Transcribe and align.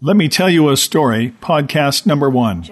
Let 0.00 0.16
me 0.16 0.28
tell 0.28 0.48
you 0.48 0.68
a 0.68 0.76
story, 0.76 1.34
podcast 1.40 2.06
number 2.06 2.30
one. 2.30 2.62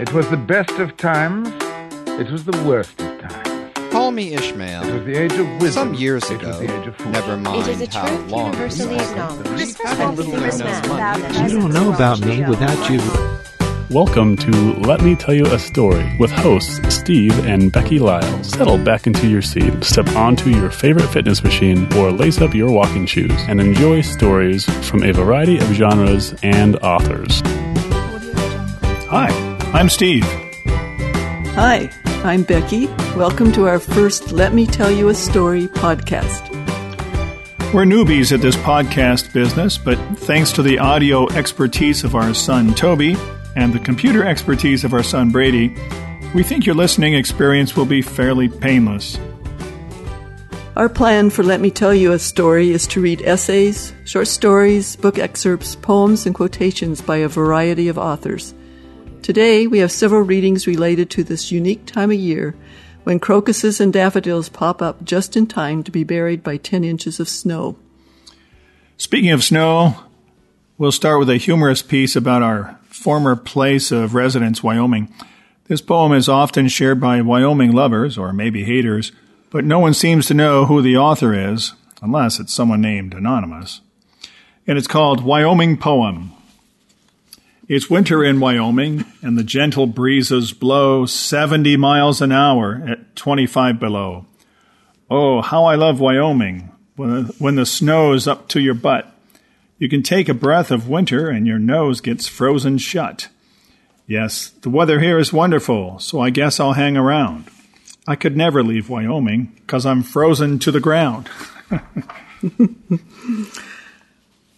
It 0.00 0.12
was 0.12 0.28
the 0.30 0.36
best 0.36 0.70
of 0.72 0.96
times. 0.96 1.48
It 2.20 2.30
was 2.30 2.44
the 2.44 2.56
worst 2.66 3.00
of 3.00 3.20
times. 3.20 3.92
Call 3.92 4.10
me 4.10 4.34
Ishmael. 4.34 4.84
It 4.84 4.92
was 4.94 5.04
the 5.06 5.14
age 5.16 5.32
of 5.34 5.46
wisdom. 5.62 5.88
Some 5.88 5.94
years 5.94 6.24
it 6.30 6.40
ago, 6.40 6.48
was 6.48 6.58
the 6.58 6.80
age 6.80 6.86
of 6.88 7.06
never 7.06 7.36
mind 7.36 7.68
It 7.68 7.80
is 7.80 7.94
a 7.94 7.98
how 7.98 8.06
truth 8.08 8.30
long 8.30 8.52
universally 8.54 8.94
ago. 8.96 9.04
acknowledged. 9.04 9.76
How 9.84 10.10
little 10.12 10.34
I 10.34 10.50
know 10.50 10.88
money. 10.88 11.52
You 11.52 11.60
don't 11.60 11.72
know 11.72 11.92
about 11.94 12.20
me 12.20 12.44
without 12.44 12.90
you. 12.90 12.98
Welcome 13.90 14.36
to 14.36 14.50
Let 14.80 15.00
Me 15.00 15.16
Tell 15.16 15.32
You 15.32 15.46
a 15.46 15.58
Story 15.58 16.14
with 16.18 16.30
hosts 16.30 16.94
Steve 16.94 17.46
and 17.46 17.72
Becky 17.72 17.98
Lyle. 17.98 18.44
Settle 18.44 18.76
back 18.76 19.06
into 19.06 19.26
your 19.26 19.40
seat, 19.40 19.82
step 19.82 20.06
onto 20.08 20.50
your 20.50 20.70
favorite 20.70 21.08
fitness 21.08 21.42
machine, 21.42 21.90
or 21.94 22.12
lace 22.12 22.38
up 22.42 22.52
your 22.52 22.70
walking 22.70 23.06
shoes 23.06 23.32
and 23.48 23.62
enjoy 23.62 24.02
stories 24.02 24.66
from 24.86 25.02
a 25.02 25.12
variety 25.12 25.56
of 25.56 25.72
genres 25.72 26.34
and 26.42 26.76
authors. 26.80 27.40
Hi, 29.06 29.30
I'm 29.72 29.88
Steve. 29.88 30.24
Hi, 31.54 31.90
I'm 32.24 32.42
Becky. 32.42 32.88
Welcome 33.16 33.52
to 33.52 33.66
our 33.66 33.78
first 33.78 34.32
Let 34.32 34.52
Me 34.52 34.66
Tell 34.66 34.90
You 34.90 35.08
a 35.08 35.14
Story 35.14 35.66
podcast. 35.66 36.46
We're 37.72 37.86
newbies 37.86 38.32
at 38.32 38.42
this 38.42 38.56
podcast 38.56 39.32
business, 39.32 39.78
but 39.78 39.96
thanks 40.18 40.52
to 40.52 40.62
the 40.62 40.78
audio 40.78 41.26
expertise 41.30 42.04
of 42.04 42.14
our 42.14 42.34
son 42.34 42.74
Toby 42.74 43.16
and 43.56 43.72
the 43.72 43.78
computer 43.78 44.24
expertise 44.24 44.84
of 44.84 44.92
our 44.92 45.02
son 45.02 45.30
Brady, 45.30 45.74
we 46.34 46.42
think 46.42 46.66
your 46.66 46.74
listening 46.74 47.14
experience 47.14 47.76
will 47.76 47.86
be 47.86 48.02
fairly 48.02 48.48
painless. 48.48 49.18
Our 50.76 50.88
plan 50.88 51.30
for 51.30 51.42
Let 51.42 51.60
Me 51.60 51.70
Tell 51.72 51.92
You 51.92 52.12
a 52.12 52.20
Story 52.20 52.70
is 52.70 52.86
to 52.88 53.00
read 53.00 53.22
essays, 53.22 53.92
short 54.04 54.28
stories, 54.28 54.94
book 54.94 55.18
excerpts, 55.18 55.74
poems, 55.74 56.24
and 56.24 56.34
quotations 56.34 57.00
by 57.00 57.16
a 57.16 57.28
variety 57.28 57.88
of 57.88 57.98
authors. 57.98 58.54
Today, 59.22 59.66
we 59.66 59.78
have 59.80 59.90
several 59.90 60.22
readings 60.22 60.68
related 60.68 61.10
to 61.10 61.24
this 61.24 61.50
unique 61.50 61.84
time 61.84 62.12
of 62.12 62.16
year 62.18 62.54
when 63.02 63.18
crocuses 63.18 63.80
and 63.80 63.92
daffodils 63.92 64.48
pop 64.48 64.80
up 64.80 65.02
just 65.02 65.36
in 65.36 65.46
time 65.46 65.82
to 65.82 65.90
be 65.90 66.04
buried 66.04 66.44
by 66.44 66.56
10 66.56 66.84
inches 66.84 67.18
of 67.18 67.28
snow. 67.28 67.76
Speaking 68.96 69.30
of 69.30 69.42
snow, 69.42 69.96
we'll 70.76 70.92
start 70.92 71.18
with 71.18 71.30
a 71.30 71.38
humorous 71.38 71.82
piece 71.82 72.14
about 72.14 72.42
our 72.42 72.77
former 72.98 73.36
place 73.36 73.90
of 73.90 74.14
residence, 74.14 74.62
Wyoming. 74.62 75.12
This 75.68 75.80
poem 75.80 76.12
is 76.12 76.28
often 76.28 76.68
shared 76.68 77.00
by 77.00 77.20
Wyoming 77.20 77.72
lovers, 77.72 78.18
or 78.18 78.32
maybe 78.32 78.64
haters, 78.64 79.12
but 79.50 79.64
no 79.64 79.78
one 79.78 79.94
seems 79.94 80.26
to 80.26 80.34
know 80.34 80.66
who 80.66 80.82
the 80.82 80.96
author 80.96 81.32
is, 81.34 81.74
unless 82.02 82.40
it's 82.40 82.52
someone 82.52 82.80
named 82.80 83.14
Anonymous. 83.14 83.80
And 84.66 84.76
it's 84.76 84.86
called 84.86 85.24
Wyoming 85.24 85.76
Poem. 85.76 86.32
It's 87.68 87.90
winter 87.90 88.24
in 88.24 88.40
Wyoming, 88.40 89.04
and 89.20 89.36
the 89.36 89.44
gentle 89.44 89.86
breezes 89.86 90.52
blow 90.52 91.04
70 91.04 91.76
miles 91.76 92.22
an 92.22 92.32
hour 92.32 92.82
at 92.86 93.14
25 93.14 93.78
below. 93.78 94.24
Oh, 95.10 95.42
how 95.42 95.64
I 95.64 95.74
love 95.74 96.00
Wyoming 96.00 96.70
when 96.96 97.10
the, 97.10 97.34
when 97.38 97.54
the 97.56 97.66
snow's 97.66 98.26
up 98.26 98.48
to 98.48 98.60
your 98.60 98.74
butt. 98.74 99.14
You 99.78 99.88
can 99.88 100.02
take 100.02 100.28
a 100.28 100.34
breath 100.34 100.70
of 100.70 100.88
winter 100.88 101.28
and 101.28 101.46
your 101.46 101.58
nose 101.58 102.00
gets 102.00 102.26
frozen 102.26 102.78
shut. 102.78 103.28
Yes, 104.06 104.48
the 104.62 104.70
weather 104.70 105.00
here 105.00 105.18
is 105.18 105.32
wonderful, 105.32 105.98
so 105.98 106.20
I 106.20 106.30
guess 106.30 106.58
I'll 106.58 106.72
hang 106.72 106.96
around. 106.96 107.44
I 108.06 108.16
could 108.16 108.36
never 108.36 108.62
leave 108.62 108.88
Wyoming 108.88 109.52
because 109.56 109.84
I'm 109.84 110.02
frozen 110.02 110.58
to 110.60 110.72
the 110.72 110.80
ground. 110.80 111.28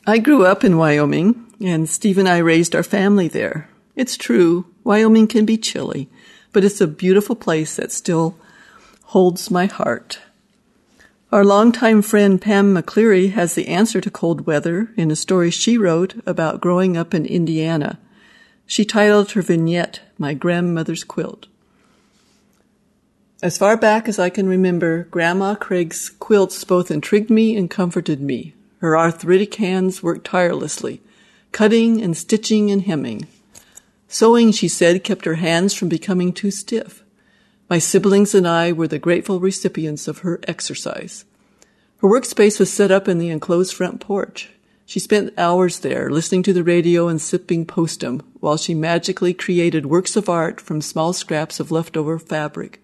I 0.07 0.19
grew 0.19 0.47
up 0.47 0.63
in 0.65 0.79
Wyoming, 0.79 1.53
and 1.61 1.89
Steve 1.89 2.17
and 2.17 2.29
I 2.29 2.39
raised 2.39 2.75
our 2.77 2.83
family 2.83 3.29
there. 3.29 3.69
It's 3.97 4.17
true, 4.17 4.67
Wyoming 4.85 5.27
can 5.27 5.45
be 5.45 5.59
chilly, 5.59 6.09
but 6.53 6.65
it's 6.65 6.81
a 6.81 6.87
beautiful 6.87 7.37
place 7.37 7.77
that 7.77 7.93
still 7.93 8.36
holds 9.03 9.51
my 9.51 9.67
heart. 9.67 10.20
Our 11.33 11.45
longtime 11.45 12.02
friend 12.02 12.42
Pam 12.42 12.74
McCleary 12.74 13.30
has 13.35 13.55
the 13.55 13.68
answer 13.68 14.01
to 14.01 14.11
cold 14.11 14.48
weather 14.48 14.91
in 14.96 15.13
a 15.13 15.17
story 15.17 15.52
she 15.52 15.79
wrote 15.79 16.17
about 16.27 16.61
growing 16.61 16.96
up 16.96 17.14
in 17.14 17.24
Indiana. 17.24 18.01
She 18.67 18.85
titled 18.85 19.30
her 19.33 19.42
vignette, 19.42 20.01
My 20.18 20.35
Grandmother's 20.35 21.05
Quilt. 21.05 21.46
As 23.41 23.57
far 23.57 23.77
back 23.77 24.08
as 24.08 24.18
I 24.18 24.29
can 24.29 24.48
remember, 24.48 25.05
Grandma 25.05 25.55
Craig's 25.55 26.08
quilts 26.11 26.64
both 26.64 26.91
intrigued 26.91 27.30
me 27.30 27.55
and 27.55 27.70
comforted 27.70 28.20
me. 28.20 28.55
Her 28.80 28.98
arthritic 28.98 29.55
hands 29.55 30.02
worked 30.02 30.27
tirelessly, 30.27 31.01
cutting 31.52 32.02
and 32.02 32.17
stitching 32.17 32.73
and 32.73 32.83
hemming. 32.83 33.29
Sewing, 34.08 34.51
she 34.51 34.67
said, 34.67 35.05
kept 35.05 35.27
her 35.27 35.36
hands 35.36 35.74
from 35.74 35.89
becoming 35.89 36.33
too 36.33 36.51
stiff. 36.51 37.05
My 37.70 37.79
siblings 37.79 38.35
and 38.35 38.48
I 38.48 38.73
were 38.73 38.89
the 38.89 38.98
grateful 38.98 39.39
recipients 39.39 40.08
of 40.08 40.19
her 40.19 40.41
exercise. 40.48 41.25
Her 41.98 42.08
workspace 42.08 42.58
was 42.58 42.73
set 42.73 42.91
up 42.91 43.07
in 43.07 43.19
the 43.19 43.31
enclosed 43.31 43.75
front 43.75 44.01
porch. 44.01 44.51
She 44.86 44.98
spent 44.98 45.39
hours 45.39 45.79
there 45.79 46.11
listening 46.11 46.42
to 46.42 46.53
the 46.53 46.64
radio 46.64 47.07
and 47.07 47.23
sipping 47.23 47.64
postum 47.64 48.23
while 48.41 48.57
she 48.57 48.75
magically 48.75 49.33
created 49.33 49.86
works 49.86 50.17
of 50.17 50.29
art 50.29 50.61
from 50.61 50.83
small 50.83 51.13
scraps 51.13 51.61
of 51.61 51.70
leftover 51.70 52.19
fabric. 52.19 52.83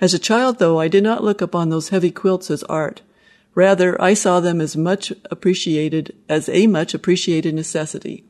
As 0.00 0.14
a 0.14 0.18
child, 0.20 0.60
though, 0.60 0.78
I 0.78 0.86
did 0.86 1.02
not 1.02 1.24
look 1.24 1.40
upon 1.40 1.70
those 1.70 1.88
heavy 1.88 2.12
quilts 2.12 2.52
as 2.52 2.62
art. 2.64 3.02
Rather, 3.56 4.00
I 4.00 4.14
saw 4.14 4.38
them 4.38 4.60
as 4.60 4.76
much 4.76 5.12
appreciated, 5.28 6.14
as 6.28 6.48
a 6.48 6.68
much 6.68 6.94
appreciated 6.94 7.52
necessity. 7.52 8.22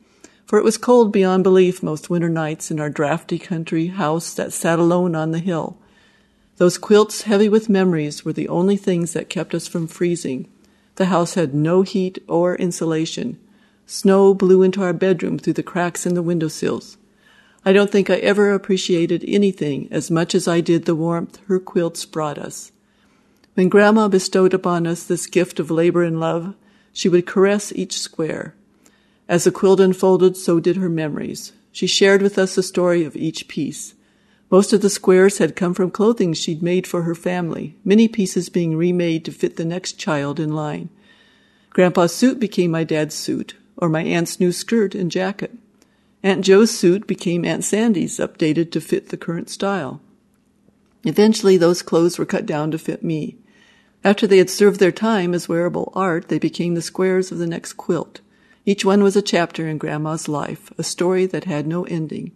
For 0.45 0.59
it 0.59 0.63
was 0.63 0.77
cold 0.77 1.11
beyond 1.11 1.43
belief 1.43 1.81
most 1.81 2.09
winter 2.09 2.29
nights 2.29 2.69
in 2.69 2.79
our 2.79 2.89
drafty 2.89 3.39
country 3.39 3.87
house 3.87 4.33
that 4.35 4.53
sat 4.53 4.77
alone 4.77 5.15
on 5.15 5.31
the 5.31 5.39
hill. 5.39 5.77
Those 6.57 6.77
quilts, 6.77 7.23
heavy 7.23 7.49
with 7.49 7.67
memories, 7.67 8.23
were 8.23 8.33
the 8.33 8.47
only 8.47 8.77
things 8.77 9.13
that 9.13 9.29
kept 9.29 9.53
us 9.53 9.67
from 9.67 9.87
freezing. 9.87 10.47
The 10.95 11.05
house 11.05 11.33
had 11.33 11.53
no 11.53 11.81
heat 11.81 12.23
or 12.27 12.55
insulation. 12.55 13.39
Snow 13.85 14.33
blew 14.33 14.61
into 14.61 14.81
our 14.81 14.93
bedroom 14.93 15.37
through 15.37 15.53
the 15.53 15.63
cracks 15.63 16.05
in 16.05 16.13
the 16.13 16.21
window 16.21 16.47
sills. 16.47 16.97
I 17.65 17.73
don't 17.73 17.91
think 17.91 18.09
I 18.09 18.17
ever 18.17 18.53
appreciated 18.53 19.25
anything 19.27 19.87
as 19.91 20.11
much 20.11 20.35
as 20.35 20.47
I 20.47 20.61
did 20.61 20.85
the 20.85 20.95
warmth 20.95 21.39
her 21.47 21.59
quilts 21.59 22.05
brought 22.05 22.37
us. 22.37 22.71
When 23.55 23.69
Grandma 23.69 24.07
bestowed 24.07 24.53
upon 24.53 24.85
us 24.85 25.03
this 25.03 25.25
gift 25.25 25.59
of 25.59 25.71
labor 25.71 26.03
and 26.03 26.19
love, 26.19 26.53
she 26.93 27.09
would 27.09 27.25
caress 27.25 27.73
each 27.73 27.97
square. 27.97 28.53
As 29.27 29.43
the 29.43 29.51
quilt 29.51 29.79
unfolded, 29.79 30.37
so 30.37 30.59
did 30.59 30.77
her 30.77 30.89
memories. 30.89 31.53
She 31.71 31.87
shared 31.87 32.21
with 32.21 32.37
us 32.37 32.55
the 32.55 32.63
story 32.63 33.03
of 33.03 33.15
each 33.15 33.47
piece. 33.47 33.95
Most 34.51 34.71
of 34.71 34.81
the 34.81 34.89
squares 34.89 35.39
had 35.39 35.55
come 35.55 35.73
from 35.73 35.89
clothing 35.89 36.33
she'd 36.33 36.61
made 36.61 36.85
for 36.85 37.01
her 37.01 37.15
family, 37.15 37.75
many 37.83 38.07
pieces 38.07 38.49
being 38.49 38.77
remade 38.77 39.25
to 39.25 39.31
fit 39.31 39.55
the 39.55 39.65
next 39.65 39.93
child 39.93 40.39
in 40.39 40.53
line. 40.53 40.89
Grandpa's 41.71 42.15
suit 42.15 42.39
became 42.39 42.71
my 42.71 42.83
dad's 42.83 43.15
suit, 43.15 43.55
or 43.75 43.89
my 43.89 44.03
aunt's 44.03 44.39
new 44.39 44.51
skirt 44.51 44.93
and 44.93 45.11
jacket. 45.11 45.51
Aunt 46.23 46.45
Joe's 46.45 46.71
suit 46.71 47.07
became 47.07 47.43
Aunt 47.43 47.63
Sandy's, 47.63 48.17
updated 48.19 48.71
to 48.71 48.81
fit 48.81 49.09
the 49.09 49.17
current 49.17 49.49
style. 49.49 49.99
Eventually, 51.03 51.57
those 51.57 51.81
clothes 51.81 52.17
were 52.17 52.25
cut 52.25 52.45
down 52.45 52.71
to 52.71 52.77
fit 52.77 53.03
me. 53.03 53.35
After 54.03 54.25
they 54.25 54.37
had 54.37 54.49
served 54.49 54.79
their 54.79 54.91
time 54.91 55.33
as 55.33 55.49
wearable 55.49 55.91
art, 55.95 56.29
they 56.29 56.39
became 56.39 56.75
the 56.75 56.81
squares 56.81 57.31
of 57.31 57.39
the 57.39 57.47
next 57.47 57.73
quilt. 57.73 58.21
Each 58.65 58.83
one 58.83 59.03
was 59.03 59.15
a 59.15 59.21
chapter 59.21 59.67
in 59.67 59.77
Grandma's 59.77 60.27
life, 60.27 60.71
a 60.77 60.83
story 60.83 61.27
that 61.27 61.43
had 61.43 61.67
no 61.67 61.83
ending. 61.83 62.31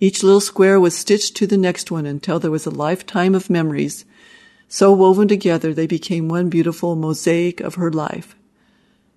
Each 0.00 0.22
little 0.22 0.40
square 0.40 0.80
was 0.80 0.96
stitched 0.96 1.36
to 1.36 1.46
the 1.46 1.58
next 1.58 1.90
one 1.90 2.06
until 2.06 2.38
there 2.38 2.50
was 2.50 2.64
a 2.64 2.70
lifetime 2.70 3.34
of 3.34 3.50
memories. 3.50 4.06
So 4.68 4.92
woven 4.92 5.28
together, 5.28 5.74
they 5.74 5.86
became 5.86 6.28
one 6.28 6.48
beautiful 6.48 6.96
mosaic 6.96 7.60
of 7.60 7.74
her 7.74 7.92
life. 7.92 8.34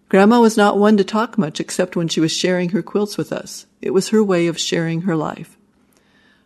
Grandma 0.10 0.42
was 0.42 0.58
not 0.58 0.78
one 0.78 0.98
to 0.98 1.06
talk 1.06 1.38
much 1.38 1.62
except 1.62 1.96
when 1.96 2.10
she 2.10 2.20
was 2.20 2.34
sharing 2.34 2.70
her 2.70 2.82
quilts 2.82 3.18
with 3.18 3.32
us. 3.32 3.66
It 3.82 3.92
was 3.92 4.10
her 4.10 4.22
way 4.22 4.48
of 4.48 4.60
sharing 4.60 5.04
her 5.04 5.16
life. 5.16 5.58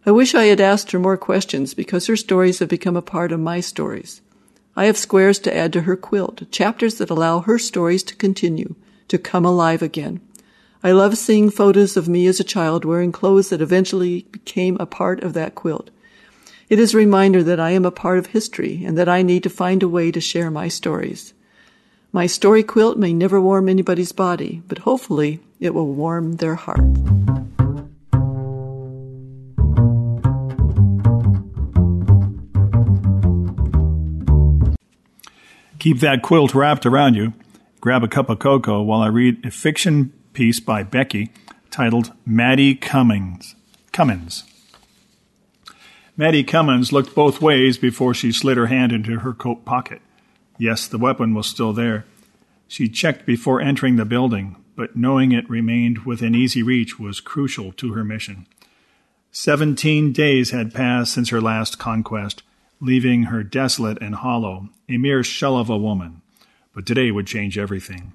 I 0.06 0.12
wish 0.12 0.36
I 0.36 0.46
had 0.46 0.62
asked 0.62 0.92
her 0.92 1.00
more 1.00 1.18
questions 1.18 1.74
because 1.74 2.06
her 2.06 2.16
stories 2.16 2.60
have 2.60 2.70
become 2.70 2.96
a 2.96 3.02
part 3.02 3.32
of 3.32 3.40
my 3.40 3.60
stories. 3.60 4.22
I 4.76 4.86
have 4.86 4.98
squares 4.98 5.40
to 5.40 5.56
add 5.56 5.74
to 5.74 5.82
her 5.82 5.96
quilt, 5.96 6.44
chapters 6.52 7.00
that 7.00 7.10
allow 7.10 7.40
her 7.40 7.58
stories 7.58 8.04
to 8.04 8.16
continue, 8.16 8.76
to 9.08 9.18
come 9.18 9.46
alive 9.46 9.82
again. 9.82 10.22
I 10.84 10.92
love 10.92 11.18
seeing 11.18 11.50
photos 11.50 11.98
of 11.98 12.08
me 12.08 12.28
as 12.28 12.40
a 12.40 12.44
child 12.44 12.86
wearing 12.86 13.12
clothes 13.12 13.50
that 13.50 13.62
eventually 13.62 14.28
became 14.32 14.78
a 14.80 14.86
part 14.86 15.24
of 15.24 15.34
that 15.34 15.56
quilt. 15.56 15.90
It 16.70 16.80
is 16.80 16.94
a 16.94 16.98
reminder 16.98 17.44
that 17.44 17.60
I 17.60 17.72
am 17.72 17.86
a 17.86 17.92
part 17.92 18.18
of 18.18 18.28
history 18.28 18.84
and 18.86 18.98
that 18.98 19.10
I 19.10 19.22
need 19.22 19.44
to 19.44 19.50
find 19.50 19.84
a 19.84 19.90
way 19.90 20.12
to 20.12 20.22
share 20.22 20.52
my 20.52 20.68
stories. 20.68 21.34
My 22.12 22.28
story 22.28 22.64
quilt 22.64 22.98
may 22.98 23.14
never 23.14 23.42
warm 23.42 23.68
anybody's 23.68 24.12
body, 24.12 24.62
but 24.68 24.80
hopefully 24.80 25.42
it 25.60 25.74
will 25.74 25.94
warm 25.94 26.38
their 26.38 26.56
heart. 26.56 26.80
Keep 35.78 36.00
that 36.00 36.24
quilt 36.24 36.56
wrapped 36.56 36.86
around 36.88 37.14
you. 37.14 37.34
Grab 37.86 38.04
a 38.04 38.08
cup 38.08 38.32
of 38.32 38.40
cocoa 38.40 38.82
while 38.82 39.02
I 39.02 39.10
read 39.10 39.46
a 39.46 39.52
fiction 39.52 40.12
piece 40.34 40.60
by 40.60 40.82
Becky 40.82 41.32
titled 41.70 42.12
Maddie 42.26 42.74
Cummings. 42.74 43.54
Cummins. 43.92 44.44
Maddie 46.18 46.44
Cummins 46.44 46.92
looked 46.92 47.14
both 47.14 47.44
ways 47.44 47.78
before 47.78 48.16
she 48.16 48.32
slid 48.32 48.58
her 48.58 48.66
hand 48.66 48.92
into 48.92 49.20
her 49.20 49.34
coat 49.34 49.66
pocket. 49.66 50.02
Yes, 50.58 50.88
the 50.88 50.98
weapon 50.98 51.36
was 51.36 51.46
still 51.46 51.74
there. 51.74 52.06
She 52.68 52.90
checked 52.90 53.24
before 53.24 53.62
entering 53.62 53.98
the 53.98 54.04
building, 54.04 54.56
but 54.76 54.96
knowing 54.96 55.32
it 55.32 55.48
remained 55.48 56.08
within 56.08 56.34
easy 56.34 56.64
reach 56.64 56.98
was 56.98 57.22
crucial 57.22 57.72
to 57.74 57.94
her 57.94 58.04
mission. 58.04 58.48
Seventeen 59.32 60.12
days 60.12 60.50
had 60.50 60.74
passed 60.74 61.14
since 61.14 61.30
her 61.30 61.40
last 61.40 61.78
conquest, 61.78 62.42
leaving 62.82 63.26
her 63.26 63.44
desolate 63.44 64.00
and 64.02 64.16
hollow, 64.16 64.70
a 64.90 64.98
mere 64.98 65.24
shell 65.24 65.56
of 65.56 65.70
a 65.70 65.78
woman. 65.78 66.24
But 66.76 66.86
today 66.86 67.10
would 67.10 67.26
change 67.26 67.58
everything. 67.58 68.14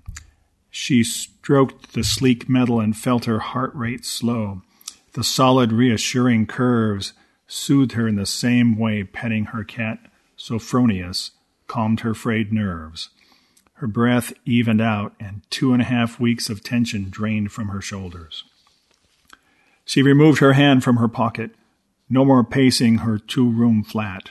She 0.70 1.02
stroked 1.02 1.94
the 1.94 2.04
sleek 2.04 2.48
metal 2.48 2.78
and 2.78 2.96
felt 2.96 3.24
her 3.24 3.40
heart 3.40 3.74
rate 3.74 4.04
slow. 4.04 4.62
The 5.14 5.24
solid, 5.24 5.72
reassuring 5.72 6.46
curves 6.46 7.14
soothed 7.48 7.92
her 7.92 8.06
in 8.06 8.14
the 8.14 8.26
same 8.26 8.78
way 8.78 9.02
petting 9.02 9.46
her 9.46 9.64
cat, 9.64 9.98
Sophronius, 10.36 11.32
calmed 11.66 12.00
her 12.00 12.14
frayed 12.14 12.52
nerves. 12.52 13.08
Her 13.74 13.86
breath 13.86 14.32
evened 14.44 14.82
out, 14.82 15.14
and 15.18 15.42
two 15.50 15.72
and 15.72 15.80
a 15.80 15.86
half 15.86 16.20
weeks 16.20 16.50
of 16.50 16.62
tension 16.62 17.08
drained 17.08 17.50
from 17.50 17.68
her 17.68 17.80
shoulders. 17.80 18.44
She 19.86 20.02
removed 20.02 20.38
her 20.40 20.52
hand 20.52 20.84
from 20.84 20.98
her 20.98 21.08
pocket. 21.08 21.52
No 22.08 22.24
more 22.24 22.44
pacing 22.44 22.98
her 22.98 23.18
two 23.18 23.50
room 23.50 23.82
flat. 23.82 24.30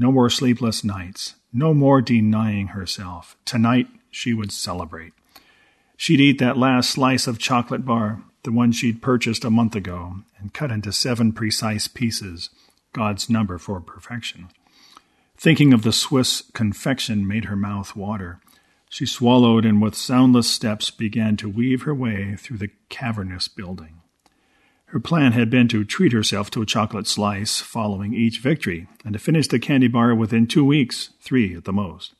No 0.00 0.12
more 0.12 0.30
sleepless 0.30 0.84
nights. 0.84 1.34
No 1.52 1.74
more 1.74 2.00
denying 2.00 2.68
herself. 2.68 3.36
Tonight 3.44 3.88
she 4.12 4.32
would 4.32 4.52
celebrate. 4.52 5.12
She'd 5.96 6.20
eat 6.20 6.38
that 6.38 6.56
last 6.56 6.90
slice 6.90 7.26
of 7.26 7.40
chocolate 7.40 7.84
bar, 7.84 8.22
the 8.44 8.52
one 8.52 8.70
she'd 8.70 9.02
purchased 9.02 9.44
a 9.44 9.50
month 9.50 9.74
ago, 9.74 10.18
and 10.38 10.54
cut 10.54 10.70
into 10.70 10.92
seven 10.92 11.32
precise 11.32 11.88
pieces, 11.88 12.50
God's 12.92 13.28
number 13.28 13.58
for 13.58 13.80
perfection. 13.80 14.48
Thinking 15.36 15.72
of 15.72 15.82
the 15.82 15.92
Swiss 15.92 16.44
confection 16.54 17.26
made 17.26 17.46
her 17.46 17.56
mouth 17.56 17.96
water. 17.96 18.40
She 18.88 19.04
swallowed 19.04 19.64
and 19.64 19.82
with 19.82 19.96
soundless 19.96 20.48
steps 20.48 20.90
began 20.90 21.36
to 21.38 21.48
weave 21.48 21.82
her 21.82 21.94
way 21.94 22.36
through 22.36 22.58
the 22.58 22.70
cavernous 22.88 23.48
building. 23.48 23.97
Her 24.88 25.00
plan 25.00 25.32
had 25.32 25.50
been 25.50 25.68
to 25.68 25.84
treat 25.84 26.12
herself 26.12 26.50
to 26.50 26.62
a 26.62 26.66
chocolate 26.66 27.06
slice 27.06 27.60
following 27.60 28.14
each 28.14 28.40
victory, 28.40 28.88
and 29.04 29.12
to 29.12 29.18
finish 29.18 29.48
the 29.48 29.58
candy 29.58 29.88
bar 29.88 30.14
within 30.14 30.46
two 30.46 30.64
weeks, 30.64 31.10
three 31.20 31.54
at 31.54 31.64
the 31.64 31.72
most. 31.72 32.14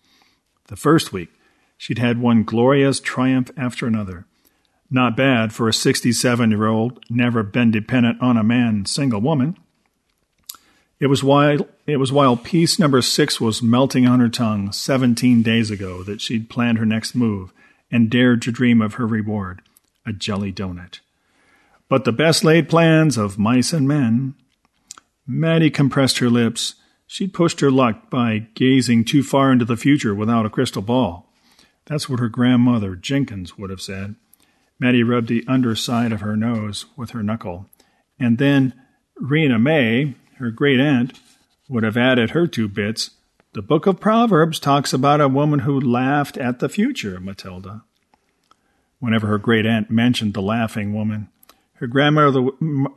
The 0.67 0.77
first 0.77 1.13
week, 1.13 1.31
She'd 1.79 1.99
had 1.99 2.21
one 2.21 2.43
glorious 2.43 2.99
triumph 2.99 3.53
after 3.57 3.87
another. 3.87 4.27
Not 4.91 5.17
bad 5.17 5.53
for 5.53 5.69
a 5.69 5.73
67 5.73 6.51
year 6.51 6.67
old, 6.67 7.05
never 7.09 7.43
been 7.45 7.71
dependent 7.71 8.21
on 8.21 8.37
a 8.37 8.45
man, 8.45 8.85
single 8.85 9.21
woman. 9.21 9.57
It 10.99 11.07
was 11.07 11.23
while 11.23 11.69
it 11.87 11.99
was 11.99 12.11
while 12.11 12.37
piece 12.37 12.79
number 12.79 13.01
six 13.01 13.41
was 13.41 13.63
melting 13.63 14.09
on 14.09 14.19
her 14.19 14.29
tongue 14.29 14.73
17 14.73 15.43
days 15.43 15.71
ago 15.71 16.03
that 16.03 16.21
she'd 16.21 16.51
planned 16.51 16.79
her 16.79 16.87
next 16.87 17.15
move 17.15 17.53
and 17.93 18.11
dared 18.11 18.43
to 18.43 18.53
dream 18.53 18.83
of 18.83 18.95
her 18.95 19.07
reward, 19.07 19.63
a 20.05 20.13
jelly 20.13 20.53
donut. 20.53 20.99
But 21.89 22.05
the 22.05 22.13
best 22.13 22.45
laid 22.45 22.69
plans 22.69 23.17
of 23.17 23.39
mice 23.39 23.73
and 23.73 23.89
men. 23.89 24.35
Maddie 25.27 25.71
compressed 25.71 26.19
her 26.19 26.29
lips. 26.29 26.75
She'd 27.07 27.33
pushed 27.33 27.61
her 27.61 27.71
luck 27.71 28.11
by 28.11 28.49
gazing 28.55 29.05
too 29.05 29.23
far 29.23 29.51
into 29.51 29.65
the 29.65 29.77
future 29.77 30.15
without 30.15 30.45
a 30.45 30.51
crystal 30.51 30.83
ball. 30.83 31.33
That's 31.87 32.09
what 32.09 32.21
her 32.21 32.29
grandmother, 32.29 32.95
Jenkins, 32.95 33.57
would 33.57 33.71
have 33.71 33.81
said. 33.81 34.17
Maddie 34.79 35.03
rubbed 35.03 35.29
the 35.29 35.45
underside 35.49 36.13
of 36.13 36.21
her 36.21 36.37
nose 36.37 36.85
with 36.97 37.11
her 37.11 37.23
knuckle. 37.23 37.67
And 38.21 38.37
then 38.37 38.75
Rena 39.17 39.59
May, 39.59 40.15
her 40.37 40.51
great 40.51 40.81
aunt, 40.81 41.19
would 41.69 41.83
have 41.83 41.97
added 41.97 42.31
her 42.31 42.47
two 42.47 42.69
bits. 42.69 43.13
The 43.55 43.63
book 43.63 43.87
of 43.87 44.01
Proverbs 44.01 44.61
talks 44.61 44.93
about 44.93 45.21
a 45.21 45.29
woman 45.29 45.61
who 45.61 45.81
laughed 45.81 46.37
at 46.37 46.59
the 46.59 46.69
future, 46.69 47.19
Matilda. 47.19 47.83
Whenever 49.01 49.27
her 49.29 49.39
great 49.39 49.65
aunt 49.65 49.91
mentioned 49.91 50.35
the 50.35 50.43
laughing 50.43 50.95
woman, 50.95 51.29
her 51.79 51.87
grandmother, 51.87 52.49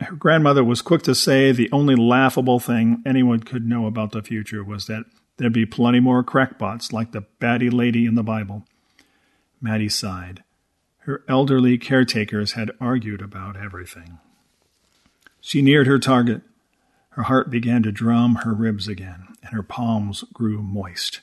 her 0.02 0.16
grandmother 0.16 0.64
was 0.64 0.82
quick 0.82 1.04
to 1.04 1.14
say 1.14 1.52
the 1.52 1.72
only 1.72 1.96
laughable 1.96 2.60
thing 2.60 3.04
anyone 3.06 3.40
could 3.40 3.68
know 3.68 3.86
about 3.86 4.12
the 4.12 4.24
future 4.24 4.64
was 4.64 4.88
that 4.88 5.06
there'd 5.38 5.54
be 5.54 5.68
plenty 5.68 6.00
more 6.00 6.24
crackpots 6.24 6.92
like 6.92 7.12
the 7.12 7.26
batty 7.40 7.70
lady 7.70 8.08
in 8.08 8.16
the 8.16 8.24
Bible. 8.24 8.66
Maddie 9.62 9.90
sighed. 9.90 10.44
Her 11.00 11.24
elderly 11.28 11.78
caretakers 11.78 12.54
had 12.54 12.72
argued 12.80 13.22
about 13.22 13.56
everything. 13.56 14.18
She 15.40 15.62
neared 15.62 15.86
her 15.86 16.00
target. 16.00 16.42
Her 17.10 17.24
heart 17.24 17.52
began 17.52 17.84
to 17.84 17.92
drum 17.92 18.36
her 18.36 18.54
ribs 18.54 18.88
again, 18.88 19.28
and 19.44 19.54
her 19.54 19.64
palms 19.64 20.24
grew 20.34 20.64
moist. 20.64 21.22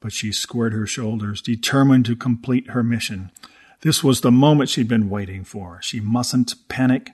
But 0.00 0.12
she 0.12 0.32
squared 0.32 0.72
her 0.72 0.86
shoulders, 0.86 1.40
determined 1.42 2.06
to 2.06 2.16
complete 2.16 2.70
her 2.70 2.82
mission. 2.82 3.30
This 3.80 4.02
was 4.02 4.20
the 4.20 4.32
moment 4.32 4.70
she'd 4.70 4.88
been 4.88 5.08
waiting 5.08 5.44
for. 5.44 5.78
She 5.82 6.00
mustn't 6.00 6.54
panic. 6.68 7.12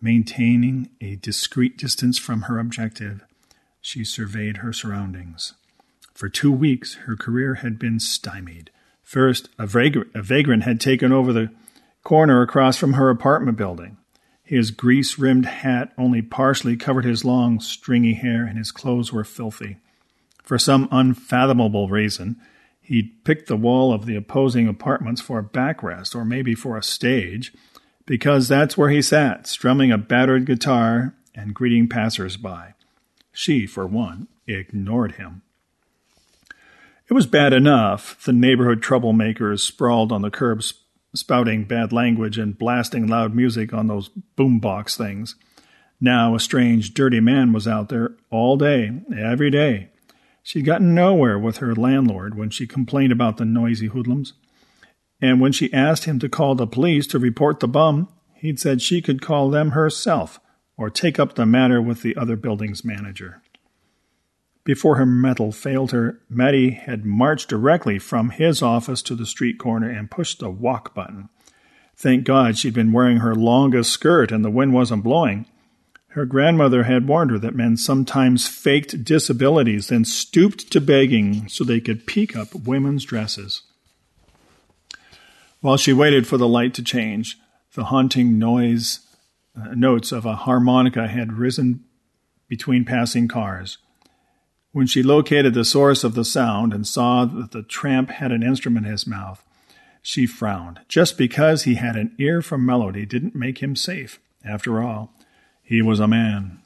Maintaining 0.00 0.90
a 1.00 1.16
discreet 1.16 1.76
distance 1.76 2.18
from 2.18 2.42
her 2.42 2.58
objective, 2.58 3.24
she 3.80 4.04
surveyed 4.04 4.58
her 4.58 4.72
surroundings. 4.72 5.54
For 6.14 6.28
two 6.28 6.52
weeks, 6.52 6.94
her 7.06 7.16
career 7.16 7.56
had 7.56 7.78
been 7.78 7.98
stymied. 7.98 8.70
First, 9.02 9.48
a, 9.58 9.66
vagrant, 9.66 10.10
a 10.14 10.22
vagrant 10.22 10.62
had 10.62 10.80
taken 10.80 11.12
over 11.12 11.32
the 11.32 11.50
corner 12.04 12.42
across 12.42 12.76
from 12.76 12.92
her 12.92 13.10
apartment 13.10 13.58
building. 13.58 13.96
His 14.42 14.70
grease 14.70 15.18
rimmed 15.18 15.46
hat 15.46 15.92
only 15.98 16.22
partially 16.22 16.76
covered 16.76 17.04
his 17.04 17.24
long, 17.24 17.58
stringy 17.58 18.14
hair, 18.14 18.44
and 18.44 18.56
his 18.56 18.70
clothes 18.70 19.12
were 19.12 19.24
filthy. 19.24 19.78
For 20.44 20.58
some 20.58 20.88
unfathomable 20.92 21.88
reason, 21.88 22.36
he'd 22.86 23.24
picked 23.24 23.48
the 23.48 23.56
wall 23.56 23.92
of 23.92 24.06
the 24.06 24.16
opposing 24.16 24.68
apartments 24.68 25.20
for 25.20 25.38
a 25.38 25.44
backrest 25.44 26.14
or 26.14 26.24
maybe 26.24 26.54
for 26.54 26.76
a 26.76 26.82
stage, 26.82 27.52
because 28.06 28.48
that's 28.48 28.76
where 28.76 28.90
he 28.90 29.02
sat, 29.02 29.46
strumming 29.46 29.90
a 29.90 29.98
battered 29.98 30.46
guitar 30.46 31.14
and 31.34 31.54
greeting 31.54 31.88
passers-by. 31.88 32.74
She, 33.32 33.66
for 33.66 33.86
one, 33.86 34.28
ignored 34.46 35.12
him. 35.12 35.42
It 37.08 37.14
was 37.14 37.26
bad 37.26 37.52
enough 37.52 38.24
the 38.24 38.32
neighborhood 38.32 38.82
troublemakers 38.82 39.60
sprawled 39.60 40.12
on 40.12 40.22
the 40.22 40.30
curbs, 40.30 40.74
spouting 41.14 41.64
bad 41.64 41.92
language 41.92 42.38
and 42.38 42.58
blasting 42.58 43.06
loud 43.06 43.34
music 43.34 43.72
on 43.72 43.86
those 43.86 44.10
boombox 44.36 44.96
things. 44.96 45.34
Now 46.00 46.34
a 46.34 46.40
strange, 46.40 46.94
dirty 46.94 47.20
man 47.20 47.52
was 47.52 47.66
out 47.66 47.88
there 47.88 48.16
all 48.30 48.56
day, 48.56 49.00
every 49.16 49.50
day. 49.50 49.88
She'd 50.46 50.64
gotten 50.64 50.94
nowhere 50.94 51.40
with 51.40 51.56
her 51.56 51.74
landlord 51.74 52.38
when 52.38 52.50
she 52.50 52.68
complained 52.68 53.10
about 53.10 53.36
the 53.36 53.44
noisy 53.44 53.88
hoodlums. 53.88 54.34
And 55.20 55.40
when 55.40 55.50
she 55.50 55.72
asked 55.72 56.04
him 56.04 56.20
to 56.20 56.28
call 56.28 56.54
the 56.54 56.68
police 56.68 57.08
to 57.08 57.18
report 57.18 57.58
the 57.58 57.66
bum, 57.66 58.08
he'd 58.32 58.60
said 58.60 58.80
she 58.80 59.02
could 59.02 59.20
call 59.20 59.50
them 59.50 59.70
herself 59.72 60.38
or 60.76 60.88
take 60.88 61.18
up 61.18 61.34
the 61.34 61.46
matter 61.46 61.82
with 61.82 62.02
the 62.02 62.14
other 62.14 62.36
building's 62.36 62.84
manager. 62.84 63.42
Before 64.62 64.98
her 64.98 65.04
mettle 65.04 65.50
failed 65.50 65.90
her, 65.90 66.20
Maddie 66.28 66.70
had 66.70 67.04
marched 67.04 67.48
directly 67.48 67.98
from 67.98 68.30
his 68.30 68.62
office 68.62 69.02
to 69.02 69.16
the 69.16 69.26
street 69.26 69.58
corner 69.58 69.90
and 69.90 70.12
pushed 70.12 70.38
the 70.38 70.48
walk 70.48 70.94
button. 70.94 71.28
Thank 71.96 72.22
God 72.22 72.56
she'd 72.56 72.72
been 72.72 72.92
wearing 72.92 73.16
her 73.16 73.34
longest 73.34 73.90
skirt 73.90 74.30
and 74.30 74.44
the 74.44 74.50
wind 74.50 74.72
wasn't 74.72 75.02
blowing. 75.02 75.46
Her 76.16 76.24
grandmother 76.24 76.84
had 76.84 77.06
warned 77.06 77.30
her 77.30 77.38
that 77.40 77.54
men 77.54 77.76
sometimes 77.76 78.48
faked 78.48 79.04
disabilities, 79.04 79.88
then 79.88 80.06
stooped 80.06 80.72
to 80.72 80.80
begging 80.80 81.46
so 81.46 81.62
they 81.62 81.78
could 81.78 82.06
peek 82.06 82.34
up 82.34 82.54
women's 82.54 83.04
dresses. 83.04 83.64
While 85.60 85.76
she 85.76 85.92
waited 85.92 86.26
for 86.26 86.38
the 86.38 86.48
light 86.48 86.72
to 86.72 86.82
change, 86.82 87.36
the 87.74 87.84
haunting 87.84 88.38
noise 88.38 89.00
uh, 89.54 89.74
notes 89.74 90.10
of 90.10 90.24
a 90.24 90.36
harmonica 90.36 91.06
had 91.06 91.34
risen 91.34 91.84
between 92.48 92.86
passing 92.86 93.28
cars. 93.28 93.76
When 94.72 94.86
she 94.86 95.02
located 95.02 95.52
the 95.52 95.66
source 95.66 96.02
of 96.02 96.14
the 96.14 96.24
sound 96.24 96.72
and 96.72 96.86
saw 96.86 97.26
that 97.26 97.50
the 97.50 97.62
tramp 97.62 98.08
had 98.08 98.32
an 98.32 98.42
instrument 98.42 98.86
in 98.86 98.92
his 98.92 99.06
mouth, 99.06 99.44
she 100.00 100.24
frowned. 100.24 100.80
Just 100.88 101.18
because 101.18 101.64
he 101.64 101.74
had 101.74 101.94
an 101.94 102.14
ear 102.18 102.40
for 102.40 102.56
melody 102.56 103.04
didn't 103.04 103.34
make 103.34 103.58
him 103.58 103.76
safe. 103.76 104.18
After 104.42 104.82
all, 104.82 105.12
he 105.66 105.82
was 105.82 105.98
a 105.98 106.06
man. 106.06 106.58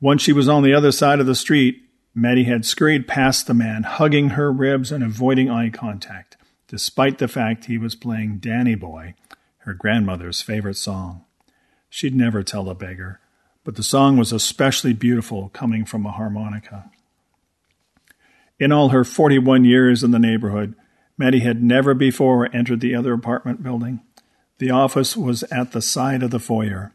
Once 0.00 0.22
she 0.22 0.32
was 0.32 0.48
on 0.48 0.62
the 0.62 0.72
other 0.72 0.90
side 0.90 1.20
of 1.20 1.26
the 1.26 1.34
street, 1.34 1.82
Maddie 2.14 2.44
had 2.44 2.64
scurried 2.64 3.06
past 3.06 3.46
the 3.46 3.54
man, 3.54 3.82
hugging 3.82 4.30
her 4.30 4.50
ribs 4.50 4.90
and 4.90 5.04
avoiding 5.04 5.50
eye 5.50 5.68
contact, 5.68 6.38
despite 6.66 7.18
the 7.18 7.28
fact 7.28 7.66
he 7.66 7.76
was 7.76 7.94
playing 7.94 8.38
Danny 8.38 8.74
Boy, 8.74 9.14
her 9.58 9.74
grandmother's 9.74 10.40
favorite 10.40 10.78
song. 10.78 11.24
She'd 11.90 12.16
never 12.16 12.42
tell 12.42 12.64
the 12.64 12.74
beggar, 12.74 13.20
but 13.64 13.76
the 13.76 13.82
song 13.82 14.16
was 14.16 14.32
especially 14.32 14.94
beautiful 14.94 15.50
coming 15.50 15.84
from 15.84 16.06
a 16.06 16.12
harmonica. 16.12 16.90
In 18.58 18.72
all 18.72 18.88
her 18.88 19.04
41 19.04 19.66
years 19.66 20.02
in 20.02 20.10
the 20.10 20.18
neighborhood, 20.18 20.74
Maddie 21.18 21.40
had 21.40 21.62
never 21.62 21.92
before 21.92 22.48
entered 22.56 22.80
the 22.80 22.94
other 22.94 23.12
apartment 23.12 23.62
building. 23.62 24.00
The 24.56 24.70
office 24.70 25.18
was 25.18 25.42
at 25.44 25.72
the 25.72 25.82
side 25.82 26.22
of 26.22 26.30
the 26.30 26.40
foyer. 26.40 26.92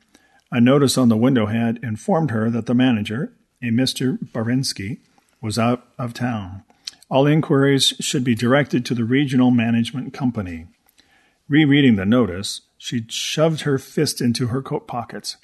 A 0.55 0.61
notice 0.61 0.97
on 0.97 1.09
the 1.09 1.17
window 1.17 1.47
had 1.47 1.81
informed 1.83 2.31
her 2.31 2.49
that 2.49 2.65
the 2.65 2.73
manager, 2.73 3.33
a 3.61 3.65
Mr. 3.65 4.17
Barinsky, 4.31 4.99
was 5.41 5.59
out 5.59 5.85
of 5.99 6.13
town. 6.13 6.63
All 7.09 7.27
inquiries 7.27 7.93
should 7.99 8.23
be 8.23 8.35
directed 8.35 8.85
to 8.85 8.95
the 8.95 9.03
regional 9.03 9.51
management 9.51 10.13
company. 10.13 10.67
Rereading 11.49 11.97
the 11.97 12.05
notice, 12.05 12.61
she 12.77 13.03
shoved 13.09 13.63
her 13.63 13.77
fist 13.77 14.21
into 14.21 14.47
her 14.47 14.61
coat 14.61 14.87
pockets. 14.87 15.35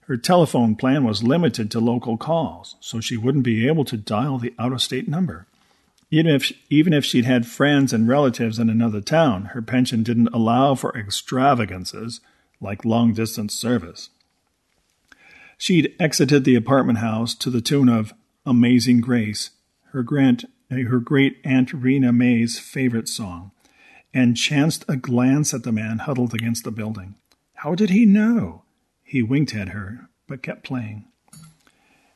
Her 0.00 0.18
telephone 0.18 0.76
plan 0.76 1.02
was 1.02 1.22
limited 1.22 1.70
to 1.70 1.80
local 1.80 2.18
calls, 2.18 2.76
so 2.78 3.00
she 3.00 3.16
wouldn't 3.16 3.44
be 3.44 3.66
able 3.66 3.86
to 3.86 3.96
dial 3.96 4.36
the 4.36 4.52
out 4.58 4.74
of 4.74 4.82
state 4.82 5.08
number. 5.08 5.46
Even 6.10 6.30
if, 6.30 6.52
even 6.68 6.92
if 6.92 7.06
she'd 7.06 7.24
had 7.24 7.46
friends 7.46 7.94
and 7.94 8.06
relatives 8.06 8.58
in 8.58 8.68
another 8.68 9.00
town, 9.00 9.46
her 9.54 9.62
pension 9.62 10.02
didn't 10.02 10.28
allow 10.34 10.74
for 10.74 10.94
extravagances 10.94 12.20
like 12.60 12.84
long 12.84 13.14
distance 13.14 13.54
service. 13.54 14.10
She'd 15.58 15.94
exited 16.00 16.44
the 16.44 16.54
apartment 16.54 16.98
house 16.98 17.34
to 17.34 17.50
the 17.50 17.60
tune 17.60 17.88
of 17.88 18.14
Amazing 18.46 19.02
Grace, 19.02 19.50
her, 19.92 20.02
grand, 20.02 20.46
eh, 20.70 20.84
her 20.84 21.00
great 21.00 21.38
Aunt 21.44 21.74
Rena 21.74 22.12
May's 22.12 22.58
favorite 22.58 23.08
song, 23.08 23.50
and 24.14 24.36
chanced 24.36 24.84
a 24.88 24.96
glance 24.96 25.52
at 25.52 25.64
the 25.64 25.72
man 25.72 25.98
huddled 25.98 26.32
against 26.32 26.64
the 26.64 26.70
building. 26.70 27.16
How 27.56 27.74
did 27.74 27.90
he 27.90 28.06
know? 28.06 28.62
He 29.02 29.22
winked 29.22 29.54
at 29.54 29.70
her, 29.70 30.08
but 30.26 30.42
kept 30.42 30.64
playing. 30.64 31.06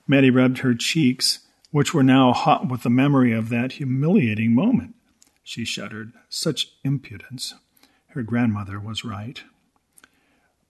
Maddie 0.07 0.31
rubbed 0.31 0.59
her 0.59 0.75
cheeks 0.75 1.41
which 1.73 1.95
were 1.95 2.03
now 2.03 2.33
hot 2.33 2.69
with 2.69 2.83
the 2.83 2.91
memory 2.91 3.33
of 3.33 3.49
that 3.49 3.73
humiliating 3.73 4.55
moment. 4.55 4.95
She 5.43 5.65
shuddered. 5.65 6.13
Such 6.29 6.69
impudence. 6.85 7.55
Her 8.09 8.23
grandmother 8.23 8.79
was 8.79 9.05
right. 9.05 9.43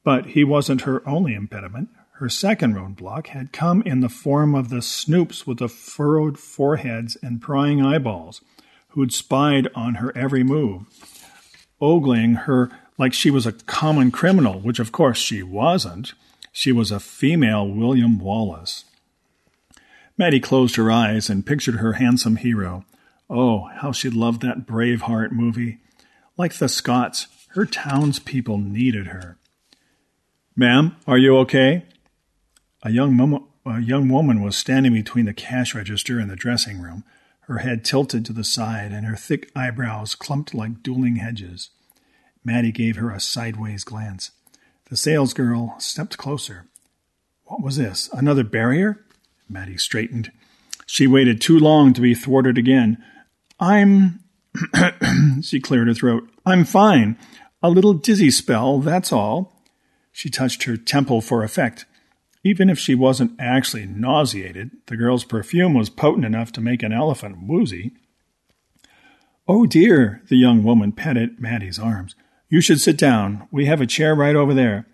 But 0.04 0.26
he 0.26 0.44
wasn't 0.44 0.82
her 0.82 1.06
only 1.06 1.34
impediment. 1.34 1.88
Her 2.22 2.28
second 2.28 2.76
roadblock 2.76 3.26
had 3.26 3.50
come 3.52 3.82
in 3.82 3.98
the 3.98 4.08
form 4.08 4.54
of 4.54 4.68
the 4.68 4.76
snoops 4.76 5.44
with 5.44 5.58
the 5.58 5.68
furrowed 5.68 6.38
foreheads 6.38 7.16
and 7.20 7.42
prying 7.42 7.84
eyeballs, 7.84 8.42
who'd 8.90 9.12
spied 9.12 9.66
on 9.74 9.96
her 9.96 10.16
every 10.16 10.44
move, 10.44 10.84
ogling 11.80 12.34
her 12.34 12.70
like 12.96 13.12
she 13.12 13.28
was 13.28 13.44
a 13.44 13.50
common 13.50 14.12
criminal, 14.12 14.60
which 14.60 14.78
of 14.78 14.92
course 14.92 15.18
she 15.18 15.42
wasn't. 15.42 16.12
She 16.52 16.70
was 16.70 16.92
a 16.92 17.00
female 17.00 17.66
William 17.66 18.20
Wallace. 18.20 18.84
Maddie 20.16 20.38
closed 20.38 20.76
her 20.76 20.92
eyes 20.92 21.28
and 21.28 21.44
pictured 21.44 21.80
her 21.80 21.94
handsome 21.94 22.36
hero. 22.36 22.84
Oh, 23.28 23.68
how 23.78 23.90
she 23.90 24.08
loved 24.08 24.42
that 24.42 24.64
Braveheart 24.64 25.32
movie. 25.32 25.78
Like 26.36 26.54
the 26.54 26.68
Scots, 26.68 27.26
her 27.56 27.66
townspeople 27.66 28.58
needed 28.58 29.08
her. 29.08 29.38
Ma'am, 30.54 30.94
are 31.04 31.18
you 31.18 31.36
okay? 31.38 31.86
A 32.82 32.90
young, 32.90 33.16
mom- 33.16 33.46
a 33.64 33.80
young 33.80 34.08
woman 34.08 34.42
was 34.42 34.56
standing 34.56 34.92
between 34.92 35.26
the 35.26 35.34
cash 35.34 35.74
register 35.74 36.18
and 36.18 36.28
the 36.28 36.36
dressing 36.36 36.80
room, 36.80 37.04
her 37.42 37.58
head 37.58 37.84
tilted 37.84 38.24
to 38.24 38.32
the 38.32 38.44
side 38.44 38.92
and 38.92 39.06
her 39.06 39.16
thick 39.16 39.50
eyebrows 39.54 40.14
clumped 40.14 40.54
like 40.54 40.82
dueling 40.82 41.16
hedges. 41.16 41.70
Maddie 42.44 42.72
gave 42.72 42.96
her 42.96 43.10
a 43.10 43.20
sideways 43.20 43.84
glance. 43.84 44.32
The 44.86 44.96
salesgirl 44.96 45.80
stepped 45.80 46.18
closer. 46.18 46.66
What 47.44 47.62
was 47.62 47.76
this? 47.76 48.08
Another 48.12 48.44
barrier? 48.44 49.04
Maddie 49.48 49.78
straightened. 49.78 50.32
She 50.86 51.06
waited 51.06 51.40
too 51.40 51.58
long 51.58 51.92
to 51.92 52.00
be 52.00 52.14
thwarted 52.14 52.58
again. 52.58 53.02
I'm. 53.60 54.20
she 55.42 55.60
cleared 55.60 55.88
her 55.88 55.94
throat. 55.94 56.28
I'm 56.44 56.64
fine. 56.64 57.16
A 57.62 57.70
little 57.70 57.94
dizzy 57.94 58.30
spell, 58.30 58.80
that's 58.80 59.12
all. 59.12 59.62
She 60.10 60.28
touched 60.28 60.64
her 60.64 60.76
temple 60.76 61.20
for 61.20 61.44
effect. 61.44 61.86
Even 62.44 62.68
if 62.68 62.78
she 62.78 62.94
wasn't 62.94 63.32
actually 63.38 63.86
nauseated, 63.86 64.72
the 64.86 64.96
girl's 64.96 65.24
perfume 65.24 65.74
was 65.74 65.90
potent 65.90 66.24
enough 66.24 66.50
to 66.52 66.60
make 66.60 66.82
an 66.82 66.92
elephant 66.92 67.46
woozy. 67.46 67.92
Oh 69.46 69.66
dear, 69.66 70.22
the 70.28 70.36
young 70.36 70.64
woman 70.64 70.92
petted 70.92 71.40
Maddie's 71.40 71.78
arms. 71.78 72.14
You 72.48 72.60
should 72.60 72.80
sit 72.80 72.98
down. 72.98 73.48
We 73.50 73.66
have 73.66 73.80
a 73.80 73.86
chair 73.86 74.14
right 74.14 74.36
over 74.36 74.54
there. 74.54 74.86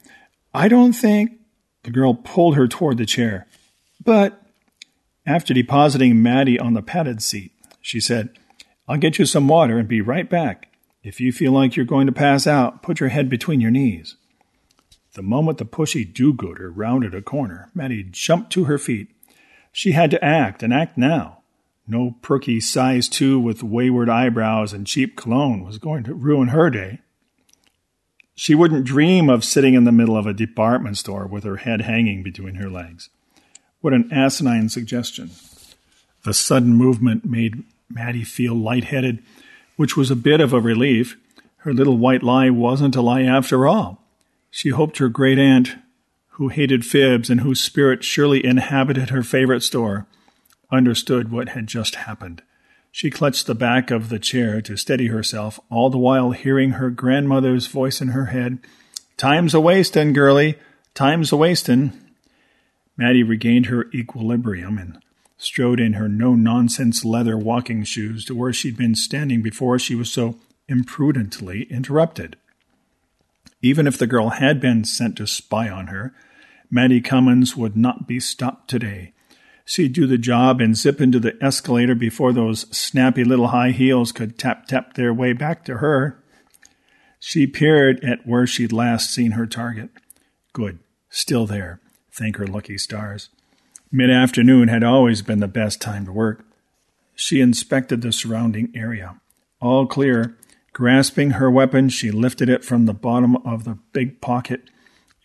I 0.55 0.69
don't 0.69 0.93
think. 0.93 1.33
The 1.85 1.91
girl 1.91 2.15
pulled 2.15 2.57
her 2.57 2.69
toward 2.69 2.99
the 2.99 3.07
chair. 3.07 3.47
But 4.05 4.43
after 5.27 5.55
depositing 5.55 6.23
Maddie 6.23 6.59
on 6.59 6.75
the 6.75 6.83
padded 6.83 7.23
seat, 7.23 7.53
she 7.81 8.01
said, 8.01 8.31
I'll 8.87 8.99
get 8.99 9.19
you 9.19 9.25
some 9.25 9.49
water 9.49 9.79
and 9.79 9.89
be 9.89 10.01
right 10.01 10.29
back. 10.29 10.69
If 11.03 11.21
you 11.21 11.33
feel 11.33 11.53
like 11.53 11.77
you're 11.77 11.87
going 11.87 12.07
to 12.07 12.13
pass 12.13 12.47
out, 12.47 12.83
put 12.83 13.01
your 13.01 13.09
head 13.09 13.31
between 13.31 13.61
your 13.61 13.71
knees. 13.71 14.17
The 15.15 15.23
moment 15.23 15.59
the 15.59 15.65
pushy 15.65 16.05
do 16.05 16.33
gooder 16.33 16.71
rounded 16.71 17.15
a 17.15 17.23
corner, 17.23 17.71
Maddie 17.75 18.07
jumped 18.11 18.53
to 18.53 18.65
her 18.65 18.79
feet. 18.79 19.09
She 19.73 19.93
had 19.93 20.11
to 20.11 20.25
act, 20.25 20.63
and 20.63 20.73
act 20.73 20.99
now. 20.99 21.39
No 21.87 22.17
perky 22.21 22.61
size 22.61 23.09
two 23.09 23.41
with 23.41 23.63
wayward 23.63 24.11
eyebrows 24.11 24.73
and 24.73 24.87
cheap 24.87 25.17
cologne 25.17 25.65
was 25.65 25.79
going 25.79 26.05
to 26.05 26.15
ruin 26.15 26.49
her 26.49 26.69
day. 26.69 27.01
She 28.35 28.55
wouldn't 28.55 28.85
dream 28.85 29.29
of 29.31 29.43
sitting 29.43 29.75
in 29.75 29.85
the 29.85 29.93
middle 29.93 30.17
of 30.17 30.27
a 30.27 30.35
department 30.35 30.99
store 30.99 31.27
with 31.27 31.45
her 31.45 31.57
head 31.57 31.81
hanging 31.81 32.23
between 32.23 32.57
her 32.57 32.69
legs. 32.71 33.09
What 33.81 33.95
an 33.95 34.11
asinine 34.13 34.69
suggestion. 34.69 35.31
The 36.25 36.35
sudden 36.35 36.75
movement 36.75 37.25
made 37.25 37.65
Maddie 37.89 38.25
feel 38.25 38.55
lightheaded, 38.55 39.23
which 39.77 39.97
was 39.97 40.11
a 40.11 40.17
bit 40.17 40.41
of 40.41 40.53
a 40.53 40.61
relief. 40.61 41.17
Her 41.59 41.73
little 41.73 41.97
white 41.97 42.23
lie 42.23 42.51
wasn't 42.51 42.97
a 42.97 43.03
lie 43.03 43.23
after 43.23 43.67
all. 43.67 44.05
She 44.59 44.71
hoped 44.71 44.99
her 44.99 45.09
great 45.09 45.39
aunt, 45.39 45.77
who 46.31 46.49
hated 46.49 46.85
fibs 46.85 47.31
and 47.31 47.43
whose 47.43 47.61
spirit 47.61 48.03
surely 48.03 48.45
inhabited 48.45 49.11
her 49.11 49.23
favorite 49.23 49.63
store, 49.63 50.09
understood 50.69 51.31
what 51.31 51.51
had 51.51 51.69
just 51.69 51.95
happened. 51.95 52.43
She 52.91 53.09
clutched 53.09 53.47
the 53.47 53.55
back 53.55 53.93
of 53.93 54.09
the 54.09 54.19
chair 54.19 54.61
to 54.63 54.77
steady 54.77 55.07
herself, 55.07 55.61
all 55.71 55.91
the 55.91 55.97
while 55.97 56.33
hearing 56.33 56.73
her 56.73 56.91
grandmother's 56.91 57.69
voice 57.69 58.01
in 58.01 58.09
her 58.09 58.25
head. 58.35 58.59
Time's 59.17 59.55
a 59.55 59.61
wastin', 59.61 60.13
girlie. 60.13 60.59
Time's 60.93 61.31
a 61.31 61.37
wastin'. 61.37 61.93
Maddie 62.97 63.23
regained 63.23 63.67
her 63.67 63.87
equilibrium 63.95 64.77
and 64.77 64.99
strode 65.37 65.79
in 65.79 65.93
her 65.93 66.09
no 66.09 66.35
nonsense 66.35 67.05
leather 67.05 67.39
walking 67.39 67.85
shoes 67.85 68.25
to 68.25 68.35
where 68.35 68.53
she'd 68.53 68.77
been 68.77 68.97
standing 68.97 69.41
before 69.41 69.79
she 69.79 69.95
was 69.95 70.11
so 70.11 70.35
imprudently 70.69 71.71
interrupted. 71.71 72.37
Even 73.61 73.87
if 73.87 73.99
the 73.99 74.07
girl 74.07 74.31
had 74.31 74.61
been 74.61 74.85
sent 74.85 75.17
to 75.17 75.27
spy 75.27 75.69
on 75.69 75.89
her, 75.89 76.15
Maddie 76.71 77.01
Cummins 77.01 77.57
would 77.57 77.77
not 77.77 78.07
be 78.07 78.21
stopped 78.21 78.69
today. 78.69 79.13
She'd 79.65 79.93
do 79.93 80.07
the 80.07 80.19
job 80.19 80.61
and 80.61 80.77
zip 80.77 81.01
into 81.01 81.21
the 81.21 81.37
escalator 81.43 81.95
before 81.95 82.33
those 82.33 82.67
snappy 82.77 83.25
little 83.25 83.49
high 83.49 83.71
heels 83.71 84.13
could 84.13 84.39
tap 84.39 84.67
tap 84.67 84.95
their 84.95 85.13
way 85.13 85.33
back 85.33 85.65
to 85.67 85.79
her. 85.79 86.23
She 87.21 87.47
peered 87.47 88.03
at 88.05 88.27
where 88.27 88.47
she'd 88.47 88.73
last 88.73 89.13
seen 89.13 89.33
her 89.33 89.47
target. 89.47 89.91
Good, 90.53 90.79
still 91.11 91.47
there. 91.47 91.81
Thank 92.13 92.37
her 92.37 92.47
lucky 92.47 92.79
stars. 92.79 93.29
Mid 93.91 94.11
afternoon 94.11 94.69
had 94.69 94.85
always 94.85 95.23
been 95.23 95.41
the 95.41 95.49
best 95.49 95.81
time 95.81 96.07
to 96.07 96.13
work. 96.13 96.45
She 97.15 97.41
inspected 97.41 98.03
the 98.03 98.13
surrounding 98.13 98.73
area. 98.75 99.21
All 99.61 99.87
clear. 99.87 100.37
Grasping 100.79 101.31
her 101.31 101.51
weapon, 101.51 101.89
she 101.89 102.13
lifted 102.13 102.49
it 102.49 102.65
from 102.65 102.87
the 102.87 102.95
bottom 102.95 103.35
of 103.39 103.65
the 103.65 103.79
big 103.93 104.21
pocket 104.21 104.71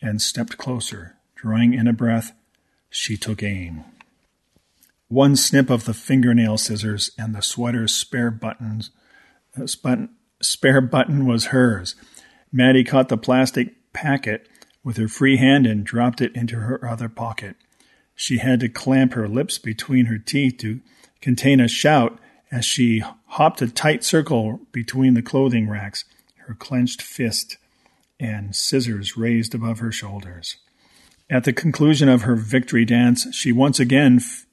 and 0.01 0.19
stepped 0.19 0.57
closer. 0.57 1.15
Drawing 1.35 1.75
in 1.75 1.87
a 1.87 1.93
breath, 1.93 2.31
she 2.89 3.17
took 3.17 3.43
aim. 3.43 3.83
One 5.09 5.35
snip 5.35 5.69
of 5.69 5.85
the 5.85 5.93
fingernail 5.93 6.57
scissors 6.57 7.11
and 7.19 7.35
the 7.35 7.43
sweater's 7.43 7.93
spare 7.93 8.31
buttons, 8.31 8.89
uh, 9.55 9.67
spare 10.41 10.81
button 10.81 11.27
was 11.27 11.45
hers. 11.45 11.93
Maddie 12.51 12.83
caught 12.83 13.09
the 13.09 13.15
plastic 13.15 13.75
packet 13.93 14.49
with 14.83 14.97
her 14.97 15.07
free 15.07 15.37
hand 15.37 15.67
and 15.67 15.85
dropped 15.85 16.19
it 16.19 16.35
into 16.35 16.55
her 16.55 16.83
other 16.89 17.09
pocket. 17.09 17.57
She 18.15 18.39
had 18.39 18.59
to 18.61 18.69
clamp 18.69 19.13
her 19.13 19.27
lips 19.27 19.59
between 19.59 20.07
her 20.07 20.17
teeth 20.17 20.57
to 20.61 20.81
contain 21.21 21.59
a 21.59 21.67
shout 21.67 22.17
as 22.53 22.63
she 22.63 23.03
hopped 23.25 23.63
a 23.63 23.67
tight 23.67 24.03
circle 24.03 24.59
between 24.71 25.15
the 25.15 25.23
clothing 25.23 25.67
racks, 25.67 26.05
her 26.45 26.53
clenched 26.53 27.01
fist 27.01 27.57
and 28.19 28.55
scissors 28.55 29.17
raised 29.17 29.55
above 29.55 29.79
her 29.79 29.91
shoulders. 29.91 30.57
At 31.31 31.45
the 31.45 31.53
conclusion 31.53 32.09
of 32.09 32.21
her 32.21 32.35
victory 32.35 32.85
dance, 32.85 33.25
she 33.33 33.51
once 33.51 33.79
again 33.79 34.17
f- 34.17 34.45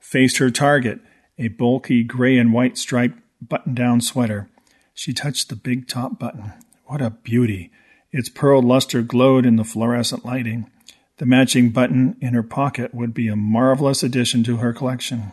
faced 0.00 0.38
her 0.38 0.50
target, 0.50 1.00
a 1.36 1.48
bulky 1.48 2.02
gray 2.02 2.38
and 2.38 2.54
white 2.54 2.78
striped 2.78 3.18
button 3.42 3.74
down 3.74 4.00
sweater. 4.00 4.48
She 4.94 5.12
touched 5.12 5.50
the 5.50 5.56
big 5.56 5.86
top 5.86 6.18
button. 6.18 6.54
What 6.86 7.02
a 7.02 7.10
beauty! 7.10 7.70
Its 8.12 8.30
pearl 8.30 8.62
luster 8.62 9.02
glowed 9.02 9.44
in 9.44 9.56
the 9.56 9.64
fluorescent 9.64 10.24
lighting. 10.24 10.70
The 11.18 11.26
matching 11.26 11.68
button 11.68 12.16
in 12.22 12.32
her 12.32 12.42
pocket 12.42 12.94
would 12.94 13.12
be 13.12 13.28
a 13.28 13.36
marvelous 13.36 14.02
addition 14.02 14.42
to 14.44 14.56
her 14.56 14.72
collection. 14.72 15.32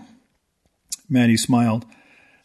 Maddie 1.08 1.38
smiled. 1.38 1.86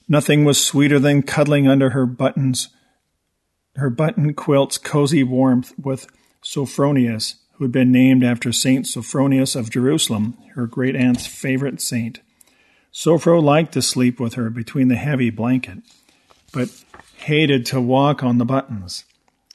Nothing 0.08 0.44
was 0.44 0.64
sweeter 0.64 0.98
than 0.98 1.22
cuddling 1.22 1.66
under 1.66 1.90
her 1.90 2.06
buttons, 2.06 2.68
her 3.76 3.90
button 3.90 4.34
quilt's 4.34 4.78
cozy 4.78 5.24
warmth 5.24 5.72
with 5.78 6.06
Sophronius, 6.42 7.36
who 7.52 7.64
had 7.64 7.72
been 7.72 7.90
named 7.90 8.22
after 8.22 8.52
Saint 8.52 8.86
Sophronius 8.86 9.56
of 9.56 9.70
Jerusalem, 9.70 10.36
her 10.54 10.66
great 10.66 10.94
aunt's 10.94 11.26
favorite 11.26 11.80
saint. 11.80 12.20
Sophro 12.92 13.40
liked 13.40 13.72
to 13.72 13.82
sleep 13.82 14.20
with 14.20 14.34
her 14.34 14.50
between 14.50 14.88
the 14.88 14.96
heavy 14.96 15.30
blanket, 15.30 15.78
but 16.52 16.68
hated 17.16 17.64
to 17.66 17.80
walk 17.80 18.22
on 18.22 18.38
the 18.38 18.44
buttons. 18.44 19.04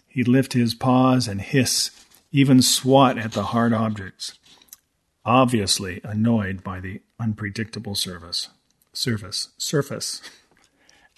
He'd 0.08 0.28
lift 0.28 0.54
his 0.54 0.74
paws 0.74 1.28
and 1.28 1.40
hiss, 1.40 1.92
even 2.32 2.62
swat 2.62 3.18
at 3.18 3.34
the 3.34 3.44
hard 3.44 3.72
objects, 3.72 4.38
obviously 5.24 6.02
annoyed 6.04 6.64
by 6.64 6.80
the 6.80 7.02
unpredictable 7.20 7.96
service. 7.96 8.50
Surface. 8.92 9.50
Surface. 9.58 10.22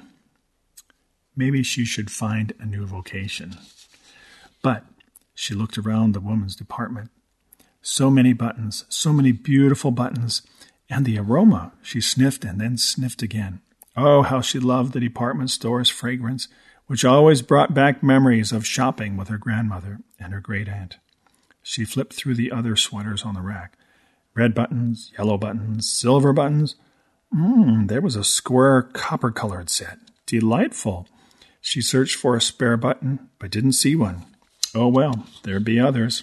Maybe 1.36 1.62
she 1.62 1.84
should 1.84 2.10
find 2.10 2.52
a 2.60 2.66
new 2.66 2.86
vocation. 2.86 3.56
But 4.62 4.84
she 5.34 5.54
looked 5.54 5.76
around 5.76 6.12
the 6.12 6.20
woman's 6.20 6.56
department. 6.56 7.10
So 7.82 8.10
many 8.10 8.32
buttons, 8.32 8.84
so 8.88 9.12
many 9.12 9.32
beautiful 9.32 9.90
buttons, 9.90 10.42
and 10.88 11.04
the 11.04 11.18
aroma, 11.18 11.72
she 11.82 12.00
sniffed 12.00 12.44
and 12.44 12.60
then 12.60 12.78
sniffed 12.78 13.22
again. 13.22 13.60
Oh, 13.96 14.22
how 14.22 14.40
she 14.40 14.58
loved 14.58 14.92
the 14.92 15.00
department 15.00 15.50
store's 15.50 15.90
fragrance, 15.90 16.48
which 16.86 17.04
always 17.04 17.42
brought 17.42 17.74
back 17.74 18.02
memories 18.02 18.52
of 18.52 18.66
shopping 18.66 19.16
with 19.16 19.28
her 19.28 19.38
grandmother 19.38 20.00
and 20.18 20.32
her 20.32 20.40
great 20.40 20.68
aunt. 20.68 20.98
She 21.62 21.84
flipped 21.84 22.12
through 22.12 22.34
the 22.34 22.52
other 22.52 22.76
sweaters 22.76 23.22
on 23.22 23.34
the 23.34 23.40
rack. 23.40 23.78
Red 24.34 24.54
buttons, 24.54 25.12
yellow 25.16 25.38
buttons, 25.38 25.90
silver 25.90 26.32
buttons. 26.32 26.76
Mmm, 27.34 27.88
there 27.88 28.00
was 28.00 28.16
a 28.16 28.24
square 28.24 28.82
copper 28.82 29.30
colored 29.30 29.70
set. 29.70 29.98
Delightful. 30.26 31.08
She 31.66 31.80
searched 31.80 32.16
for 32.16 32.36
a 32.36 32.42
spare 32.42 32.76
button, 32.76 33.30
but 33.38 33.50
didn't 33.50 33.72
see 33.72 33.96
one. 33.96 34.26
Oh 34.74 34.86
well, 34.86 35.26
there'd 35.44 35.64
be 35.64 35.80
others. 35.80 36.22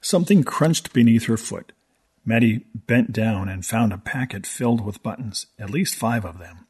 Something 0.00 0.42
crunched 0.42 0.92
beneath 0.92 1.26
her 1.26 1.36
foot. 1.36 1.70
Mattie 2.24 2.66
bent 2.74 3.12
down 3.12 3.48
and 3.48 3.64
found 3.64 3.92
a 3.92 3.98
packet 3.98 4.46
filled 4.46 4.84
with 4.84 5.04
buttons, 5.04 5.46
at 5.60 5.70
least 5.70 5.94
five 5.94 6.24
of 6.24 6.40
them. 6.40 6.66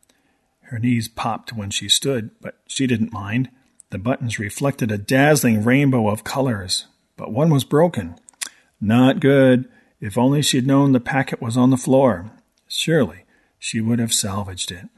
Her 0.65 0.79
knees 0.79 1.09
popped 1.09 1.55
when 1.55 1.71
she 1.71 1.89
stood, 1.89 2.31
but 2.43 2.59
she 2.67 2.87
didn't 2.87 3.11
mind. 3.11 3.49
The 3.89 3.97
buttons 3.97 4.39
reflected 4.39 4.93
a 4.93 4.99
dazzling 4.99 5.65
rainbow 5.65 6.11
of 6.11 6.25
colors, 6.25 6.89
but 7.17 7.33
one 7.33 7.49
was 7.49 7.65
broken. 7.65 8.17
Not 8.83 9.19
good. 9.19 9.67
If 9.99 10.19
only 10.19 10.43
she'd 10.43 10.67
known 10.67 10.93
the 10.93 11.01
packet 11.01 11.41
was 11.41 11.57
on 11.57 11.71
the 11.71 11.79
floor. 11.79 12.33
Surely 12.69 13.25
she 13.59 13.81
would 13.81 13.99
have 13.99 14.13
salvaged 14.13 14.71
it. 14.71 14.91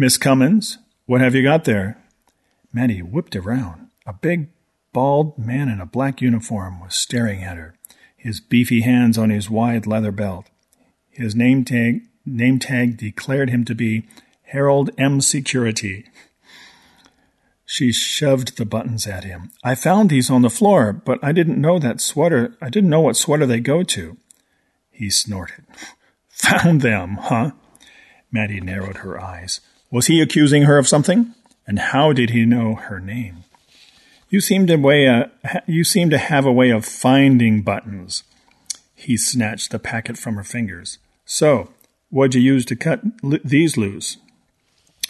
Miss 0.00 0.16
Cummins, 0.16 0.78
what 1.06 1.20
have 1.20 1.34
you 1.34 1.42
got 1.42 1.64
there? 1.64 2.00
Mattie 2.72 3.02
whipped 3.02 3.34
around. 3.34 3.88
A 4.06 4.12
big, 4.12 4.46
bald 4.92 5.36
man 5.36 5.68
in 5.68 5.80
a 5.80 5.86
black 5.86 6.22
uniform 6.22 6.78
was 6.78 6.94
staring 6.94 7.42
at 7.42 7.56
her 7.56 7.74
his 8.16 8.40
beefy 8.40 8.82
hands 8.82 9.18
on 9.18 9.30
his 9.30 9.50
wide 9.50 9.88
leather 9.88 10.12
belt. 10.12 10.46
His 11.10 11.34
name 11.34 11.64
tag, 11.64 12.02
name 12.24 12.60
tag 12.60 12.96
declared 12.96 13.50
him 13.50 13.64
to 13.64 13.74
be 13.74 14.06
Harold 14.42 14.90
M. 14.96 15.20
Security. 15.20 16.04
She 17.66 17.90
shoved 17.90 18.56
the 18.56 18.64
buttons 18.64 19.04
at 19.04 19.24
him. 19.24 19.50
I 19.64 19.74
found 19.74 20.10
these 20.10 20.30
on 20.30 20.42
the 20.42 20.48
floor, 20.48 20.92
but 20.92 21.18
I 21.24 21.32
didn't 21.32 21.60
know 21.60 21.80
that 21.80 22.00
sweater. 22.00 22.56
I 22.62 22.70
didn't 22.70 22.90
know 22.90 23.00
what 23.00 23.16
sweater 23.16 23.46
they 23.46 23.58
go 23.58 23.82
to. 23.82 24.16
He 24.92 25.10
snorted. 25.10 25.64
Found 26.28 26.82
them, 26.82 27.18
huh? 27.20 27.50
Mattie 28.30 28.60
narrowed 28.60 28.98
her 28.98 29.20
eyes. 29.20 29.60
Was 29.90 30.06
he 30.06 30.20
accusing 30.20 30.64
her 30.64 30.78
of 30.78 30.88
something? 30.88 31.34
And 31.66 31.78
how 31.78 32.12
did 32.12 32.30
he 32.30 32.44
know 32.44 32.74
her 32.74 33.00
name? 33.00 33.44
You 34.30 34.40
seem 34.40 34.66
to 34.66 34.76
way 34.76 35.06
uh, 35.08 35.26
you 35.66 35.84
seem 35.84 36.10
to 36.10 36.18
have 36.18 36.44
a 36.44 36.52
way 36.52 36.70
of 36.70 36.84
finding 36.84 37.62
buttons. 37.62 38.24
He 38.94 39.16
snatched 39.16 39.70
the 39.70 39.78
packet 39.78 40.18
from 40.18 40.34
her 40.34 40.44
fingers. 40.44 40.98
So, 41.24 41.70
what'd 42.10 42.34
you 42.34 42.40
use 42.40 42.64
to 42.66 42.76
cut 42.76 43.00
l- 43.24 43.38
these 43.44 43.76
loose? 43.76 44.18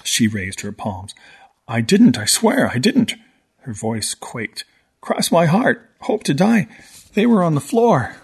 She 0.04 0.28
raised 0.28 0.60
her 0.60 0.72
palms. 0.72 1.14
I 1.66 1.80
didn't, 1.80 2.16
I 2.16 2.26
swear, 2.26 2.68
I 2.68 2.78
didn't. 2.78 3.14
Her 3.62 3.72
voice 3.72 4.14
quaked. 4.14 4.64
Cross 5.00 5.32
my 5.32 5.46
heart. 5.46 5.90
Hope 6.02 6.22
to 6.24 6.34
die. 6.34 6.68
They 7.14 7.26
were 7.26 7.42
on 7.42 7.54
the 7.54 7.60
floor. 7.60 8.16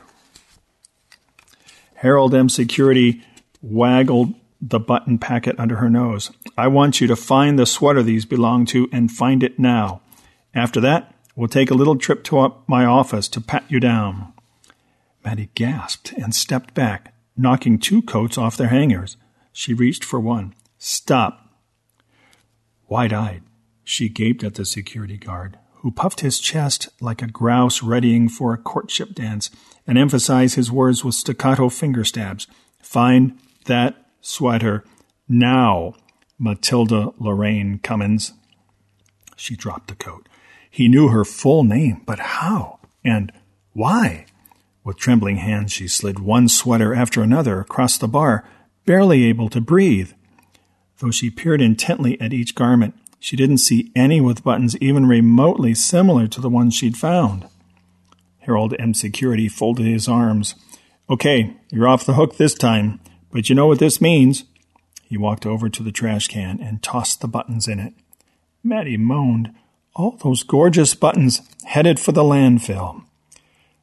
Harold 1.97 2.35
M. 2.35 2.49
Security 2.49 3.23
waggled 3.63 4.35
the 4.69 4.81
button 4.81 5.19
packet 5.19 5.55
under 5.59 5.77
her 5.77 5.91
nose. 5.91 6.31
I 6.57 6.69
want 6.69 7.01
you 7.01 7.07
to 7.09 7.17
find 7.17 7.59
the 7.59 7.67
sweater 7.67 8.03
these 8.03 8.25
belong 8.25 8.65
to 8.67 8.89
and 8.91 9.11
find 9.11 9.43
it 9.43 9.59
now. 9.59 10.01
After 10.55 10.81
that, 10.81 11.15
we'll 11.37 11.49
take 11.49 11.71
a 11.71 11.75
little 11.75 11.97
trip 11.97 12.25
to 12.25 12.55
my 12.67 12.87
office 12.87 13.29
to 13.29 13.41
pat 13.43 13.65
you 13.69 13.79
down. 13.79 14.33
Mattie 15.23 15.51
gasped 15.55 16.13
and 16.13 16.35
stepped 16.35 16.73
back, 16.73 17.15
knocking 17.37 17.79
two 17.79 18.01
coats 18.03 18.39
off 18.39 18.57
their 18.57 18.69
hangers. 18.69 19.17
She 19.53 19.75
reached 19.75 20.03
for 20.03 20.19
one. 20.19 20.55
Stop. 20.79 21.47
Wide 22.89 23.13
eyed, 23.13 23.43
she 23.85 24.09
gaped 24.09 24.43
at 24.45 24.55
the 24.55 24.65
security 24.65 25.19
guard, 25.19 25.59
who 25.77 25.91
puffed 25.91 26.21
his 26.21 26.41
chest 26.41 26.89
like 27.01 27.21
a 27.21 27.27
grouse 27.27 27.83
readying 27.83 28.29
for 28.31 28.55
a 28.55 28.59
courtship 28.59 29.15
dance 29.15 29.51
and 29.87 29.99
emphasized 29.99 30.57
his 30.57 30.73
words 30.73 31.05
with 31.05 31.15
staccato 31.15 31.69
finger 31.69 32.05
stabs. 32.05 32.47
Find 32.81 33.39
that 33.67 34.04
sweater 34.25 34.85
now, 35.29 35.95
Matilda 36.39 37.13
Lorraine 37.19 37.79
Cummins. 37.79 38.33
She 39.37 39.57
dropped 39.57 39.89
the 39.89 39.95
coat. 39.95 40.29
He 40.71 40.89
knew 40.89 41.09
her 41.09 41.25
full 41.25 41.63
name, 41.63 42.03
but 42.07 42.19
how? 42.19 42.81
And 43.05 43.33
why? 43.73 44.27
With 44.83 44.99
trembling 44.99 45.37
hands, 45.37 45.73
she 45.73 45.89
slid 45.89 46.19
one 46.19 46.49
sweater 46.49 46.95
after 46.95 47.23
another 47.23 47.61
across 47.61 47.97
the 47.97 48.09
bar, 48.09 48.49
barely 48.85 49.25
able 49.25 49.49
to 49.51 49.61
breathe. 49.61 50.13
Though 50.99 51.11
she 51.11 51.31
peered 51.31 51.61
intently 51.61 52.21
at 52.21 52.33
each 52.33 52.55
garment, 52.55 52.95
she 53.19 53.37
didn't 53.37 53.59
see 53.59 53.91
any 53.97 54.21
with 54.21 54.45
buttons 54.45 54.77
even 54.79 55.07
remotely 55.07 55.75
similar 55.75 56.27
to 56.29 56.41
the 56.41 56.51
ones 56.51 56.75
she'd 56.75 56.97
found. 56.97 57.49
Harold 58.41 58.75
M. 58.79 58.93
Security 58.93 59.49
folded 59.49 59.87
his 59.87 60.09
arms. 60.09 60.55
Okay, 61.09 61.57
you're 61.71 61.89
off 61.89 62.05
the 62.05 62.15
hook 62.15 62.37
this 62.37 62.55
time, 62.55 63.01
but 63.35 63.49
you 63.49 63.55
know 63.57 63.67
what 63.67 63.81
this 63.81 64.01
means. 64.01 64.45
He 65.03 65.19
walked 65.19 65.45
over 65.45 65.69
to 65.69 65.83
the 65.83 65.91
trash 65.91 66.29
can 66.29 66.61
and 66.63 66.83
tossed 66.83 67.21
the 67.21 67.27
buttons 67.27 67.67
in 67.67 67.81
it. 67.81 67.93
Mattie 68.63 68.97
moaned. 68.97 69.53
All 69.97 70.13
those 70.13 70.45
gorgeous 70.45 70.95
buttons 70.95 71.43
headed 71.65 71.99
for 71.99 72.13
the 72.13 72.23
landfill. 72.23 73.05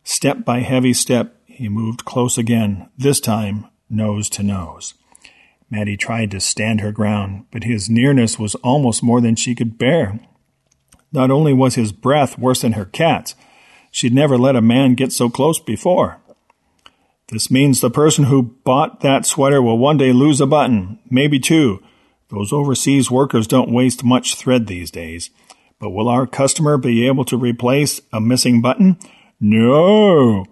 Step 0.05 0.45
by 0.45 0.61
heavy 0.61 0.93
step, 0.93 1.35
he 1.45 1.67
moved 1.67 2.05
close 2.05 2.37
again, 2.37 2.89
this 2.97 3.19
time 3.19 3.67
nose 3.89 4.29
to 4.29 4.41
nose. 4.41 4.93
Mattie 5.69 5.97
tried 5.97 6.31
to 6.31 6.39
stand 6.39 6.79
her 6.79 6.93
ground, 6.93 7.45
but 7.51 7.65
his 7.65 7.89
nearness 7.89 8.39
was 8.39 8.55
almost 8.55 9.03
more 9.03 9.19
than 9.19 9.35
she 9.35 9.53
could 9.53 9.77
bear. 9.77 10.19
Not 11.11 11.29
only 11.29 11.51
was 11.51 11.75
his 11.75 11.91
breath 11.91 12.37
worse 12.37 12.61
than 12.61 12.73
her 12.73 12.85
cat's, 12.85 13.35
she'd 13.91 14.13
never 14.13 14.37
let 14.37 14.55
a 14.55 14.61
man 14.61 14.95
get 14.95 15.11
so 15.11 15.29
close 15.29 15.59
before. 15.59 16.20
This 17.31 17.49
means 17.49 17.79
the 17.79 17.89
person 17.89 18.25
who 18.25 18.43
bought 18.43 18.99
that 18.99 19.25
sweater 19.25 19.61
will 19.61 19.77
one 19.77 19.97
day 19.97 20.11
lose 20.11 20.41
a 20.41 20.45
button, 20.45 20.99
maybe 21.09 21.39
two. 21.39 21.81
Those 22.27 22.51
overseas 22.51 23.09
workers 23.09 23.47
don't 23.47 23.71
waste 23.71 24.03
much 24.03 24.35
thread 24.35 24.67
these 24.67 24.91
days. 24.91 25.29
But 25.79 25.91
will 25.91 26.09
our 26.09 26.27
customer 26.27 26.77
be 26.77 27.07
able 27.07 27.23
to 27.25 27.37
replace 27.37 28.01
a 28.11 28.19
missing 28.19 28.61
button? 28.61 28.97
No. 29.39 30.45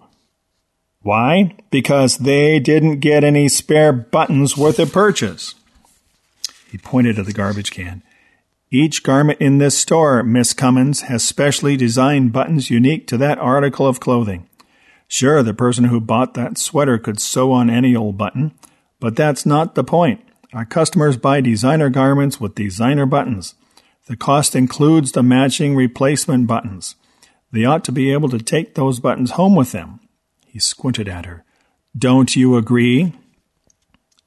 Why? 1.02 1.54
Because 1.70 2.18
they 2.18 2.58
didn't 2.58 3.00
get 3.00 3.24
any 3.24 3.48
spare 3.48 3.92
buttons 3.92 4.56
worth 4.56 4.78
of 4.78 4.92
purchase. 4.92 5.54
He 6.70 6.78
pointed 6.78 7.16
to 7.16 7.22
the 7.22 7.32
garbage 7.32 7.72
can. 7.72 8.02
Each 8.70 9.02
garment 9.02 9.40
in 9.40 9.58
this 9.58 9.76
store, 9.76 10.22
Miss 10.22 10.54
Cummins, 10.54 11.02
has 11.02 11.24
specially 11.24 11.76
designed 11.76 12.32
buttons 12.32 12.70
unique 12.70 13.06
to 13.08 13.18
that 13.18 13.38
article 13.38 13.86
of 13.86 14.00
clothing. 14.00 14.46
Sure, 15.12 15.42
the 15.42 15.52
person 15.52 15.86
who 15.86 16.00
bought 16.00 16.34
that 16.34 16.56
sweater 16.56 16.96
could 16.96 17.20
sew 17.20 17.50
on 17.50 17.68
any 17.68 17.96
old 17.96 18.16
button, 18.16 18.52
but 19.00 19.16
that's 19.16 19.44
not 19.44 19.74
the 19.74 19.82
point. 19.82 20.24
Our 20.52 20.64
customers 20.64 21.16
buy 21.16 21.40
designer 21.40 21.90
garments 21.90 22.40
with 22.40 22.54
designer 22.54 23.06
buttons. 23.06 23.56
The 24.06 24.16
cost 24.16 24.54
includes 24.54 25.10
the 25.10 25.24
matching 25.24 25.74
replacement 25.74 26.46
buttons. 26.46 26.94
They 27.50 27.64
ought 27.64 27.82
to 27.86 27.92
be 27.92 28.12
able 28.12 28.28
to 28.28 28.38
take 28.38 28.76
those 28.76 29.00
buttons 29.00 29.32
home 29.32 29.56
with 29.56 29.72
them. 29.72 29.98
He 30.46 30.60
squinted 30.60 31.08
at 31.08 31.26
her. 31.26 31.44
Don't 31.98 32.36
you 32.36 32.56
agree? 32.56 33.12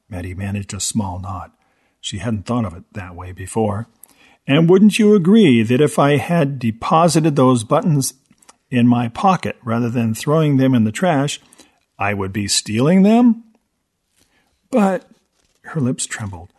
Mattie 0.09 0.33
managed 0.33 0.73
a 0.73 0.81
small 0.81 1.17
nod. 1.17 1.51
She 2.01 2.17
hadn't 2.17 2.45
thought 2.45 2.65
of 2.65 2.75
it 2.75 2.83
that 2.91 3.15
way 3.15 3.31
before. 3.31 3.87
And 4.45 4.69
wouldn't 4.69 4.99
you 4.99 5.15
agree 5.15 5.63
that 5.63 5.79
if 5.79 5.97
I 5.97 6.17
had 6.17 6.59
deposited 6.59 7.37
those 7.37 7.63
buttons 7.63 8.15
in 8.73 8.87
my 8.87 9.07
pocket 9.07 9.55
rather 9.63 9.87
than 9.87 10.15
throwing 10.15 10.57
them 10.57 10.73
in 10.73 10.83
the 10.83 10.91
trash, 10.91 11.39
I 11.99 12.15
would 12.15 12.33
be 12.33 12.47
stealing 12.47 13.03
them? 13.03 13.43
But 14.71 15.07
her 15.61 15.79
lips 15.79 16.07
trembled. 16.07 16.49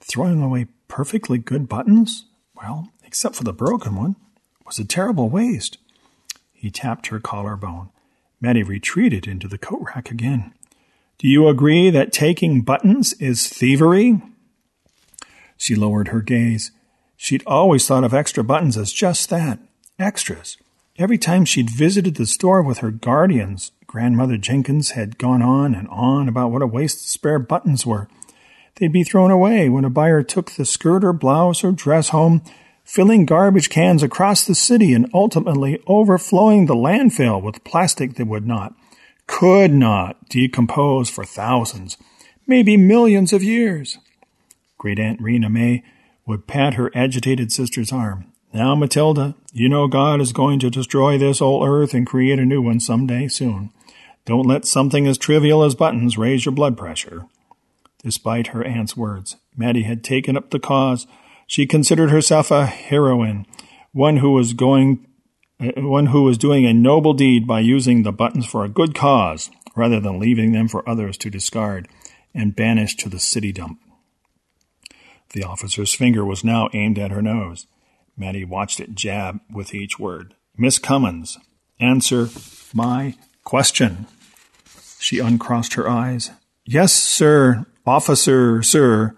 Throwing 0.00 0.42
away 0.42 0.68
perfectly 0.88 1.36
good 1.36 1.68
buttons? 1.68 2.24
Well, 2.54 2.88
except 3.04 3.34
for 3.34 3.44
the 3.44 3.52
broken 3.52 3.96
one, 3.96 4.16
was 4.64 4.78
a 4.78 4.84
terrible 4.84 5.28
waste. 5.28 5.76
He 6.54 6.70
tapped 6.70 7.08
her 7.08 7.20
collarbone. 7.20 7.90
Mattie 8.40 8.62
retreated 8.62 9.26
into 9.26 9.46
the 9.46 9.58
coat 9.58 9.82
rack 9.94 10.10
again. 10.10 10.54
Do 11.18 11.28
you 11.28 11.48
agree 11.48 11.90
that 11.90 12.12
taking 12.12 12.62
buttons 12.62 13.12
is 13.14 13.46
thievery? 13.46 14.22
She 15.58 15.74
lowered 15.74 16.08
her 16.08 16.22
gaze. 16.22 16.70
She'd 17.14 17.42
always 17.46 17.86
thought 17.86 18.04
of 18.04 18.14
extra 18.14 18.42
buttons 18.42 18.78
as 18.78 18.90
just 18.90 19.28
that 19.28 19.58
extras. 19.98 20.56
Every 20.98 21.16
time 21.16 21.44
she'd 21.44 21.70
visited 21.70 22.16
the 22.16 22.26
store 22.26 22.60
with 22.60 22.78
her 22.78 22.90
guardians, 22.90 23.70
Grandmother 23.86 24.36
Jenkins 24.36 24.90
had 24.90 25.16
gone 25.16 25.42
on 25.42 25.72
and 25.72 25.86
on 25.88 26.28
about 26.28 26.50
what 26.50 26.60
a 26.60 26.66
waste 26.66 27.08
spare 27.08 27.38
buttons 27.38 27.86
were. 27.86 28.08
They'd 28.74 28.92
be 28.92 29.04
thrown 29.04 29.30
away 29.30 29.68
when 29.68 29.84
a 29.84 29.90
buyer 29.90 30.24
took 30.24 30.50
the 30.50 30.64
skirt 30.64 31.04
or 31.04 31.12
blouse 31.12 31.62
or 31.62 31.70
dress 31.70 32.08
home, 32.08 32.42
filling 32.82 33.26
garbage 33.26 33.70
cans 33.70 34.02
across 34.02 34.44
the 34.44 34.56
city 34.56 34.92
and 34.92 35.08
ultimately 35.14 35.80
overflowing 35.86 36.66
the 36.66 36.74
landfill 36.74 37.40
with 37.40 37.62
plastic 37.62 38.14
that 38.14 38.26
would 38.26 38.46
not, 38.46 38.74
could 39.28 39.72
not 39.72 40.28
decompose 40.28 41.08
for 41.08 41.24
thousands, 41.24 41.96
maybe 42.44 42.76
millions 42.76 43.32
of 43.32 43.44
years. 43.44 43.98
Great 44.78 44.98
Aunt 44.98 45.20
Rena 45.20 45.48
May 45.48 45.84
would 46.26 46.48
pat 46.48 46.74
her 46.74 46.90
agitated 46.92 47.52
sister's 47.52 47.92
arm. 47.92 48.32
Now, 48.52 48.74
Matilda, 48.74 49.34
you 49.52 49.68
know 49.68 49.88
God 49.88 50.20
is 50.20 50.32
going 50.32 50.58
to 50.60 50.70
destroy 50.70 51.18
this 51.18 51.42
old 51.42 51.66
earth 51.68 51.92
and 51.92 52.06
create 52.06 52.38
a 52.38 52.46
new 52.46 52.62
one 52.62 52.80
some 52.80 53.06
day 53.06 53.28
soon. 53.28 53.70
Don't 54.24 54.46
let 54.46 54.64
something 54.64 55.06
as 55.06 55.18
trivial 55.18 55.62
as 55.62 55.74
buttons 55.74 56.16
raise 56.16 56.44
your 56.44 56.54
blood 56.54 56.76
pressure. 56.76 57.26
Despite 58.02 58.48
her 58.48 58.64
aunt's 58.64 58.96
words, 58.96 59.36
Mattie 59.56 59.82
had 59.82 60.02
taken 60.02 60.36
up 60.36 60.50
the 60.50 60.58
cause. 60.58 61.06
She 61.46 61.66
considered 61.66 62.10
herself 62.10 62.50
a 62.50 62.66
heroine, 62.66 63.46
one 63.92 64.18
who 64.18 64.30
was 64.30 64.52
going, 64.54 65.06
uh, 65.60 65.72
one 65.82 66.06
who 66.06 66.22
was 66.22 66.38
doing 66.38 66.64
a 66.64 66.72
noble 66.72 67.12
deed 67.12 67.46
by 67.46 67.60
using 67.60 68.02
the 68.02 68.12
buttons 68.12 68.46
for 68.46 68.64
a 68.64 68.68
good 68.68 68.94
cause, 68.94 69.50
rather 69.76 70.00
than 70.00 70.18
leaving 70.18 70.52
them 70.52 70.68
for 70.68 70.88
others 70.88 71.18
to 71.18 71.30
discard 71.30 71.88
and 72.34 72.56
banish 72.56 72.96
to 72.96 73.08
the 73.08 73.18
city 73.18 73.52
dump. 73.52 73.80
The 75.30 75.44
officer's 75.44 75.94
finger 75.94 76.24
was 76.24 76.44
now 76.44 76.68
aimed 76.72 76.98
at 76.98 77.10
her 77.10 77.22
nose. 77.22 77.66
Mattie 78.18 78.44
watched 78.44 78.80
it 78.80 78.94
jab 78.94 79.40
with 79.52 79.74
each 79.74 79.98
word. 79.98 80.34
Miss 80.56 80.78
Cummins, 80.78 81.38
answer 81.78 82.28
my 82.74 83.14
question. 83.44 84.06
She 84.98 85.20
uncrossed 85.20 85.74
her 85.74 85.88
eyes. 85.88 86.32
Yes, 86.64 86.92
sir, 86.92 87.64
officer, 87.86 88.62
sir. 88.62 89.16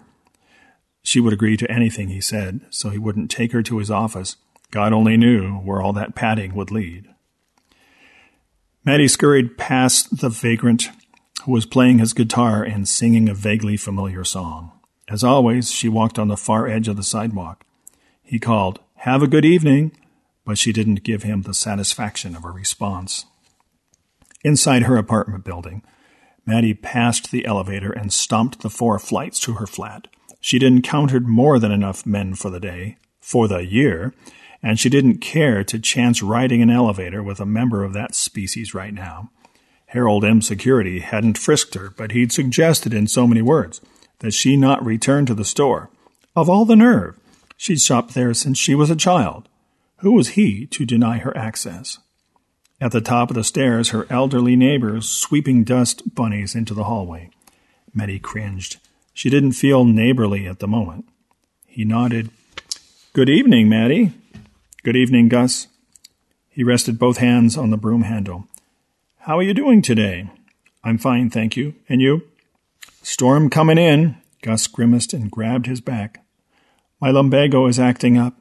She 1.03 1.19
would 1.19 1.33
agree 1.33 1.57
to 1.57 1.71
anything 1.71 2.09
he 2.09 2.21
said, 2.21 2.61
so 2.69 2.89
he 2.89 2.99
wouldn't 2.99 3.31
take 3.31 3.51
her 3.53 3.63
to 3.63 3.79
his 3.79 3.89
office. 3.89 4.35
God 4.69 4.93
only 4.93 5.17
knew 5.17 5.55
where 5.55 5.81
all 5.81 5.93
that 5.93 6.15
padding 6.15 6.53
would 6.53 6.71
lead. 6.71 7.07
Mattie 8.85 9.07
scurried 9.07 9.57
past 9.57 10.21
the 10.21 10.29
vagrant 10.29 10.89
who 11.43 11.51
was 11.51 11.65
playing 11.65 11.99
his 11.99 12.13
guitar 12.13 12.63
and 12.63 12.87
singing 12.87 13.27
a 13.27 13.33
vaguely 13.33 13.77
familiar 13.77 14.23
song. 14.23 14.71
As 15.09 15.23
always, 15.23 15.71
she 15.71 15.89
walked 15.89 16.17
on 16.17 16.29
the 16.29 16.37
far 16.37 16.67
edge 16.67 16.87
of 16.87 16.95
the 16.95 17.03
sidewalk. 17.03 17.65
He 18.23 18.39
called, 18.39 18.79
Have 19.01 19.23
a 19.23 19.27
good 19.27 19.45
evening, 19.45 19.93
but 20.45 20.59
she 20.59 20.71
didn't 20.71 21.01
give 21.01 21.23
him 21.23 21.41
the 21.41 21.55
satisfaction 21.55 22.35
of 22.35 22.45
a 22.45 22.51
response. 22.51 23.25
Inside 24.43 24.83
her 24.83 24.95
apartment 24.95 25.43
building, 25.43 25.81
Mattie 26.45 26.75
passed 26.75 27.31
the 27.31 27.47
elevator 27.47 27.91
and 27.91 28.13
stomped 28.13 28.61
the 28.61 28.69
four 28.69 28.99
flights 28.99 29.39
to 29.39 29.53
her 29.53 29.65
flat. 29.65 30.07
She'd 30.39 30.61
encountered 30.61 31.27
more 31.27 31.57
than 31.57 31.71
enough 31.71 32.05
men 32.05 32.35
for 32.35 32.51
the 32.51 32.59
day, 32.59 32.97
for 33.19 33.47
the 33.47 33.65
year, 33.65 34.13
and 34.61 34.79
she 34.79 34.87
didn't 34.87 35.17
care 35.17 35.63
to 35.63 35.79
chance 35.79 36.21
riding 36.21 36.61
an 36.61 36.69
elevator 36.69 37.23
with 37.23 37.39
a 37.39 37.45
member 37.47 37.83
of 37.83 37.93
that 37.93 38.13
species 38.13 38.75
right 38.75 38.93
now. 38.93 39.31
Harold 39.87 40.23
M. 40.23 40.43
Security 40.43 40.99
hadn't 40.99 41.39
frisked 41.39 41.73
her, 41.73 41.89
but 41.89 42.11
he'd 42.11 42.31
suggested 42.31 42.93
in 42.93 43.07
so 43.07 43.25
many 43.25 43.41
words 43.41 43.81
that 44.19 44.35
she 44.35 44.55
not 44.55 44.85
return 44.85 45.25
to 45.25 45.33
the 45.33 45.43
store. 45.43 45.89
Of 46.35 46.51
all 46.51 46.65
the 46.65 46.75
nerve! 46.75 47.17
She'd 47.61 47.79
shopped 47.79 48.15
there 48.15 48.33
since 48.33 48.57
she 48.57 48.73
was 48.73 48.89
a 48.89 48.95
child. 48.95 49.47
Who 49.97 50.13
was 50.13 50.29
he 50.29 50.65
to 50.65 50.83
deny 50.83 51.19
her 51.19 51.37
access? 51.37 51.99
At 52.81 52.91
the 52.91 53.01
top 53.01 53.29
of 53.29 53.35
the 53.35 53.43
stairs, 53.43 53.89
her 53.89 54.07
elderly 54.09 54.55
neighbors 54.55 55.07
sweeping 55.07 55.63
dust 55.63 56.15
bunnies 56.15 56.55
into 56.55 56.73
the 56.73 56.85
hallway. 56.85 57.29
Mattie 57.93 58.17
cringed. 58.17 58.77
She 59.13 59.29
didn't 59.29 59.51
feel 59.51 59.85
neighborly 59.85 60.47
at 60.47 60.57
the 60.57 60.67
moment. 60.67 61.05
He 61.67 61.85
nodded. 61.85 62.31
Good 63.13 63.29
evening, 63.29 63.69
Mattie. 63.69 64.13
Good 64.81 64.95
evening, 64.95 65.29
Gus. 65.29 65.67
He 66.49 66.63
rested 66.63 66.97
both 66.97 67.17
hands 67.17 67.57
on 67.57 67.69
the 67.69 67.77
broom 67.77 68.01
handle. 68.01 68.47
How 69.19 69.37
are 69.37 69.43
you 69.43 69.53
doing 69.53 69.83
today? 69.83 70.31
I'm 70.83 70.97
fine, 70.97 71.29
thank 71.29 71.55
you. 71.55 71.75
And 71.87 72.01
you? 72.01 72.23
Storm 73.03 73.51
coming 73.51 73.77
in. 73.77 74.17
Gus 74.41 74.65
grimaced 74.65 75.13
and 75.13 75.29
grabbed 75.29 75.67
his 75.67 75.79
back. 75.79 76.21
My 77.01 77.09
lumbago 77.09 77.65
is 77.65 77.79
acting 77.79 78.15
up. 78.15 78.35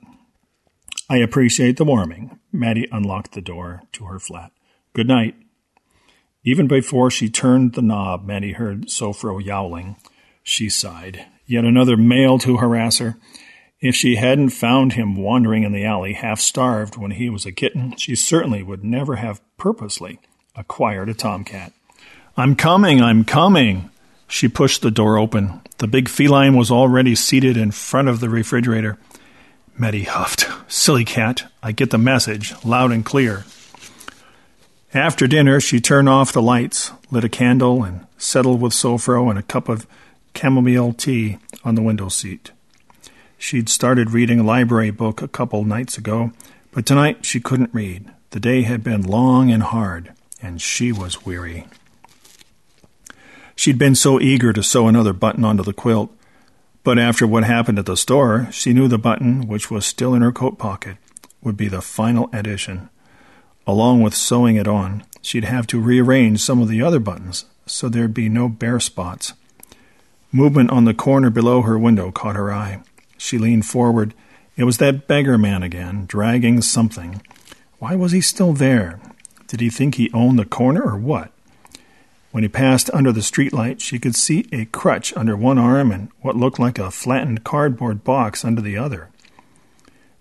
I 1.09 1.16
appreciate 1.16 1.79
the 1.79 1.85
warming. 1.85 2.38
Mattie 2.53 2.87
unlocked 2.92 3.33
the 3.33 3.40
door 3.40 3.83
to 3.92 4.05
her 4.05 4.18
flat. 4.18 4.53
Good 4.92 5.09
night. 5.09 5.35
Even 6.44 6.68
before 6.68 7.11
she 7.11 7.31
turned 7.31 7.73
the 7.73 7.81
knob, 7.81 8.27
Mattie 8.27 8.53
heard 8.53 8.88
Sofro 8.88 9.42
yowling. 9.42 9.96
She 10.42 10.68
sighed. 10.68 11.25
Yet 11.46 11.64
another 11.64 11.96
male 11.96 12.38
to 12.40 12.59
harass 12.59 12.99
her. 12.99 13.16
If 13.81 13.94
she 13.94 14.16
hadn't 14.16 14.51
found 14.51 14.92
him 14.92 15.16
wandering 15.16 15.62
in 15.62 15.73
the 15.73 15.87
alley 15.87 16.12
half 16.12 16.38
starved 16.38 16.99
when 16.99 17.12
he 17.12 17.31
was 17.31 17.46
a 17.46 17.53
kitten, 17.53 17.96
she 17.96 18.14
certainly 18.14 18.62
would 18.62 18.85
never 18.85 19.16
have 19.16 19.40
purposely 19.57 20.20
acquired 20.55 21.09
a 21.09 21.14
tomcat. 21.14 21.73
I'm 22.37 22.57
coming, 22.57 23.01
I'm 23.01 23.25
coming. 23.25 23.89
She 24.30 24.48
pushed 24.48 24.80
the 24.80 24.92
door 24.92 25.18
open. 25.18 25.60
The 25.78 25.88
big 25.88 26.08
feline 26.08 26.56
was 26.56 26.70
already 26.70 27.16
seated 27.16 27.56
in 27.56 27.72
front 27.72 28.08
of 28.08 28.20
the 28.20 28.30
refrigerator. 28.30 28.96
Mattie 29.76 30.04
huffed. 30.04 30.48
Silly 30.68 31.04
cat, 31.04 31.50
I 31.64 31.72
get 31.72 31.90
the 31.90 31.98
message, 31.98 32.54
loud 32.64 32.92
and 32.92 33.04
clear. 33.04 33.44
After 34.94 35.26
dinner, 35.26 35.60
she 35.60 35.80
turned 35.80 36.08
off 36.08 36.32
the 36.32 36.40
lights, 36.40 36.92
lit 37.10 37.24
a 37.24 37.28
candle, 37.28 37.82
and 37.82 38.06
settled 38.18 38.60
with 38.60 38.72
Sofro 38.72 39.28
and 39.30 39.38
a 39.38 39.42
cup 39.42 39.68
of 39.68 39.86
chamomile 40.34 40.92
tea 40.92 41.38
on 41.64 41.74
the 41.74 41.82
window 41.82 42.08
seat. 42.08 42.52
She'd 43.36 43.68
started 43.68 44.12
reading 44.12 44.38
a 44.38 44.44
library 44.44 44.92
book 44.92 45.22
a 45.22 45.28
couple 45.28 45.64
nights 45.64 45.98
ago, 45.98 46.30
but 46.70 46.86
tonight 46.86 47.24
she 47.24 47.40
couldn't 47.40 47.74
read. 47.74 48.08
The 48.30 48.40
day 48.40 48.62
had 48.62 48.84
been 48.84 49.02
long 49.02 49.50
and 49.50 49.64
hard, 49.64 50.12
and 50.40 50.62
she 50.62 50.92
was 50.92 51.26
weary. 51.26 51.66
She'd 53.61 53.77
been 53.77 53.94
so 53.94 54.18
eager 54.18 54.55
to 54.55 54.62
sew 54.62 54.88
another 54.88 55.12
button 55.12 55.44
onto 55.44 55.62
the 55.62 55.75
quilt, 55.75 56.11
but 56.83 56.99
after 56.99 57.27
what 57.27 57.44
happened 57.44 57.79
at 57.79 57.85
the 57.85 57.94
store, 57.94 58.49
she 58.51 58.73
knew 58.73 58.88
the 58.88 58.96
button, 58.96 59.46
which 59.46 59.70
was 59.70 59.85
still 59.85 60.14
in 60.14 60.23
her 60.23 60.33
coat 60.33 60.59
pocket, 60.59 60.96
would 61.42 61.59
be 61.59 61.68
the 61.68 61.83
final 61.83 62.31
addition. 62.33 62.88
Along 63.66 64.01
with 64.01 64.14
sewing 64.14 64.57
it 64.57 64.66
on, 64.66 65.05
she'd 65.20 65.44
have 65.44 65.66
to 65.66 65.79
rearrange 65.79 66.40
some 66.40 66.62
of 66.62 66.68
the 66.68 66.81
other 66.81 66.99
buttons 66.99 67.44
so 67.66 67.90
there'd 67.90 68.14
be 68.14 68.31
no 68.31 68.49
bare 68.49 68.81
spots. 68.81 69.35
Movement 70.33 70.70
on 70.70 70.87
the 70.87 70.94
corner 70.94 71.29
below 71.29 71.61
her 71.61 71.79
window 71.79 72.11
caught 72.11 72.37
her 72.37 72.51
eye. 72.51 72.81
She 73.18 73.37
leaned 73.37 73.66
forward. 73.66 74.14
It 74.57 74.64
was 74.64 74.79
that 74.79 75.07
beggar 75.07 75.37
man 75.37 75.62
again, 75.62 76.07
dragging 76.07 76.62
something. 76.62 77.20
Why 77.79 77.94
was 77.94 78.12
he 78.12 78.23
still 78.23 78.55
there? 78.55 79.01
Did 79.49 79.61
he 79.61 79.68
think 79.68 79.96
he 79.96 80.11
owned 80.14 80.38
the 80.38 80.46
corner 80.46 80.81
or 80.81 80.96
what? 80.96 81.31
When 82.30 82.44
he 82.44 82.48
passed 82.48 82.90
under 82.94 83.10
the 83.10 83.20
streetlight, 83.20 83.80
she 83.80 83.98
could 83.98 84.14
see 84.14 84.46
a 84.52 84.66
crutch 84.66 85.12
under 85.16 85.36
one 85.36 85.58
arm 85.58 85.90
and 85.90 86.10
what 86.20 86.36
looked 86.36 86.60
like 86.60 86.78
a 86.78 86.90
flattened 86.90 87.42
cardboard 87.42 88.04
box 88.04 88.44
under 88.44 88.60
the 88.60 88.76
other. 88.76 89.08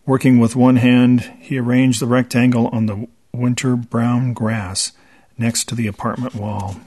Working 0.05 0.39
with 0.39 0.55
one 0.55 0.77
hand, 0.77 1.31
he 1.39 1.59
arranged 1.59 2.01
the 2.01 2.07
rectangle 2.07 2.67
on 2.69 2.87
the 2.87 3.07
winter 3.31 3.75
brown 3.75 4.33
grass 4.33 4.91
next 5.37 5.65
to 5.69 5.75
the 5.75 5.85
apartment 5.85 6.33
wall. 6.33 6.77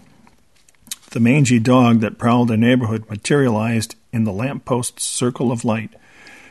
The 1.12 1.20
mangy 1.20 1.60
dog 1.60 2.00
that 2.00 2.18
prowled 2.18 2.48
the 2.48 2.56
neighborhood 2.56 3.08
materialized 3.08 3.94
in 4.12 4.24
the 4.24 4.32
lamp 4.32 4.64
post's 4.64 5.04
circle 5.04 5.52
of 5.52 5.64
light. 5.64 5.90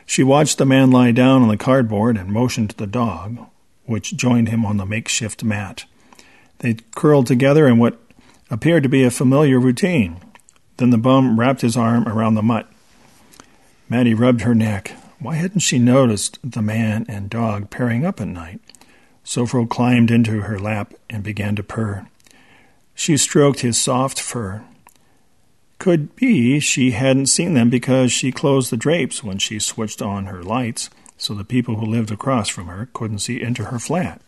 She 0.06 0.22
watched 0.22 0.56
the 0.56 0.64
man 0.64 0.90
lie 0.90 1.12
down 1.12 1.42
on 1.42 1.48
the 1.48 1.56
cardboard 1.58 2.16
and 2.16 2.32
motioned 2.32 2.70
to 2.70 2.76
the 2.76 2.86
dog, 2.86 3.38
which 3.84 4.16
joined 4.16 4.48
him 4.48 4.64
on 4.64 4.78
the 4.78 4.86
makeshift 4.86 5.44
mat. 5.44 5.84
They 6.60 6.76
curled 6.94 7.26
together 7.26 7.68
in 7.68 7.78
what 7.78 7.98
appeared 8.52 8.82
to 8.82 8.88
be 8.88 9.02
a 9.02 9.10
familiar 9.10 9.58
routine. 9.58 10.20
Then 10.76 10.90
the 10.90 10.98
bum 10.98 11.40
wrapped 11.40 11.62
his 11.62 11.74
arm 11.76 12.06
around 12.06 12.34
the 12.34 12.42
mutt. 12.42 12.70
Mattie 13.88 14.12
rubbed 14.12 14.42
her 14.42 14.54
neck. 14.54 14.94
Why 15.18 15.36
hadn't 15.36 15.60
she 15.60 15.78
noticed 15.78 16.38
the 16.44 16.60
man 16.60 17.06
and 17.08 17.30
dog 17.30 17.70
pairing 17.70 18.04
up 18.04 18.20
at 18.20 18.28
night? 18.28 18.60
Sofro 19.24 19.64
climbed 19.68 20.10
into 20.10 20.42
her 20.42 20.58
lap 20.58 20.92
and 21.08 21.22
began 21.22 21.56
to 21.56 21.62
purr. 21.62 22.06
She 22.94 23.16
stroked 23.16 23.60
his 23.60 23.80
soft 23.80 24.20
fur. 24.20 24.62
Could 25.78 26.14
be 26.14 26.60
she 26.60 26.90
hadn't 26.90 27.26
seen 27.26 27.54
them 27.54 27.70
because 27.70 28.12
she 28.12 28.30
closed 28.32 28.70
the 28.70 28.76
drapes 28.76 29.24
when 29.24 29.38
she 29.38 29.58
switched 29.58 30.02
on 30.02 30.26
her 30.26 30.42
lights 30.42 30.90
so 31.16 31.32
the 31.32 31.44
people 31.44 31.76
who 31.76 31.86
lived 31.86 32.10
across 32.10 32.50
from 32.50 32.66
her 32.66 32.90
couldn't 32.92 33.20
see 33.20 33.40
into 33.40 33.64
her 33.64 33.78
flat. 33.78 34.20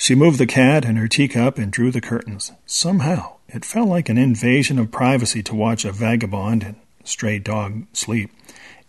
She 0.00 0.14
moved 0.14 0.38
the 0.38 0.46
cat 0.46 0.86
and 0.86 0.96
her 0.96 1.08
teacup 1.08 1.58
and 1.58 1.70
drew 1.70 1.90
the 1.90 2.00
curtains. 2.00 2.52
Somehow, 2.64 3.34
it 3.50 3.66
felt 3.66 3.90
like 3.90 4.08
an 4.08 4.16
invasion 4.16 4.78
of 4.78 4.90
privacy 4.90 5.42
to 5.42 5.54
watch 5.54 5.84
a 5.84 5.92
vagabond 5.92 6.62
and 6.62 6.76
stray 7.04 7.38
dog 7.38 7.84
sleep, 7.92 8.30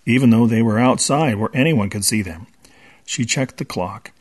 even 0.06 0.30
though 0.30 0.47
they 0.47 0.62
were 0.62 0.80
outside 0.80 1.36
where 1.36 1.50
anyone 1.54 1.89
could 1.89 2.06
see 2.06 2.21
them. 2.21 2.47
She 3.06 3.26
checked 3.26 3.58
the 3.58 3.65
clock. 3.65 4.12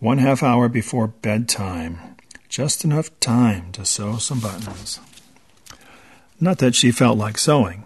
One 0.00 0.18
half 0.18 0.42
hour 0.42 0.68
before 0.68 1.06
bedtime. 1.06 1.98
Just 2.50 2.84
enough 2.84 3.08
time 3.20 3.72
to 3.72 3.86
sew 3.86 4.18
some 4.18 4.40
buttons. 4.40 5.00
Not 6.38 6.58
that 6.58 6.74
she 6.74 6.92
felt 6.92 7.16
like 7.16 7.38
sewing. 7.38 7.84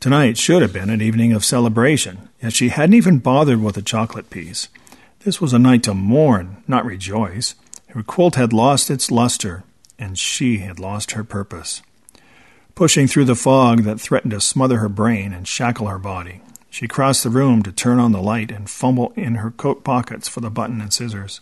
Tonight 0.00 0.38
should 0.38 0.62
have 0.62 0.72
been 0.72 0.88
an 0.88 1.02
evening 1.02 1.34
of 1.34 1.44
celebration, 1.44 2.30
yet 2.42 2.54
she 2.54 2.70
hadn't 2.70 2.94
even 2.94 3.18
bothered 3.18 3.62
with 3.62 3.76
a 3.76 3.82
chocolate 3.82 4.30
piece. 4.30 4.68
This 5.24 5.42
was 5.42 5.52
a 5.52 5.58
night 5.58 5.82
to 5.82 5.92
mourn, 5.92 6.62
not 6.66 6.86
rejoice. 6.86 7.54
Her 7.98 8.04
quilt 8.04 8.36
had 8.36 8.52
lost 8.52 8.90
its 8.90 9.10
luster, 9.10 9.64
and 9.98 10.16
she 10.16 10.58
had 10.58 10.78
lost 10.78 11.10
her 11.10 11.24
purpose. 11.24 11.82
Pushing 12.76 13.08
through 13.08 13.24
the 13.24 13.34
fog 13.34 13.82
that 13.82 14.00
threatened 14.00 14.30
to 14.30 14.40
smother 14.40 14.78
her 14.78 14.88
brain 14.88 15.32
and 15.32 15.48
shackle 15.48 15.88
her 15.88 15.98
body, 15.98 16.40
she 16.70 16.86
crossed 16.86 17.24
the 17.24 17.28
room 17.28 17.60
to 17.64 17.72
turn 17.72 17.98
on 17.98 18.12
the 18.12 18.22
light 18.22 18.52
and 18.52 18.70
fumble 18.70 19.12
in 19.16 19.34
her 19.34 19.50
coat 19.50 19.82
pockets 19.82 20.28
for 20.28 20.38
the 20.38 20.48
button 20.48 20.80
and 20.80 20.92
scissors. 20.92 21.40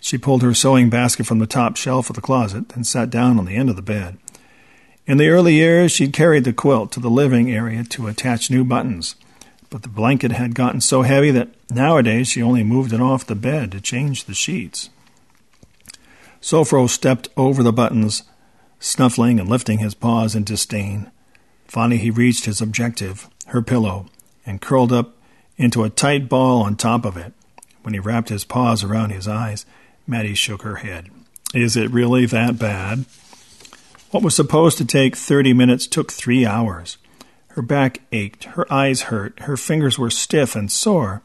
She 0.00 0.18
pulled 0.18 0.42
her 0.42 0.52
sewing 0.52 0.90
basket 0.90 1.26
from 1.26 1.38
the 1.38 1.46
top 1.46 1.76
shelf 1.76 2.10
of 2.10 2.16
the 2.16 2.20
closet 2.20 2.74
and 2.74 2.84
sat 2.84 3.08
down 3.08 3.38
on 3.38 3.44
the 3.44 3.54
end 3.54 3.70
of 3.70 3.76
the 3.76 3.80
bed. 3.80 4.18
In 5.06 5.18
the 5.18 5.28
early 5.28 5.54
years, 5.54 5.92
she'd 5.92 6.12
carried 6.12 6.42
the 6.42 6.52
quilt 6.52 6.90
to 6.90 6.98
the 6.98 7.08
living 7.08 7.52
area 7.52 7.84
to 7.84 8.08
attach 8.08 8.50
new 8.50 8.64
buttons, 8.64 9.14
but 9.70 9.82
the 9.82 9.88
blanket 9.88 10.32
had 10.32 10.56
gotten 10.56 10.80
so 10.80 11.02
heavy 11.02 11.30
that 11.30 11.54
nowadays 11.70 12.26
she 12.26 12.42
only 12.42 12.64
moved 12.64 12.92
it 12.92 13.00
off 13.00 13.24
the 13.24 13.36
bed 13.36 13.70
to 13.70 13.80
change 13.80 14.24
the 14.24 14.34
sheets. 14.34 14.90
Sofro 16.44 16.86
stepped 16.90 17.30
over 17.38 17.62
the 17.62 17.72
buttons, 17.72 18.22
snuffling 18.78 19.40
and 19.40 19.48
lifting 19.48 19.78
his 19.78 19.94
paws 19.94 20.34
in 20.34 20.44
disdain. 20.44 21.10
Finally, 21.66 21.96
he 21.96 22.10
reached 22.10 22.44
his 22.44 22.60
objective, 22.60 23.30
her 23.46 23.62
pillow, 23.62 24.10
and 24.44 24.60
curled 24.60 24.92
up 24.92 25.16
into 25.56 25.84
a 25.84 25.88
tight 25.88 26.28
ball 26.28 26.60
on 26.60 26.76
top 26.76 27.06
of 27.06 27.16
it. 27.16 27.32
When 27.80 27.94
he 27.94 27.98
wrapped 27.98 28.28
his 28.28 28.44
paws 28.44 28.84
around 28.84 29.08
his 29.08 29.26
eyes, 29.26 29.64
Mattie 30.06 30.34
shook 30.34 30.60
her 30.64 30.76
head. 30.76 31.08
Is 31.54 31.78
it 31.78 31.90
really 31.90 32.26
that 32.26 32.58
bad? 32.58 33.06
What 34.10 34.22
was 34.22 34.36
supposed 34.36 34.76
to 34.76 34.84
take 34.84 35.16
30 35.16 35.54
minutes 35.54 35.86
took 35.86 36.12
three 36.12 36.44
hours. 36.44 36.98
Her 37.52 37.62
back 37.62 38.02
ached, 38.12 38.44
her 38.44 38.70
eyes 38.70 39.02
hurt, 39.04 39.40
her 39.40 39.56
fingers 39.56 39.98
were 39.98 40.10
stiff 40.10 40.54
and 40.54 40.70
sore. 40.70 41.22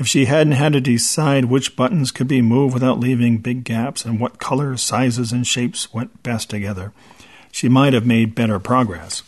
If 0.00 0.08
she 0.08 0.24
hadn't 0.24 0.54
had 0.54 0.72
to 0.72 0.80
decide 0.80 1.44
which 1.44 1.76
buttons 1.76 2.10
could 2.10 2.26
be 2.26 2.40
moved 2.40 2.72
without 2.72 2.98
leaving 2.98 3.36
big 3.36 3.64
gaps 3.64 4.06
and 4.06 4.18
what 4.18 4.38
colors, 4.38 4.80
sizes, 4.80 5.30
and 5.30 5.46
shapes 5.46 5.92
went 5.92 6.22
best 6.22 6.48
together, 6.48 6.94
she 7.52 7.68
might 7.68 7.92
have 7.92 8.06
made 8.06 8.34
better 8.34 8.58
progress. 8.58 9.22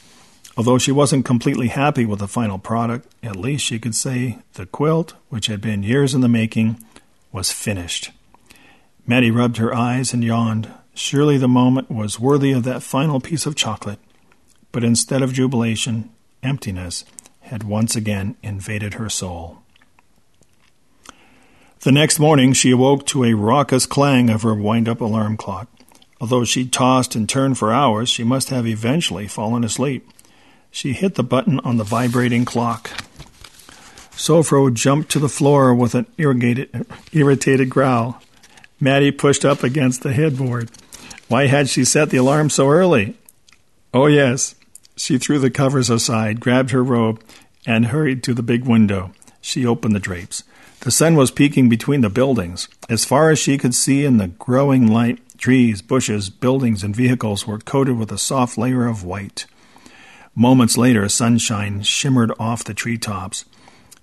Although 0.56 0.78
she 0.78 0.90
wasn't 0.90 1.26
completely 1.26 1.68
happy 1.68 2.06
with 2.06 2.20
the 2.20 2.26
final 2.26 2.58
product, 2.58 3.06
at 3.22 3.37
least 3.37 3.66
she 3.66 3.78
could 3.78 3.94
say 3.94 4.38
the 4.54 4.64
quilt, 4.64 5.12
which 5.28 5.48
had 5.48 5.61
been 5.61 5.82
years 5.82 6.14
in 6.14 6.22
the 6.22 6.26
making, 6.28 6.82
was 7.32 7.52
finished. 7.52 8.11
Mattie 9.06 9.30
rubbed 9.30 9.58
her 9.58 9.74
eyes 9.74 10.14
and 10.14 10.24
yawned. 10.24 10.72
Surely 10.94 11.37
the 11.37 11.48
moment 11.48 11.90
was 11.90 12.18
worthy 12.18 12.52
of 12.52 12.64
that 12.64 12.82
final 12.82 13.20
piece 13.20 13.44
of 13.44 13.56
chocolate. 13.56 13.98
But 14.72 14.85
instead 14.85 15.20
of 15.20 15.35
jubilation, 15.35 16.08
emptiness 16.42 17.04
had 17.40 17.62
once 17.62 17.94
again 17.94 18.37
invaded 18.42 18.94
her 18.94 19.11
soul. 19.11 19.62
The 21.82 21.90
next 21.90 22.20
morning 22.20 22.52
she 22.52 22.70
awoke 22.70 23.06
to 23.06 23.24
a 23.24 23.34
raucous 23.34 23.86
clang 23.86 24.30
of 24.30 24.42
her 24.42 24.54
wind 24.54 24.88
up 24.88 25.00
alarm 25.00 25.36
clock. 25.36 25.68
Although 26.20 26.44
she 26.44 26.64
tossed 26.64 27.16
and 27.16 27.28
turned 27.28 27.58
for 27.58 27.72
hours, 27.72 28.08
she 28.08 28.22
must 28.22 28.50
have 28.50 28.68
eventually 28.68 29.26
fallen 29.26 29.64
asleep. 29.64 30.08
She 30.70 30.92
hit 30.92 31.16
the 31.16 31.24
button 31.24 31.58
on 31.64 31.78
the 31.78 31.84
vibrating 31.84 32.44
clock. 32.44 32.90
Sofro 34.12 34.72
jumped 34.72 35.10
to 35.10 35.18
the 35.18 35.28
floor 35.28 35.74
with 35.74 35.96
an 35.96 36.06
irritated, 36.18 37.68
growl. 37.68 38.22
Mattie 38.78 39.10
pushed 39.10 39.44
up 39.44 39.64
against 39.64 40.04
the 40.04 40.12
headboard. 40.12 40.70
Why 41.26 41.48
had 41.48 41.68
she 41.68 41.84
set 41.84 42.10
the 42.10 42.18
alarm 42.18 42.48
so 42.50 42.68
early? 42.68 43.16
Oh, 43.92 44.06
yes. 44.06 44.54
She 44.94 45.18
threw 45.18 45.40
the 45.40 45.50
covers 45.50 45.90
aside, 45.90 46.38
grabbed 46.38 46.70
her 46.70 46.84
robe, 46.84 47.20
and 47.66 47.86
hurried 47.86 48.22
to 48.22 48.34
the 48.34 48.42
big 48.44 48.66
window. 48.66 49.10
She 49.40 49.66
opened 49.66 49.96
the 49.96 49.98
drapes. 49.98 50.44
The 50.82 50.90
sun 50.90 51.14
was 51.14 51.30
peeking 51.30 51.68
between 51.68 52.00
the 52.00 52.10
buildings. 52.10 52.66
As 52.88 53.04
far 53.04 53.30
as 53.30 53.38
she 53.38 53.56
could 53.56 53.72
see 53.72 54.04
in 54.04 54.16
the 54.16 54.26
growing 54.26 54.88
light, 54.88 55.20
trees, 55.38 55.80
bushes, 55.80 56.28
buildings, 56.28 56.82
and 56.82 56.94
vehicles 56.94 57.46
were 57.46 57.60
coated 57.60 57.96
with 57.96 58.10
a 58.10 58.18
soft 58.18 58.58
layer 58.58 58.88
of 58.88 59.04
white. 59.04 59.46
Moments 60.34 60.76
later, 60.76 61.08
sunshine 61.08 61.82
shimmered 61.82 62.32
off 62.36 62.64
the 62.64 62.74
tree 62.74 62.98
tops. 62.98 63.44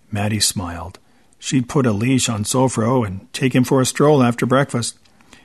Mattie 0.09 0.39
smiled. 0.39 0.99
She'd 1.37 1.67
put 1.67 1.85
a 1.85 1.91
leash 1.91 2.29
on 2.29 2.45
Sofro 2.45 3.05
and 3.05 3.31
take 3.33 3.53
him 3.53 3.65
for 3.65 3.81
a 3.81 3.85
stroll 3.85 4.23
after 4.23 4.45
breakfast. 4.45 4.97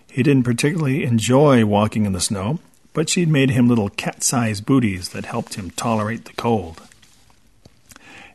He 0.07 0.23
didn't 0.23 0.45
particularly 0.45 1.03
enjoy 1.03 1.65
walking 1.65 2.07
in 2.07 2.13
the 2.13 2.21
snow, 2.21 2.61
but 2.93 3.09
she'd 3.09 3.29
made 3.29 3.51
him 3.51 3.67
little 3.67 3.91
cat 3.91 4.23
sized 4.23 4.65
booties 4.65 5.09
that 5.09 5.25
helped 5.25 5.55
him 5.55 5.73
tolerate 5.73 6.27
the 6.27 6.33
cold. 6.35 6.81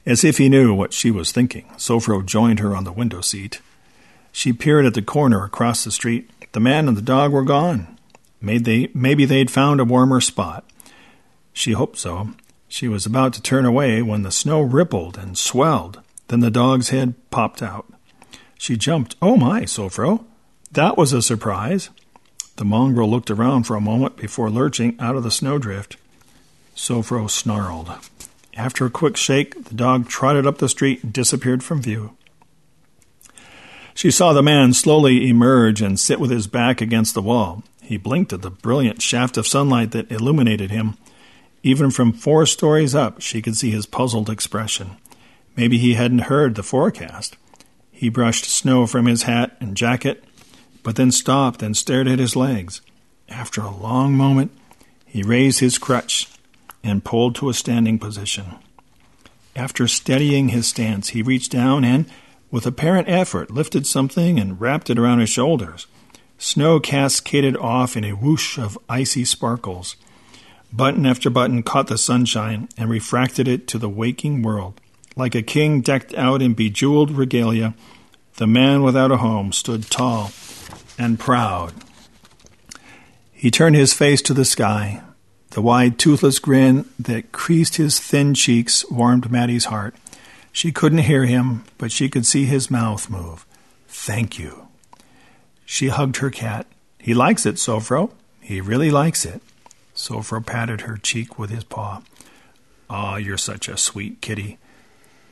As 0.10 0.24
if 0.24 0.40
he 0.40 0.50
knew 0.50 0.74
what 0.74 0.92
she 0.92 1.12
was 1.12 1.32
thinking, 1.32 1.66
Sofro 1.78 2.26
joined 2.26 2.58
her 2.58 2.76
on 2.76 2.84
the 2.84 2.92
window 2.92 3.22
seat. 3.22 3.62
She 4.32 4.52
peered 4.52 4.88
at 4.88 4.96
the 4.96 5.04
corner 5.04 5.44
across 5.44 5.84
the 5.84 5.92
street. 5.92 6.32
The 6.54 6.60
man 6.60 6.88
and 6.88 6.98
the 6.98 7.04
dog 7.04 7.32
were 7.32 7.44
gone. 7.44 7.96
Maybe, 8.42 8.88
they, 8.88 8.92
maybe 8.96 9.26
they'd 9.26 9.52
found 9.52 9.80
a 9.80 9.86
warmer 9.86 10.20
spot. 10.20 10.66
She 11.54 11.74
hoped 11.74 12.00
so. 12.00 12.30
She 12.68 12.88
was 12.88 13.06
about 13.06 13.34
to 13.34 13.42
turn 13.42 13.66
away 13.66 14.02
when 14.02 14.24
the 14.24 14.32
snow 14.32 14.62
rippled 14.62 15.16
and 15.16 15.38
swelled. 15.38 16.02
Then 16.30 16.40
the 16.40 16.50
dog's 16.50 16.90
head 16.90 17.14
popped 17.30 17.62
out. 17.62 17.86
She 18.58 18.78
jumped. 18.78 19.16
Oh 19.22 19.38
my, 19.38 19.62
Sofro! 19.66 20.26
That 20.72 20.98
was 20.98 21.14
a 21.14 21.22
surprise. 21.22 21.92
The 22.56 22.66
mongrel 22.66 23.12
looked 23.12 23.30
around 23.30 23.66
for 23.66 23.76
a 23.76 23.82
moment 23.82 24.18
before 24.18 24.50
lurching 24.50 25.00
out 25.00 25.16
of 25.16 25.22
the 25.22 25.30
snowdrift. 25.30 25.98
Sofro 26.76 27.30
snarled. 27.30 27.92
After 28.60 28.86
a 28.86 28.90
quick 28.90 29.16
shake, 29.16 29.64
the 29.64 29.74
dog 29.74 30.10
trotted 30.10 30.46
up 30.46 30.58
the 30.58 30.68
street 30.68 31.02
and 31.02 31.14
disappeared 31.14 31.64
from 31.64 31.82
view. 31.82 32.18
She 33.94 34.12
saw 34.12 34.34
the 34.34 34.44
man 34.44 34.74
slowly 34.74 35.30
emerge 35.30 35.82
and 35.82 35.98
sit 35.98 36.20
with 36.20 36.30
his 36.30 36.46
back 36.48 36.82
against 36.82 37.14
the 37.14 37.22
wall. 37.22 37.64
He 37.82 37.96
blinked 37.96 38.34
at 38.34 38.42
the 38.42 38.50
brilliant 38.50 39.02
shaft 39.02 39.38
of 39.38 39.48
sunlight 39.48 39.92
that 39.92 40.12
illuminated 40.12 40.72
him. 40.72 40.98
Even 41.64 41.90
from 41.90 42.12
four 42.12 42.46
stories 42.46 42.94
up, 42.94 43.22
she 43.22 43.42
could 43.42 43.56
see 43.56 43.72
his 43.72 43.86
puzzled 43.86 44.30
expression. 44.30 44.98
Maybe 45.56 45.78
he 45.78 45.94
hadn't 45.94 46.28
heard 46.28 46.56
the 46.56 46.62
forecast. 46.62 47.38
He 47.94 48.10
brushed 48.10 48.44
snow 48.44 48.86
from 48.86 49.06
his 49.06 49.24
hat 49.24 49.56
and 49.62 49.78
jacket, 49.78 50.22
but 50.84 50.98
then 50.98 51.14
stopped 51.14 51.64
and 51.64 51.78
stared 51.78 52.10
at 52.10 52.20
his 52.20 52.36
legs. 52.36 52.82
After 53.30 53.62
a 53.62 53.74
long 53.74 54.16
moment, 54.16 54.52
he 55.06 55.24
raised 55.24 55.62
his 55.62 55.78
crutch 55.78 56.28
and 56.84 57.04
pulled 57.04 57.36
to 57.36 57.50
a 57.50 57.54
standing 57.54 58.00
position. 58.00 58.56
After 59.56 59.88
steadying 59.88 60.50
his 60.50 60.68
stance, 60.68 61.10
he 61.10 61.22
reached 61.22 61.52
down 61.52 61.84
and, 61.84 62.06
with 62.52 62.66
apparent 62.66 63.10
effort, 63.10 63.52
lifted 63.52 63.86
something 63.86 64.40
and 64.40 64.60
wrapped 64.60 64.90
it 64.90 64.98
around 65.00 65.20
his 65.20 65.30
shoulders. 65.30 65.88
Snow 66.38 66.80
cascaded 66.80 67.58
off 67.58 67.98
in 67.98 68.04
a 68.04 68.14
whoosh 68.14 68.58
of 68.58 68.78
icy 68.88 69.26
sparkles. 69.26 69.98
Button 70.72 71.06
after 71.06 71.30
button 71.30 71.64
caught 71.64 71.88
the 71.88 71.98
sunshine 71.98 72.70
and 72.78 72.90
refracted 72.90 73.48
it 73.48 73.68
to 73.68 73.78
the 73.78 73.90
waking 73.90 74.42
world. 74.42 74.80
Like 75.16 75.36
a 75.36 75.42
king 75.42 75.82
decked 75.82 76.14
out 76.14 76.42
in 76.42 76.54
bejeweled 76.54 77.12
regalia, 77.12 77.74
the 78.38 78.48
man 78.48 78.84
without 78.84 79.12
a 79.12 79.18
home 79.18 79.52
stood 79.52 79.90
tall 79.90 80.32
and 80.98 81.20
proud. 81.20 81.74
He 83.34 83.52
turned 83.52 83.76
his 83.76 83.94
face 83.94 84.22
to 84.24 84.34
the 84.34 84.46
sky. 84.46 85.02
The 85.52 85.62
wide, 85.62 85.98
toothless 85.98 86.40
grin 86.40 86.86
that 87.00 87.32
creased 87.32 87.78
his 87.78 88.00
thin 88.00 88.34
cheeks 88.34 88.90
warmed 88.90 89.32
Mattie's 89.32 89.66
heart. 89.66 89.96
She 90.52 90.72
couldn't 90.72 91.00
hear 91.00 91.26
him, 91.26 91.64
but 91.78 91.92
she 91.92 92.10
could 92.10 92.26
see 92.26 92.46
his 92.46 92.70
mouth 92.70 93.10
move. 93.10 93.46
Thank 93.88 94.38
you. 94.38 94.68
She 95.66 95.88
hugged 95.88 96.18
her 96.18 96.30
cat. 96.30 96.68
He 97.00 97.14
likes 97.14 97.46
it, 97.46 97.56
Sofro. 97.56 98.12
He 98.42 98.62
really 98.62 98.92
likes 98.92 99.26
it. 99.26 99.42
Sofro 99.96 100.46
patted 100.46 100.82
her 100.82 100.98
cheek 100.98 101.38
with 101.38 101.50
his 101.50 101.64
paw. 101.64 102.02
Ah, 102.90 103.14
oh, 103.14 103.18
you're 103.18 103.38
such 103.38 103.68
a 103.68 103.78
sweet 103.78 104.22
kitty. 104.22 104.58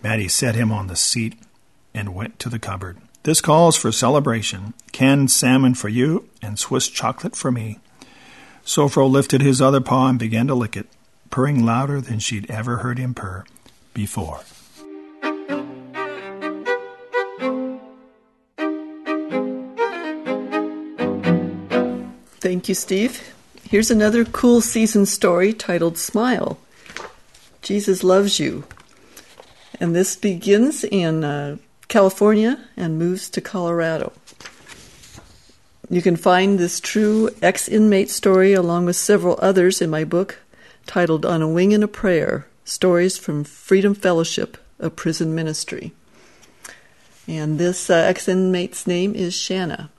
Mattie 0.03 0.27
set 0.27 0.56
him 0.56 0.71
on 0.71 0.88
the 0.88 0.95
seat 0.95 1.36
and 1.93 2.13
went 2.13 2.38
to 2.39 2.49
the 2.49 2.60
cupboard. 2.60 2.97
This 3.23 3.41
calls 3.41 3.75
for 3.75 3.91
celebration. 3.91 4.73
Canned 4.91 5.32
salmon 5.32 5.73
for 5.73 5.89
you 5.89 6.30
and 6.41 6.60
Swiss 6.60 6.88
chocolate 6.88 7.36
for 7.36 7.51
me. 7.51 7.80
Sofro 8.67 9.10
lifted 9.10 9.41
his 9.41 9.62
other 9.62 9.80
paw 9.80 10.10
and 10.10 10.19
began 10.19 10.47
to 10.47 10.53
lick 10.53 10.75
it, 10.75 10.88
purring 11.30 11.65
louder 11.65 12.01
than 12.01 12.19
she'd 12.19 12.51
ever 12.51 12.77
heard 12.77 12.99
him 12.99 13.13
purr 13.13 13.45
before. 13.93 14.41
Thank 22.41 22.67
you, 22.67 22.75
Steve. 22.75 23.34
Here's 23.63 23.89
another 23.89 24.25
cool 24.25 24.60
season 24.60 25.06
story 25.06 25.53
titled 25.53 25.97
Smile. 25.97 26.60
Jesus 27.62 28.03
Loves 28.03 28.38
You. 28.38 28.65
And 29.80 29.95
this 29.95 30.17
begins 30.17 30.84
in 30.84 31.23
uh, 31.23 31.56
California 31.88 32.67
and 32.75 32.99
moves 32.99 33.30
to 33.30 33.39
Colorado. 33.39 34.12
You 35.89 36.02
can 36.02 36.17
find 36.17 36.60
this 36.60 36.82
true 36.82 37.30
ex 37.41 37.69
inmate 37.69 38.10
story 38.10 38.52
along 38.52 38.86
with 38.86 38.97
several 38.97 39.39
others 39.41 39.82
in 39.82 39.89
my 39.89 40.04
book 40.04 40.39
titled 40.86 41.26
On 41.26 41.41
a 41.41 41.47
Wing 41.47 41.73
and 41.73 41.84
a 41.84 41.88
Prayer 41.88 42.45
Stories 42.65 43.17
from 43.17 43.45
Freedom 43.45 43.95
Fellowship, 43.95 44.58
a 44.80 44.89
Prison 44.89 45.34
Ministry. 45.34 45.93
And 47.26 47.58
this 47.58 47.89
uh, 47.89 47.93
ex 47.93 48.28
inmate's 48.28 48.86
name 48.86 49.15
is 49.15 49.34
Shanna. 49.34 49.89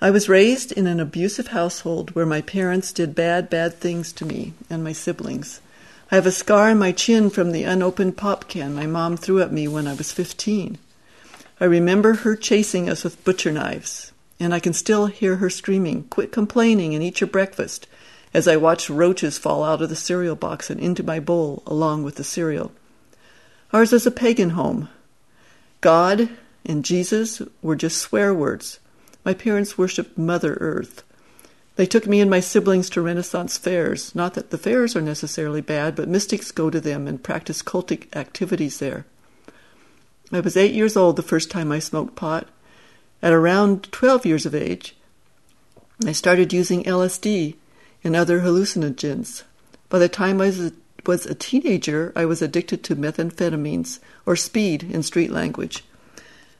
I 0.00 0.10
was 0.10 0.28
raised 0.28 0.72
in 0.72 0.88
an 0.88 0.98
abusive 0.98 1.48
household 1.48 2.16
where 2.16 2.26
my 2.26 2.40
parents 2.40 2.92
did 2.92 3.14
bad, 3.14 3.48
bad 3.48 3.74
things 3.74 4.12
to 4.14 4.24
me 4.24 4.52
and 4.68 4.82
my 4.82 4.92
siblings. 4.92 5.60
I 6.10 6.16
have 6.16 6.26
a 6.26 6.32
scar 6.32 6.70
on 6.70 6.80
my 6.80 6.90
chin 6.90 7.30
from 7.30 7.52
the 7.52 7.62
unopened 7.62 8.16
pop 8.16 8.48
can 8.48 8.74
my 8.74 8.86
mom 8.86 9.16
threw 9.16 9.40
at 9.40 9.52
me 9.52 9.68
when 9.68 9.86
I 9.86 9.94
was 9.94 10.10
15. 10.10 10.76
I 11.60 11.64
remember 11.66 12.14
her 12.14 12.34
chasing 12.34 12.90
us 12.90 13.04
with 13.04 13.22
butcher 13.22 13.52
knives, 13.52 14.10
and 14.42 14.52
I 14.52 14.58
can 14.58 14.72
still 14.72 15.06
hear 15.06 15.36
her 15.36 15.48
screaming, 15.48 16.02
Quit 16.10 16.32
complaining 16.32 16.94
and 16.94 17.02
eat 17.02 17.20
your 17.20 17.28
breakfast, 17.28 17.86
as 18.34 18.48
I 18.48 18.56
watch 18.56 18.90
roaches 18.90 19.38
fall 19.38 19.62
out 19.62 19.80
of 19.80 19.88
the 19.88 19.94
cereal 19.94 20.34
box 20.34 20.68
and 20.68 20.80
into 20.80 21.04
my 21.04 21.20
bowl 21.20 21.62
along 21.64 22.02
with 22.02 22.16
the 22.16 22.24
cereal. 22.24 22.72
Ours 23.72 23.92
is 23.92 24.04
a 24.04 24.10
pagan 24.10 24.50
home. 24.50 24.88
God 25.80 26.28
and 26.64 26.84
Jesus 26.84 27.40
were 27.62 27.76
just 27.76 27.98
swear 27.98 28.34
words. 28.34 28.80
My 29.24 29.32
parents 29.32 29.78
worshipped 29.78 30.18
Mother 30.18 30.54
Earth. 30.60 31.04
They 31.76 31.86
took 31.86 32.08
me 32.08 32.20
and 32.20 32.30
my 32.30 32.40
siblings 32.40 32.90
to 32.90 33.00
Renaissance 33.00 33.56
fairs. 33.56 34.12
Not 34.12 34.34
that 34.34 34.50
the 34.50 34.58
fairs 34.58 34.96
are 34.96 35.00
necessarily 35.00 35.60
bad, 35.60 35.94
but 35.94 36.08
mystics 36.08 36.50
go 36.50 36.68
to 36.68 36.80
them 36.80 37.06
and 37.06 37.22
practice 37.22 37.62
cultic 37.62 38.14
activities 38.16 38.80
there. 38.80 39.06
I 40.32 40.40
was 40.40 40.56
eight 40.56 40.74
years 40.74 40.96
old 40.96 41.14
the 41.14 41.22
first 41.22 41.48
time 41.48 41.70
I 41.70 41.78
smoked 41.78 42.16
pot. 42.16 42.48
At 43.22 43.32
around 43.32 43.90
12 43.92 44.26
years 44.26 44.46
of 44.46 44.54
age, 44.54 44.96
I 46.04 46.10
started 46.10 46.52
using 46.52 46.82
LSD 46.82 47.54
and 48.02 48.16
other 48.16 48.40
hallucinogens. 48.40 49.44
By 49.88 50.00
the 50.00 50.08
time 50.08 50.40
I 50.40 50.52
was 51.06 51.26
a, 51.26 51.34
teenager, 51.34 52.12
I 52.16 52.24
was 52.24 52.42
addicted 52.42 52.82
to 52.84 52.96
methamphetamines, 52.96 54.00
or 54.26 54.34
speed 54.34 54.82
in 54.82 55.04
street 55.04 55.30
language. 55.30 55.84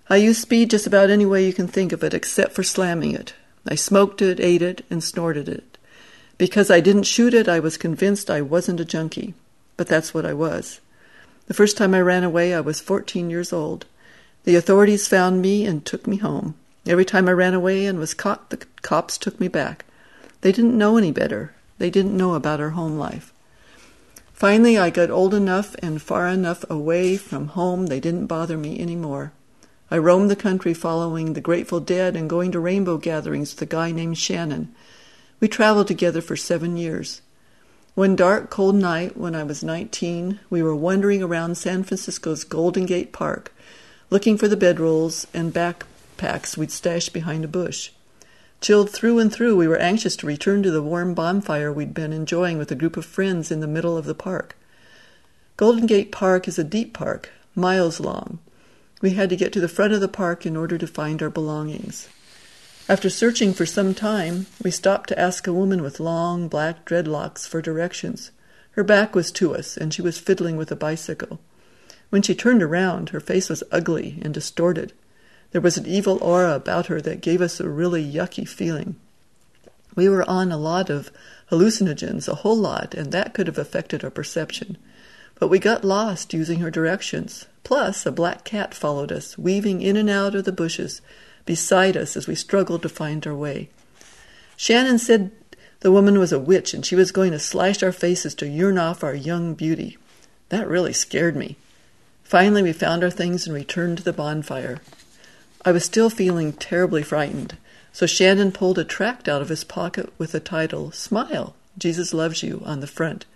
I 0.08 0.16
used 0.16 0.40
speed 0.40 0.70
just 0.70 0.86
about 0.86 1.10
any 1.10 1.26
way 1.26 1.44
you 1.44 1.52
can 1.52 1.66
think 1.66 1.92
of 1.92 2.04
it, 2.04 2.14
except 2.14 2.52
for 2.52 2.62
slamming 2.62 3.12
it. 3.12 3.34
I 3.66 3.74
smoked 3.74 4.22
it, 4.22 4.38
ate 4.38 4.62
it, 4.62 4.84
and 4.88 5.02
snorted 5.02 5.48
it. 5.48 5.78
Because 6.38 6.70
I 6.70 6.80
didn't 6.80 7.04
shoot 7.04 7.34
it, 7.34 7.48
I 7.48 7.58
was 7.58 7.76
convinced 7.76 8.30
I 8.30 8.40
wasn't 8.40 8.80
a 8.80 8.84
junkie. 8.84 9.34
But 9.76 9.88
that's 9.88 10.14
what 10.14 10.26
I 10.26 10.32
was. 10.32 10.80
The 11.46 11.54
first 11.54 11.76
time 11.76 11.94
I 11.94 12.00
ran 12.00 12.22
away, 12.22 12.54
I 12.54 12.60
was 12.60 12.80
14 12.80 13.30
years 13.30 13.52
old. 13.52 13.86
The 14.44 14.56
authorities 14.56 15.06
found 15.06 15.40
me 15.40 15.64
and 15.64 15.84
took 15.84 16.06
me 16.06 16.16
home. 16.16 16.54
Every 16.84 17.04
time 17.04 17.28
I 17.28 17.32
ran 17.32 17.54
away 17.54 17.86
and 17.86 17.98
was 17.98 18.12
caught, 18.12 18.50
the 18.50 18.58
cops 18.82 19.16
took 19.16 19.38
me 19.38 19.46
back. 19.46 19.84
They 20.40 20.50
didn't 20.50 20.76
know 20.76 20.96
any 20.96 21.12
better. 21.12 21.54
They 21.78 21.90
didn't 21.90 22.16
know 22.16 22.34
about 22.34 22.60
our 22.60 22.70
home 22.70 22.98
life. 22.98 23.32
Finally, 24.32 24.76
I 24.76 24.90
got 24.90 25.10
old 25.10 25.34
enough 25.34 25.76
and 25.80 26.02
far 26.02 26.26
enough 26.26 26.64
away 26.68 27.16
from 27.16 27.48
home 27.48 27.86
they 27.86 28.00
didn't 28.00 28.26
bother 28.26 28.58
me 28.58 28.80
any 28.80 28.96
more. 28.96 29.32
I 29.88 29.98
roamed 29.98 30.28
the 30.28 30.36
country 30.36 30.74
following 30.74 31.34
the 31.34 31.40
Grateful 31.40 31.78
Dead 31.78 32.16
and 32.16 32.28
going 32.28 32.50
to 32.50 32.58
rainbow 32.58 32.96
gatherings 32.96 33.54
with 33.54 33.62
a 33.62 33.66
guy 33.66 33.92
named 33.92 34.18
Shannon. 34.18 34.74
We 35.38 35.46
traveled 35.46 35.86
together 35.86 36.20
for 36.20 36.34
seven 36.34 36.76
years. 36.76 37.22
One 37.94 38.16
dark, 38.16 38.50
cold 38.50 38.74
night 38.74 39.16
when 39.16 39.36
I 39.36 39.44
was 39.44 39.62
19, 39.62 40.40
we 40.50 40.62
were 40.62 40.74
wandering 40.74 41.22
around 41.22 41.56
San 41.56 41.84
Francisco's 41.84 42.42
Golden 42.42 42.86
Gate 42.86 43.12
Park 43.12 43.52
looking 44.12 44.36
for 44.36 44.46
the 44.46 44.58
bedrolls 44.58 45.24
and 45.32 45.54
backpacks 45.54 46.54
we'd 46.54 46.70
stashed 46.70 47.14
behind 47.14 47.46
a 47.46 47.48
bush. 47.48 47.92
Chilled 48.60 48.90
through 48.90 49.18
and 49.18 49.32
through, 49.32 49.56
we 49.56 49.66
were 49.66 49.78
anxious 49.78 50.16
to 50.16 50.26
return 50.26 50.62
to 50.62 50.70
the 50.70 50.82
warm 50.82 51.14
bonfire 51.14 51.72
we'd 51.72 51.94
been 51.94 52.12
enjoying 52.12 52.58
with 52.58 52.70
a 52.70 52.74
group 52.74 52.98
of 52.98 53.06
friends 53.06 53.50
in 53.50 53.60
the 53.60 53.66
middle 53.66 53.96
of 53.96 54.04
the 54.04 54.14
park. 54.14 54.54
Golden 55.56 55.86
Gate 55.86 56.12
Park 56.12 56.46
is 56.46 56.58
a 56.58 56.62
deep 56.62 56.92
park, 56.92 57.30
miles 57.54 58.00
long. 58.00 58.38
We 59.00 59.12
had 59.12 59.30
to 59.30 59.36
get 59.36 59.50
to 59.54 59.60
the 59.60 59.66
front 59.66 59.94
of 59.94 60.02
the 60.02 60.08
park 60.08 60.44
in 60.44 60.58
order 60.58 60.76
to 60.76 60.86
find 60.86 61.22
our 61.22 61.30
belongings. 61.30 62.10
After 62.90 63.08
searching 63.08 63.54
for 63.54 63.64
some 63.64 63.94
time, 63.94 64.44
we 64.62 64.70
stopped 64.70 65.08
to 65.08 65.18
ask 65.18 65.46
a 65.46 65.54
woman 65.54 65.80
with 65.80 66.00
long 66.00 66.48
black 66.48 66.84
dreadlocks 66.84 67.48
for 67.48 67.62
directions. 67.62 68.30
Her 68.72 68.84
back 68.84 69.14
was 69.14 69.32
to 69.32 69.54
us, 69.54 69.78
and 69.78 69.94
she 69.94 70.02
was 70.02 70.18
fiddling 70.18 70.58
with 70.58 70.70
a 70.70 70.76
bicycle. 70.76 71.40
When 72.12 72.20
she 72.20 72.34
turned 72.34 72.62
around, 72.62 73.08
her 73.08 73.20
face 73.20 73.48
was 73.48 73.62
ugly 73.72 74.18
and 74.20 74.34
distorted. 74.34 74.92
There 75.52 75.62
was 75.62 75.78
an 75.78 75.86
evil 75.86 76.18
aura 76.20 76.54
about 76.54 76.88
her 76.88 77.00
that 77.00 77.22
gave 77.22 77.40
us 77.40 77.58
a 77.58 77.70
really 77.70 78.04
yucky 78.04 78.46
feeling. 78.46 78.96
We 79.94 80.10
were 80.10 80.28
on 80.28 80.52
a 80.52 80.58
lot 80.58 80.90
of 80.90 81.10
hallucinogens, 81.50 82.28
a 82.28 82.34
whole 82.34 82.58
lot, 82.58 82.92
and 82.92 83.12
that 83.12 83.32
could 83.32 83.46
have 83.46 83.56
affected 83.56 84.04
our 84.04 84.10
perception. 84.10 84.76
But 85.36 85.48
we 85.48 85.58
got 85.58 85.86
lost 85.86 86.34
using 86.34 86.60
her 86.60 86.70
directions. 86.70 87.46
Plus, 87.64 88.04
a 88.04 88.12
black 88.12 88.44
cat 88.44 88.74
followed 88.74 89.10
us, 89.10 89.38
weaving 89.38 89.80
in 89.80 89.96
and 89.96 90.10
out 90.10 90.34
of 90.34 90.44
the 90.44 90.52
bushes 90.52 91.00
beside 91.46 91.96
us 91.96 92.14
as 92.14 92.26
we 92.26 92.34
struggled 92.34 92.82
to 92.82 92.90
find 92.90 93.26
our 93.26 93.34
way. 93.34 93.70
Shannon 94.58 94.98
said 94.98 95.30
the 95.80 95.90
woman 95.90 96.18
was 96.18 96.30
a 96.30 96.38
witch 96.38 96.74
and 96.74 96.84
she 96.84 96.94
was 96.94 97.10
going 97.10 97.30
to 97.30 97.38
slash 97.38 97.82
our 97.82 97.90
faces 97.90 98.34
to 98.34 98.46
yearn 98.46 98.76
off 98.76 99.02
our 99.02 99.14
young 99.14 99.54
beauty. 99.54 99.96
That 100.50 100.68
really 100.68 100.92
scared 100.92 101.36
me. 101.36 101.56
Finally, 102.32 102.62
we 102.62 102.72
found 102.72 103.04
our 103.04 103.10
things 103.10 103.46
and 103.46 103.54
returned 103.54 103.98
to 103.98 104.02
the 104.02 104.10
bonfire. 104.10 104.80
I 105.66 105.72
was 105.72 105.84
still 105.84 106.08
feeling 106.08 106.54
terribly 106.54 107.02
frightened, 107.02 107.58
so 107.92 108.06
Shannon 108.06 108.52
pulled 108.52 108.78
a 108.78 108.84
tract 108.84 109.28
out 109.28 109.42
of 109.42 109.50
his 109.50 109.64
pocket 109.64 110.10
with 110.16 110.32
the 110.32 110.40
title, 110.40 110.92
Smile, 110.92 111.54
Jesus 111.76 112.14
Loves 112.14 112.42
You, 112.42 112.62
on 112.64 112.80
the 112.80 112.86
front. 112.86 113.26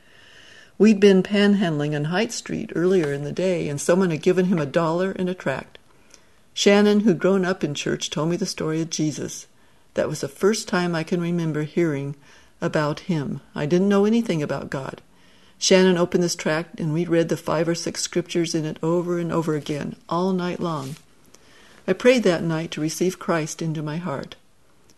We'd 0.79 0.99
been 0.99 1.23
panhandling 1.23 1.95
on 1.95 2.05
Height 2.05 2.33
Street 2.33 2.73
earlier 2.75 3.13
in 3.13 3.23
the 3.23 3.33
day, 3.33 3.69
and 3.69 3.79
someone 3.79 4.09
had 4.09 4.23
given 4.23 4.47
him 4.47 4.59
a 4.59 4.65
dollar 4.65 5.11
and 5.11 5.29
a 5.29 5.35
tract. 5.35 5.77
Shannon, 6.55 7.01
who'd 7.01 7.19
grown 7.19 7.45
up 7.45 7.63
in 7.63 7.75
church, 7.75 8.09
told 8.09 8.31
me 8.31 8.37
the 8.39 8.47
story 8.47 8.81
of 8.81 8.89
Jesus. 8.89 9.47
That 9.93 10.09
was 10.09 10.23
the 10.23 10.27
first 10.27 10.69
time 10.69 10.95
I 10.95 11.03
can 11.03 11.21
remember 11.21 11.65
hearing 11.65 12.17
about 12.63 13.01
him. 13.01 13.43
I 13.55 13.67
didn't 13.67 13.91
know 13.91 14.07
anything 14.07 14.43
about 14.43 14.71
God. 14.71 15.03
Shannon 15.59 15.97
opened 15.97 16.23
this 16.23 16.37
tract, 16.37 16.79
and 16.81 16.93
we 16.93 17.07
read 17.07 17.29
the 17.29 17.37
five 17.37 17.69
or 17.69 17.75
six 17.75 18.03
scriptures 18.03 18.55
in 18.55 18.65
it 18.65 18.79
over 18.83 19.19
and 19.19 19.33
over 19.33 19.55
again, 19.55 19.97
all 20.09 20.33
night 20.33 20.61
long. 20.61 20.97
I 21.89 21.93
prayed 21.93 22.25
that 22.25 22.43
night 22.43 22.71
to 22.73 22.81
receive 22.81 23.19
Christ 23.19 23.63
into 23.63 23.83
my 23.83 23.97
heart. 23.97 24.37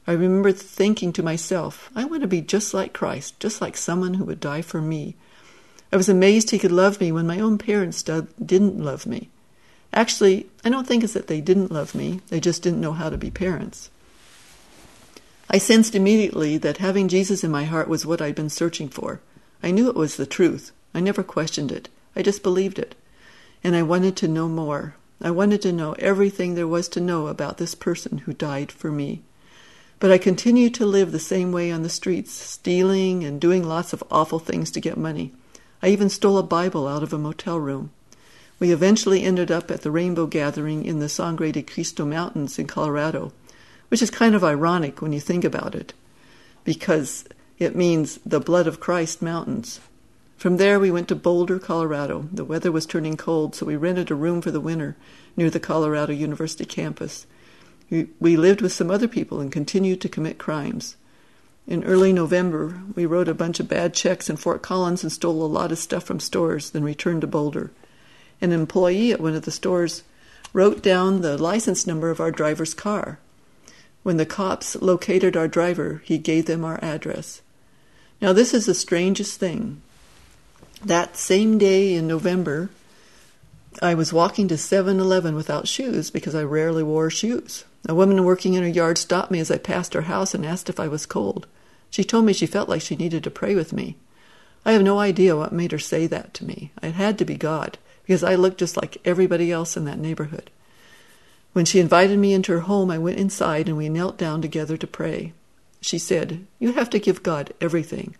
I 0.06 0.12
remember 0.12 0.52
thinking 0.52 1.12
to 1.12 1.22
myself, 1.22 1.90
I 1.94 2.06
want 2.06 2.22
to 2.22 2.28
be 2.28 2.40
just 2.40 2.72
like 2.72 2.94
Christ, 2.94 3.38
just 3.38 3.60
like 3.60 3.76
someone 3.76 4.14
who 4.14 4.24
would 4.24 4.40
die 4.40 4.62
for 4.62 4.80
me. 4.80 5.14
I 5.92 5.96
was 5.96 6.08
amazed 6.08 6.50
he 6.50 6.58
could 6.58 6.72
love 6.72 7.00
me 7.00 7.12
when 7.12 7.26
my 7.26 7.38
own 7.40 7.58
parents 7.58 8.02
didn't 8.02 8.82
love 8.82 9.06
me. 9.06 9.28
Actually, 9.92 10.46
I 10.64 10.70
don't 10.70 10.86
think 10.86 11.04
it's 11.04 11.12
that 11.12 11.28
they 11.28 11.40
didn't 11.40 11.70
love 11.70 11.94
me, 11.94 12.20
they 12.28 12.40
just 12.40 12.62
didn't 12.62 12.80
know 12.80 12.92
how 12.92 13.10
to 13.10 13.16
be 13.16 13.30
parents. 13.30 13.90
I 15.50 15.58
sensed 15.58 15.94
immediately 15.94 16.58
that 16.58 16.78
having 16.78 17.08
Jesus 17.08 17.42
in 17.42 17.50
my 17.50 17.64
heart 17.64 17.88
was 17.88 18.04
what 18.04 18.20
I'd 18.20 18.34
been 18.34 18.50
searching 18.50 18.88
for. 18.88 19.20
I 19.62 19.70
knew 19.70 19.88
it 19.88 19.96
was 19.96 20.16
the 20.16 20.26
truth. 20.26 20.72
I 20.94 21.00
never 21.00 21.22
questioned 21.22 21.72
it. 21.72 21.88
I 22.14 22.22
just 22.22 22.42
believed 22.42 22.78
it. 22.78 22.94
And 23.64 23.74
I 23.74 23.82
wanted 23.82 24.16
to 24.16 24.28
know 24.28 24.48
more. 24.48 24.94
I 25.20 25.30
wanted 25.30 25.62
to 25.62 25.72
know 25.72 25.94
everything 25.98 26.54
there 26.54 26.68
was 26.68 26.88
to 26.90 27.00
know 27.00 27.26
about 27.26 27.58
this 27.58 27.74
person 27.74 28.18
who 28.18 28.32
died 28.32 28.70
for 28.70 28.90
me. 28.90 29.22
But 30.00 30.12
I 30.12 30.18
continued 30.18 30.74
to 30.74 30.86
live 30.86 31.10
the 31.10 31.18
same 31.18 31.50
way 31.50 31.72
on 31.72 31.82
the 31.82 31.88
streets, 31.88 32.32
stealing 32.32 33.24
and 33.24 33.40
doing 33.40 33.66
lots 33.66 33.92
of 33.92 34.04
awful 34.10 34.38
things 34.38 34.70
to 34.70 34.80
get 34.80 34.96
money. 34.96 35.32
I 35.82 35.88
even 35.88 36.08
stole 36.08 36.38
a 36.38 36.42
Bible 36.44 36.86
out 36.86 37.02
of 37.02 37.12
a 37.12 37.18
motel 37.18 37.58
room. 37.58 37.90
We 38.60 38.72
eventually 38.72 39.22
ended 39.22 39.50
up 39.50 39.70
at 39.70 39.82
the 39.82 39.90
Rainbow 39.90 40.26
Gathering 40.26 40.84
in 40.84 40.98
the 40.98 41.08
Sangre 41.08 41.52
de 41.52 41.62
Cristo 41.62 42.04
Mountains 42.04 42.58
in 42.58 42.66
Colorado, 42.66 43.32
which 43.88 44.02
is 44.02 44.10
kind 44.10 44.34
of 44.34 44.44
ironic 44.44 45.00
when 45.00 45.12
you 45.12 45.20
think 45.20 45.44
about 45.44 45.74
it, 45.74 45.94
because 46.64 47.24
it 47.58 47.74
means 47.74 48.18
the 48.24 48.40
Blood 48.40 48.66
of 48.66 48.80
Christ 48.80 49.20
Mountains. 49.20 49.80
From 50.36 50.56
there, 50.56 50.78
we 50.78 50.92
went 50.92 51.08
to 51.08 51.16
Boulder, 51.16 51.58
Colorado. 51.58 52.28
The 52.32 52.44
weather 52.44 52.70
was 52.70 52.86
turning 52.86 53.16
cold, 53.16 53.56
so 53.56 53.66
we 53.66 53.74
rented 53.74 54.10
a 54.10 54.14
room 54.14 54.40
for 54.40 54.52
the 54.52 54.60
winter 54.60 54.94
near 55.36 55.50
the 55.50 55.58
Colorado 55.58 56.12
University 56.12 56.64
campus. 56.64 57.26
We, 57.90 58.36
lived 58.36 58.60
with 58.60 58.72
some 58.72 58.90
other 58.90 59.08
people 59.08 59.40
and 59.40 59.50
continued 59.50 60.00
to 60.02 60.08
commit 60.08 60.38
crimes. 60.38 60.94
In 61.66 61.82
early 61.82 62.12
November, 62.12 62.80
we 62.94 63.06
wrote 63.06 63.28
a 63.28 63.34
bunch 63.34 63.58
of 63.58 63.68
bad 63.68 63.94
checks 63.94 64.30
in 64.30 64.36
Fort 64.36 64.62
Collins 64.62 65.02
and 65.02 65.10
stole 65.10 65.42
a 65.42 65.46
lot 65.46 65.72
of 65.72 65.78
stuff 65.78 66.04
from 66.04 66.20
stores, 66.20 66.70
then 66.70 66.84
returned 66.84 67.22
to 67.22 67.26
Boulder. 67.26 67.72
An 68.40 68.52
employee 68.52 69.10
at 69.10 69.20
one 69.20 69.34
of 69.34 69.42
the 69.42 69.50
stores 69.50 70.04
wrote 70.52 70.82
down 70.82 71.20
the 71.20 71.36
license 71.36 71.86
number 71.86 72.10
of 72.10 72.20
our 72.20 72.30
driver's 72.30 72.74
car. 72.74 73.18
When 74.04 74.16
the 74.16 74.26
cops 74.26 74.76
located 74.76 75.36
our 75.36 75.48
driver, 75.48 76.00
he 76.04 76.18
gave 76.18 76.46
them 76.46 76.64
our 76.64 76.78
address. 76.82 77.42
Now, 78.20 78.32
this 78.32 78.52
is 78.52 78.66
the 78.66 78.74
strangest 78.74 79.38
thing. 79.38 79.80
That 80.84 81.16
same 81.16 81.58
day 81.58 81.94
in 81.94 82.06
November, 82.06 82.70
I 83.80 83.94
was 83.94 84.12
walking 84.12 84.48
to 84.48 84.58
7 84.58 84.98
Eleven 84.98 85.34
without 85.34 85.68
shoes 85.68 86.10
because 86.10 86.34
I 86.34 86.42
rarely 86.42 86.82
wore 86.82 87.10
shoes. 87.10 87.64
A 87.88 87.94
woman 87.94 88.24
working 88.24 88.54
in 88.54 88.62
her 88.62 88.68
yard 88.68 88.98
stopped 88.98 89.30
me 89.30 89.38
as 89.38 89.50
I 89.50 89.58
passed 89.58 89.94
her 89.94 90.02
house 90.02 90.34
and 90.34 90.44
asked 90.44 90.68
if 90.68 90.80
I 90.80 90.88
was 90.88 91.06
cold. 91.06 91.46
She 91.90 92.04
told 92.04 92.24
me 92.24 92.32
she 92.32 92.46
felt 92.46 92.68
like 92.68 92.82
she 92.82 92.96
needed 92.96 93.22
to 93.24 93.30
pray 93.30 93.54
with 93.54 93.72
me. 93.72 93.96
I 94.64 94.72
have 94.72 94.82
no 94.82 94.98
idea 94.98 95.36
what 95.36 95.52
made 95.52 95.72
her 95.72 95.78
say 95.78 96.06
that 96.08 96.34
to 96.34 96.44
me. 96.44 96.72
It 96.82 96.92
had 96.92 97.18
to 97.18 97.24
be 97.24 97.36
God, 97.36 97.78
because 98.04 98.24
I 98.24 98.34
looked 98.34 98.58
just 98.58 98.76
like 98.76 98.98
everybody 99.04 99.52
else 99.52 99.76
in 99.76 99.84
that 99.84 99.98
neighborhood. 99.98 100.50
When 101.52 101.64
she 101.64 101.80
invited 101.80 102.18
me 102.18 102.34
into 102.34 102.52
her 102.52 102.60
home, 102.60 102.90
I 102.90 102.98
went 102.98 103.18
inside 103.18 103.68
and 103.68 103.76
we 103.76 103.88
knelt 103.88 104.18
down 104.18 104.42
together 104.42 104.76
to 104.76 104.86
pray. 104.86 105.32
She 105.80 105.98
said, 105.98 106.46
You 106.58 106.72
have 106.72 106.90
to 106.90 106.98
give 106.98 107.22
God 107.22 107.52
everything. 107.60 108.16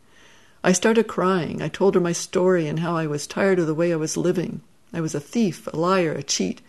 I 0.62 0.72
started 0.72 1.04
crying. 1.09 1.62
I 1.62 1.68
told 1.68 1.94
her 1.94 2.00
my 2.00 2.12
story 2.12 2.66
and 2.66 2.80
how 2.80 2.96
I 2.96 3.06
was 3.06 3.26
tired 3.26 3.59
of 3.59 3.66
the 3.66 3.74
way 3.74 3.92
I 3.92 3.96
was 3.96 4.16
living. 4.16 4.61
I 4.92 5.00
was 5.00 5.14
a 5.14 5.20
thief, 5.20 5.66
a 5.72 5.76
liar, 5.76 6.12
a 6.12 6.22
cheat, 6.22 6.61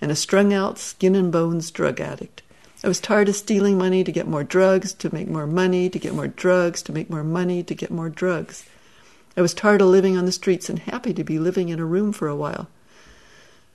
and 0.00 0.10
a 0.10 0.16
strung 0.16 0.52
out, 0.52 0.78
skin 0.78 1.14
and 1.14 1.32
bones 1.32 1.70
drug 1.70 2.00
addict. 2.00 2.42
I 2.82 2.88
was 2.88 3.00
tired 3.00 3.28
of 3.28 3.36
stealing 3.36 3.76
money 3.76 4.04
to 4.04 4.12
get 4.12 4.28
more 4.28 4.44
drugs, 4.44 4.92
to 4.94 5.12
make 5.12 5.28
more 5.28 5.46
money, 5.46 5.88
to 5.90 5.98
get 5.98 6.14
more 6.14 6.28
drugs, 6.28 6.82
to 6.82 6.92
make 6.92 7.10
more 7.10 7.24
money, 7.24 7.62
to 7.62 7.74
get 7.74 7.90
more 7.90 8.08
drugs. 8.08 8.64
I 9.36 9.40
was 9.40 9.54
tired 9.54 9.80
of 9.80 9.88
living 9.88 10.16
on 10.16 10.26
the 10.26 10.32
streets 10.32 10.68
and 10.68 10.78
happy 10.78 11.12
to 11.14 11.24
be 11.24 11.38
living 11.38 11.68
in 11.68 11.80
a 11.80 11.84
room 11.84 12.12
for 12.12 12.28
a 12.28 12.36
while. 12.36 12.68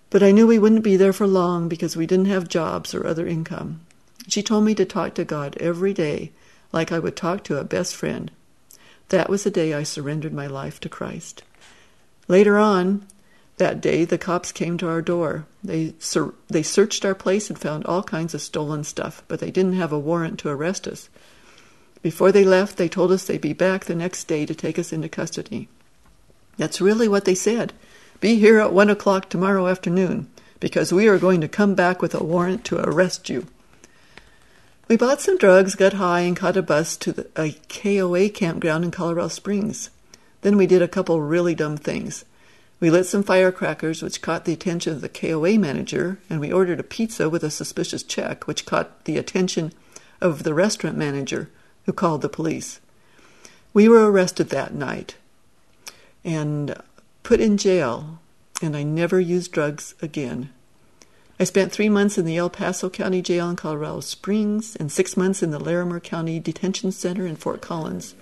But 0.10 0.24
I 0.24 0.32
knew 0.32 0.48
we 0.48 0.60
wouldn't 0.60 0.84
be 0.84 0.96
there 0.96 1.14
for 1.14 1.28
long 1.28 1.68
because 1.68 1.98
we 1.98 2.06
didn't 2.06 2.26
have 2.26 2.48
jobs 2.48 2.94
or 2.94 3.06
other 3.06 3.28
income. 3.28 3.82
She 4.28 4.44
told 4.44 4.64
me 4.64 4.76
to 4.76 4.86
talk 4.86 5.16
to 5.16 5.26
God 5.26 5.58
every 5.60 5.94
day 5.94 6.32
like 6.74 6.92
I 6.92 7.00
would 7.00 7.16
talk 7.16 7.46
to 7.46 7.58
a 7.58 7.64
best 7.64 7.96
friend. 7.96 8.30
That 9.10 9.30
was 9.30 9.46
the 9.46 9.52
day 9.52 9.74
I 9.74 9.84
surrendered 9.84 10.34
my 10.34 10.48
life 10.48 10.82
to 10.82 10.90
Christ. 10.90 11.44
Later 12.28 12.58
on, 12.58 13.08
that 13.58 13.80
day, 13.80 14.04
the 14.04 14.18
cops 14.18 14.52
came 14.52 14.78
to 14.80 14.90
our 14.90 15.02
door. 15.02 15.46
They, 15.64 15.94
sur- 16.00 16.34
they 16.48 16.64
searched 16.64 17.06
our 17.06 17.14
place 17.14 17.50
and 17.50 17.60
found 17.60 17.86
all 17.86 18.02
kinds 18.02 18.34
of 18.34 18.42
stolen 18.42 18.84
stuff, 18.84 19.22
but 19.28 19.40
they 19.40 19.52
didn't 19.52 19.74
have 19.74 19.94
a 19.94 20.00
warrant 20.00 20.40
to 20.40 20.50
arrest 20.50 20.88
us. 20.88 21.08
Before 22.02 22.32
they 22.32 22.44
left, 22.44 22.78
they 22.78 22.90
told 22.90 23.12
us 23.12 23.26
they'd 23.26 23.40
be 23.40 23.54
back 23.54 23.86
the 23.86 23.96
next 23.96 24.26
day 24.26 24.46
to 24.46 24.56
take 24.56 24.80
us 24.80 24.92
into 24.92 25.08
custody. 25.08 25.70
That's 26.58 26.82
really 26.82 27.08
what 27.08 27.26
they 27.26 27.36
said. 27.36 27.74
Be 28.20 28.40
here 28.40 28.60
at 28.60 28.74
one 28.74 28.90
o'clock 28.90 29.30
tomorrow 29.30 29.68
afternoon, 29.68 30.30
because 30.60 30.92
we 30.92 31.08
are 31.08 31.20
going 31.20 31.42
to 31.42 31.48
come 31.48 31.76
back 31.76 32.02
with 32.02 32.16
a 32.16 32.24
warrant 32.24 32.66
to 32.66 32.80
arrest 32.80 33.30
you. 33.30 33.46
We 34.90 34.98
bought 34.98 35.22
some 35.22 35.38
drugs, 35.38 35.76
got 35.76 35.94
high, 35.94 36.22
and 36.22 36.36
caught 36.36 36.58
a 36.58 36.62
bus 36.62 36.98
to 36.98 37.14
the, 37.14 37.28
a 37.38 37.56
KOA 37.70 38.30
campground 38.30 38.84
in 38.84 38.92
Colorado 38.92 39.30
Springs. 39.30 39.90
Then 40.42 40.58
we 40.58 40.68
did 40.68 40.82
a 40.82 40.90
couple 40.90 41.22
really 41.22 41.56
dumb 41.56 41.78
things. 41.78 42.26
We 42.82 42.90
lit 42.90 43.06
some 43.06 43.24
firecrackers, 43.24 44.02
which 44.02 44.22
caught 44.22 44.44
the 44.44 44.52
attention 44.52 44.92
of 44.92 45.00
the 45.00 45.08
KOA 45.08 45.58
manager, 45.58 46.20
and 46.30 46.42
we 46.42 46.52
ordered 46.52 46.82
a 46.82 46.84
pizza 46.84 47.30
with 47.30 47.46
a 47.46 47.50
suspicious 47.50 48.04
check, 48.04 48.46
which 48.46 48.66
caught 48.66 49.06
the 49.06 49.18
attention 49.18 49.72
of 50.20 50.44
the 50.44 50.54
restaurant 50.54 50.98
manager, 50.98 51.50
who 51.86 51.94
called 51.94 52.22
the 52.22 52.28
police. 52.28 52.82
We 53.74 53.88
were 53.88 54.12
arrested 54.12 54.50
that 54.50 54.74
night. 54.74 55.16
And 56.26 56.76
put 57.24 57.40
in 57.40 57.58
jail, 57.58 58.20
and 58.62 58.76
I 58.76 58.84
never 58.84 59.20
used 59.20 59.54
drugs 59.54 59.96
again. 60.02 60.50
I 61.44 61.46
spent 61.46 61.74
three 61.74 61.90
months 61.90 62.18
in 62.18 62.24
the 62.24 62.38
El 62.38 62.50
Paso 62.50 62.90
County 62.90 63.22
Jail 63.22 63.50
in 63.50 63.58
Colorado 63.58 64.00
Springs 64.00 64.78
and 64.78 64.90
six 64.90 65.18
months 65.18 65.44
in 65.44 65.52
the 65.52 65.60
Larimer 65.60 66.00
County 66.00 66.40
Detention 66.40 66.94
Center 66.94 67.28
in 67.28 67.36
Fort 67.36 67.60
Collins, 67.60 68.16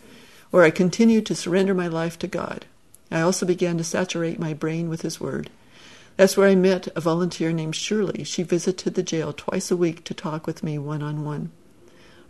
where 0.49 0.63
I 0.63 0.71
continued 0.71 1.27
to 1.27 1.35
surrender 1.35 1.75
my 1.75 1.85
life 1.85 2.17
to 2.17 2.27
God. 2.27 2.65
I 3.11 3.21
also 3.21 3.45
began 3.45 3.77
to 3.77 3.83
saturate 3.83 4.39
my 4.39 4.55
brain 4.55 4.89
with 4.89 5.03
His 5.03 5.21
Word. 5.21 5.51
That's 6.17 6.35
where 6.35 6.47
I 6.47 6.55
met 6.55 6.87
a 6.95 6.99
volunteer 6.99 7.53
named 7.53 7.75
Shirley. 7.75 8.23
She 8.23 8.41
visited 8.41 8.95
the 8.95 9.03
jail 9.03 9.33
twice 9.33 9.69
a 9.69 9.77
week 9.77 10.03
to 10.05 10.15
talk 10.15 10.47
with 10.47 10.63
me 10.63 10.79
one 10.79 11.03
on 11.03 11.23
one. 11.23 11.51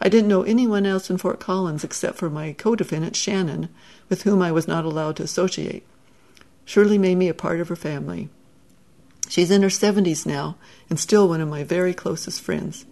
I 0.02 0.10
didn't 0.10 0.28
know 0.28 0.44
anyone 0.44 0.86
else 0.86 1.10
in 1.10 1.18
Fort 1.20 1.40
Collins 1.40 1.86
except 1.86 2.18
for 2.18 2.30
my 2.30 2.52
co 2.52 2.76
defendant, 2.76 3.16
Shannon, 3.16 3.70
with 4.10 4.24
whom 4.24 4.42
I 4.42 4.52
was 4.52 4.68
not 4.68 4.84
allowed 4.84 5.16
to 5.16 5.24
associate. 5.24 5.88
Shirley 6.66 6.98
made 6.98 7.16
me 7.16 7.30
a 7.30 7.34
part 7.34 7.62
of 7.62 7.70
her 7.70 7.78
family. 7.78 8.28
She's 9.32 9.50
in 9.50 9.62
her 9.62 9.70
70s 9.70 10.26
now 10.26 10.58
and 10.90 11.00
still 11.00 11.30
one 11.30 11.40
of 11.40 11.48
my 11.48 11.64
very 11.64 11.94
closest 11.94 12.42
friends. 12.42 12.86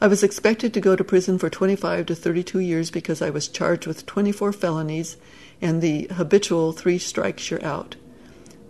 I 0.00 0.06
was 0.06 0.22
expected 0.22 0.72
to 0.72 0.80
go 0.80 0.96
to 0.96 1.04
prison 1.04 1.38
for 1.38 1.50
25 1.50 2.06
to 2.06 2.14
32 2.14 2.60
years 2.60 2.90
because 2.90 3.20
I 3.20 3.28
was 3.28 3.48
charged 3.48 3.86
with 3.86 4.06
24 4.06 4.54
felonies 4.54 5.18
and 5.60 5.82
the 5.82 6.08
habitual 6.10 6.72
three 6.72 6.96
strikes 6.96 7.50
you're 7.50 7.62
out. 7.62 7.96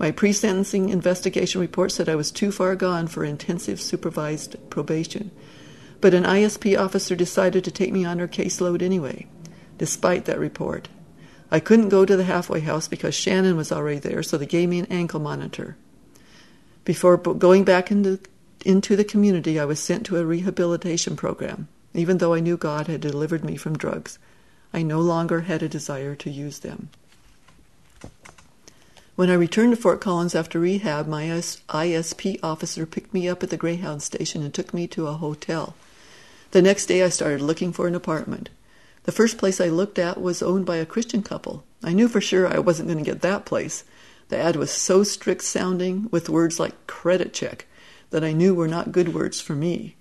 My 0.01 0.11
pre 0.11 0.33
sentencing 0.33 0.89
investigation 0.89 1.61
report 1.61 1.93
said 1.93 2.09
I 2.09 2.17
was 2.17 2.33
too 2.33 2.51
far 2.51 2.75
gone 2.75 3.07
for 3.07 3.23
intensive 3.23 3.81
supervised 3.81 4.57
probation, 4.69 5.31
but 6.01 6.15
an 6.15 6.25
ISP 6.25 6.77
officer 6.77 7.15
decided 7.15 7.63
to 7.63 7.71
take 7.71 7.93
me 7.93 8.05
on 8.05 8.19
her 8.19 8.27
caseload 8.27 8.83
anyway, 8.83 9.29
despite 9.79 10.25
that 10.25 10.41
report. 10.41 10.89
I 11.49 11.61
couldn't 11.61 11.91
go 11.91 12.05
to 12.05 12.17
the 12.17 12.25
halfway 12.25 12.59
house 12.59 12.89
because 12.89 13.15
Shannon 13.15 13.57
was 13.57 13.71
already 13.71 14.01
there, 14.01 14.25
so 14.25 14.37
they 14.37 14.47
gave 14.47 14.69
me 14.69 14.81
an 14.81 14.87
ankle 14.87 15.21
monitor. 15.21 15.77
Before 16.89 17.19
going 17.19 17.65
back 17.65 17.91
into, 17.91 18.19
into 18.65 18.97
the 18.97 19.05
community, 19.05 19.61
I 19.61 19.67
was 19.67 19.79
sent 19.79 20.07
to 20.07 20.17
a 20.17 20.25
rehabilitation 20.25 21.17
program. 21.17 21.69
Even 21.93 22.17
though 22.17 22.33
I 22.33 22.41
knew 22.41 22.57
God 22.57 22.87
had 22.87 23.03
delivered 23.03 23.45
me 23.45 23.59
from 23.59 23.77
drugs, 23.77 24.19
I 24.73 24.83
no 24.83 24.99
longer 24.99 25.43
had 25.43 25.63
a 25.63 25.69
desire 25.69 26.15
to 26.15 26.31
use 26.31 26.61
them. 26.61 26.89
When 29.17 29.29
I 29.29 29.35
returned 29.35 29.77
to 29.77 29.77
Fort 29.77 30.01
Collins 30.01 30.35
after 30.35 30.59
rehab, 30.59 31.07
my 31.07 31.25
ISP 31.25 32.39
officer 32.43 32.87
picked 32.87 33.13
me 33.13 33.29
up 33.29 33.43
at 33.43 33.51
the 33.51 33.59
Greyhound 33.59 34.03
station 34.03 34.43
and 34.43 34.55
took 34.55 34.73
me 34.73 34.87
to 34.87 35.09
a 35.09 35.13
hotel. 35.13 35.75
The 36.53 36.63
next 36.63 36.87
day, 36.87 37.03
I 37.03 37.11
started 37.11 37.43
looking 37.43 37.71
for 37.71 37.87
an 37.87 37.95
apartment. 37.95 38.49
The 39.03 39.13
first 39.13 39.37
place 39.37 39.61
I 39.61 39.69
looked 39.69 39.99
at 39.99 40.23
was 40.23 40.43
owned 40.43 40.65
by 40.65 40.77
a 40.77 40.87
Christian 40.87 41.23
couple. 41.23 41.65
I 41.85 41.93
knew 41.93 42.09
for 42.09 42.23
sure 42.23 42.49
I 42.49 42.61
wasn't 42.61 42.89
going 42.89 43.05
to 43.05 43.11
get 43.11 43.21
that 43.21 43.45
place. 43.45 43.85
The 44.29 44.37
ad 44.37 44.57
was 44.57 44.71
so 44.71 45.03
strict 45.03 45.43
sounding, 45.43 46.09
with 46.11 46.29
words 46.29 46.61
like 46.61 46.87
credit 46.87 47.33
check, 47.33 47.67
that 48.11 48.25
I 48.25 48.33
knew 48.33 48.55
were 48.55 48.69
not 48.69 48.93
good 48.93 49.15
words 49.15 49.41
for 49.41 49.55
me. 49.55 49.97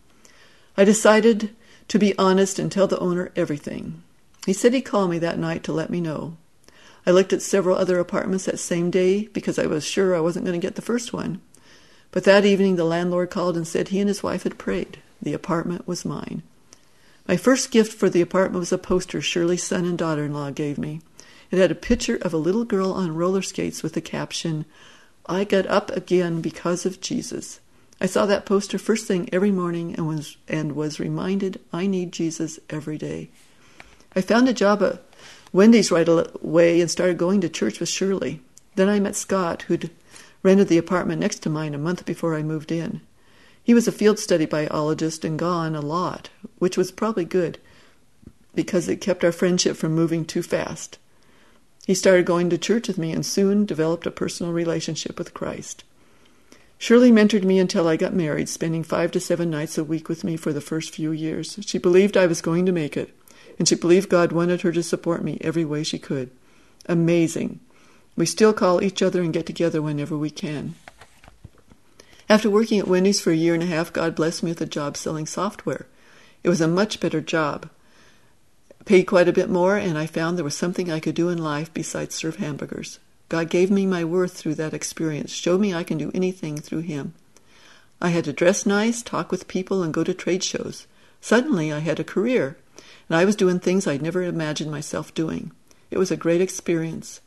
I 0.75 0.83
decided 0.83 1.55
to 1.87 1.99
be 1.99 2.17
honest 2.17 2.59
and 2.59 2.71
tell 2.71 2.87
the 2.87 2.99
owner 2.99 3.31
everything. 3.35 4.03
He 4.45 4.53
said 4.53 4.73
he'd 4.73 4.81
call 4.81 5.07
me 5.07 5.19
that 5.19 5.39
night 5.39 5.63
to 5.63 5.73
let 5.73 5.89
me 5.89 6.01
know. 6.01 6.37
I 7.05 7.11
looked 7.11 7.31
at 7.31 7.41
several 7.41 7.77
other 7.77 7.99
apartments 7.99 8.45
that 8.45 8.59
same 8.59 8.91
day 8.91 9.27
because 9.27 9.57
I 9.57 9.65
was 9.65 9.85
sure 9.85 10.15
I 10.15 10.19
wasn't 10.19 10.45
going 10.45 10.59
to 10.59 10.65
get 10.65 10.75
the 10.75 10.81
first 10.81 11.13
one. 11.13 11.41
But 12.11 12.25
that 12.25 12.45
evening 12.45 12.75
the 12.75 12.83
landlord 12.83 13.29
called 13.29 13.55
and 13.55 13.67
said 13.67 13.89
he 13.89 13.99
and 13.99 14.09
his 14.09 14.23
wife 14.23 14.43
had 14.43 14.57
prayed. 14.57 14.99
The 15.21 15.33
apartment 15.33 15.87
was 15.87 16.05
mine. 16.05 16.43
My 17.27 17.37
first 17.37 17.71
gift 17.71 17.93
for 17.93 18.09
the 18.09 18.21
apartment 18.21 18.59
was 18.59 18.71
a 18.71 18.77
poster 18.77 19.21
Shirley's 19.21 19.63
son 19.63 19.85
and 19.85 19.97
daughter 19.97 20.25
in 20.25 20.33
law 20.33 20.49
gave 20.51 20.77
me. 20.77 21.01
It 21.49 21.59
had 21.59 21.71
a 21.71 21.75
picture 21.75 22.17
of 22.17 22.33
a 22.33 22.37
little 22.37 22.65
girl 22.65 22.91
on 22.91 23.15
roller 23.15 23.41
skates 23.41 23.83
with 23.83 23.93
the 23.93 24.01
caption, 24.01 24.65
I 25.25 25.43
got 25.43 25.65
up 25.67 25.91
again 25.91 26.41
because 26.41 26.85
of 26.85 27.01
Jesus. 27.01 27.59
I 27.99 28.05
saw 28.05 28.25
that 28.25 28.45
poster 28.45 28.77
first 28.77 29.07
thing 29.07 29.27
every 29.33 29.51
morning 29.51 29.93
and 29.95 30.07
was, 30.07 30.37
and 30.47 30.73
was 30.73 30.99
reminded 30.99 31.59
I 31.73 31.87
need 31.87 32.11
Jesus 32.11 32.59
every 32.69 32.97
day. 32.97 33.29
I 34.15 34.21
found 34.21 34.47
a 34.47 34.53
job 34.53 34.81
at 34.83 35.03
Wendy's 35.51 35.91
right 35.91 36.07
away 36.07 36.79
and 36.79 36.89
started 36.89 37.17
going 37.17 37.41
to 37.41 37.49
church 37.49 37.79
with 37.79 37.89
Shirley. 37.89 38.41
Then 38.75 38.89
I 38.89 38.99
met 38.99 39.15
Scott, 39.15 39.63
who'd 39.63 39.89
rented 40.43 40.67
the 40.67 40.77
apartment 40.77 41.19
next 41.19 41.39
to 41.39 41.49
mine 41.49 41.73
a 41.73 41.79
month 41.79 42.05
before 42.05 42.35
I 42.35 42.43
moved 42.43 42.71
in. 42.71 43.01
He 43.63 43.73
was 43.73 43.87
a 43.87 43.91
field 43.91 44.19
study 44.19 44.45
biologist 44.45 45.25
and 45.25 45.37
gone 45.37 45.75
a 45.75 45.81
lot, 45.81 46.29
which 46.57 46.77
was 46.77 46.91
probably 46.91 47.25
good 47.25 47.57
because 48.55 48.87
it 48.87 49.01
kept 49.01 49.23
our 49.23 49.31
friendship 49.31 49.75
from 49.75 49.93
moving 49.93 50.23
too 50.23 50.41
fast. 50.41 50.97
He 51.87 51.93
started 51.93 52.25
going 52.25 52.49
to 52.49 52.57
church 52.57 52.89
with 52.89 52.97
me 52.97 53.13
and 53.13 53.25
soon 53.25 53.65
developed 53.65 54.05
a 54.05 54.11
personal 54.11 54.51
relationship 54.51 55.17
with 55.17 55.33
Christ. 55.33 55.85
Shirley 56.77 57.13
mentored 57.13 57.45
me 57.45 57.59
until 57.59 57.87
I 57.87 57.95
got 57.95 58.13
married, 58.13 58.49
spending 58.49 58.83
five 58.83 59.09
to 59.11 59.21
seven 59.21 59.49
nights 59.49 59.77
a 59.77 59.85
week 59.85 60.09
with 60.09 60.25
me 60.25 60.35
for 60.35 60.51
the 60.51 60.59
first 60.59 60.93
few 60.93 61.13
years. 61.13 61.57
She 61.61 61.77
believed 61.77 62.17
I 62.17 62.27
was 62.27 62.41
going 62.41 62.65
to 62.65 62.73
make 62.73 62.97
it 62.97 63.17
and 63.57 63.69
she 63.69 63.75
believed 63.75 64.09
God 64.09 64.33
wanted 64.33 64.63
her 64.63 64.73
to 64.73 64.83
support 64.83 65.23
me 65.23 65.37
every 65.39 65.63
way 65.63 65.81
she 65.81 65.97
could. 65.97 66.29
Amazing. 66.87 67.61
We 68.17 68.25
still 68.25 68.51
call 68.51 68.83
each 68.83 69.01
other 69.01 69.21
and 69.21 69.33
get 69.33 69.45
together 69.45 69.81
whenever 69.81 70.17
we 70.17 70.29
can. 70.29 70.75
After 72.29 72.49
working 72.49 72.79
at 72.79 72.87
Wendy's 72.87 73.21
for 73.21 73.31
a 73.31 73.35
year 73.35 73.53
and 73.53 73.63
a 73.63 73.67
half, 73.67 73.93
God 73.93 74.13
blessed 74.13 74.43
me 74.43 74.51
with 74.51 74.59
a 74.59 74.65
job 74.65 74.97
selling 74.97 75.25
software. 75.25 75.87
It 76.43 76.49
was 76.49 76.59
a 76.59 76.67
much 76.67 76.99
better 76.99 77.21
job. 77.21 77.69
Paid 78.87 79.03
quite 79.03 79.27
a 79.27 79.33
bit 79.33 79.51
more, 79.51 79.77
and 79.77 79.99
I 79.99 80.07
found 80.07 80.35
there 80.35 80.43
was 80.43 80.57
something 80.57 80.91
I 80.91 80.99
could 80.99 81.13
do 81.13 81.29
in 81.29 81.37
life 81.37 81.71
besides 81.71 82.15
serve 82.15 82.37
hamburgers. 82.37 82.97
God 83.29 83.51
gave 83.51 83.69
me 83.69 83.85
my 83.85 84.03
worth 84.03 84.33
through 84.33 84.55
that 84.55 84.73
experience, 84.73 85.31
showed 85.31 85.61
me 85.61 85.75
I 85.75 85.83
can 85.83 85.99
do 85.99 86.09
anything 86.15 86.57
through 86.57 86.79
Him. 86.79 87.13
I 88.01 88.09
had 88.09 88.23
to 88.23 88.33
dress 88.33 88.65
nice, 88.65 89.03
talk 89.03 89.31
with 89.31 89.47
people, 89.47 89.83
and 89.83 89.93
go 89.93 90.03
to 90.03 90.13
trade 90.15 90.43
shows. 90.43 90.87
Suddenly, 91.21 91.71
I 91.71 91.79
had 91.79 91.99
a 91.99 92.03
career 92.03 92.57
and 93.09 93.17
I 93.17 93.25
was 93.25 93.35
doing 93.35 93.59
things 93.59 93.87
I'd 93.87 94.01
never 94.01 94.23
imagined 94.23 94.71
myself 94.71 95.13
doing. 95.13 95.51
It 95.89 95.97
was 95.97 96.11
a 96.11 96.17
great 96.17 96.41
experience. 96.41 97.21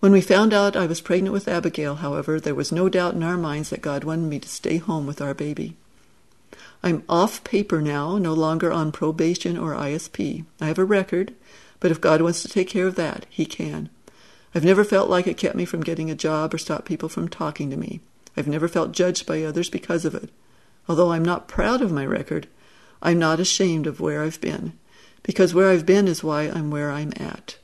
When 0.00 0.12
we 0.12 0.20
found 0.20 0.52
out 0.52 0.76
I 0.76 0.86
was 0.86 1.00
pregnant 1.00 1.32
with 1.32 1.48
Abigail, 1.48 1.96
however, 1.96 2.40
there 2.40 2.54
was 2.54 2.72
no 2.72 2.88
doubt 2.88 3.14
in 3.14 3.22
our 3.22 3.36
minds 3.36 3.70
that 3.70 3.82
God 3.82 4.04
wanted 4.04 4.28
me 4.28 4.38
to 4.40 4.48
stay 4.48 4.78
home 4.78 5.06
with 5.06 5.20
our 5.20 5.34
baby. 5.34 5.76
I'm 6.82 7.02
off 7.08 7.42
paper 7.44 7.80
now, 7.80 8.18
no 8.18 8.32
longer 8.32 8.70
on 8.72 8.92
probation 8.92 9.58
or 9.58 9.74
ISP. 9.74 10.44
I 10.60 10.66
have 10.66 10.78
a 10.78 10.84
record, 10.84 11.34
but 11.80 11.90
if 11.90 12.00
God 12.00 12.22
wants 12.22 12.42
to 12.42 12.48
take 12.48 12.68
care 12.68 12.86
of 12.86 12.94
that, 12.94 13.26
He 13.28 13.46
can. 13.46 13.88
I've 14.54 14.64
never 14.64 14.84
felt 14.84 15.10
like 15.10 15.26
it 15.26 15.36
kept 15.36 15.56
me 15.56 15.64
from 15.64 15.82
getting 15.82 16.10
a 16.10 16.14
job 16.14 16.54
or 16.54 16.58
stopped 16.58 16.86
people 16.86 17.08
from 17.08 17.28
talking 17.28 17.70
to 17.70 17.76
me. 17.76 18.00
I've 18.36 18.48
never 18.48 18.68
felt 18.68 18.92
judged 18.92 19.26
by 19.26 19.42
others 19.42 19.68
because 19.68 20.04
of 20.04 20.14
it. 20.14 20.30
Although 20.88 21.12
I'm 21.12 21.24
not 21.24 21.48
proud 21.48 21.82
of 21.82 21.92
my 21.92 22.06
record, 22.06 22.46
I'm 23.02 23.18
not 23.18 23.40
ashamed 23.40 23.86
of 23.86 24.00
where 24.00 24.22
I've 24.22 24.40
been 24.40 24.72
because 25.22 25.52
where 25.52 25.68
I've 25.70 25.84
been 25.84 26.08
is 26.08 26.24
why 26.24 26.44
I'm 26.44 26.70
where 26.70 26.90
I'm 26.90 27.12
at. 27.16 27.58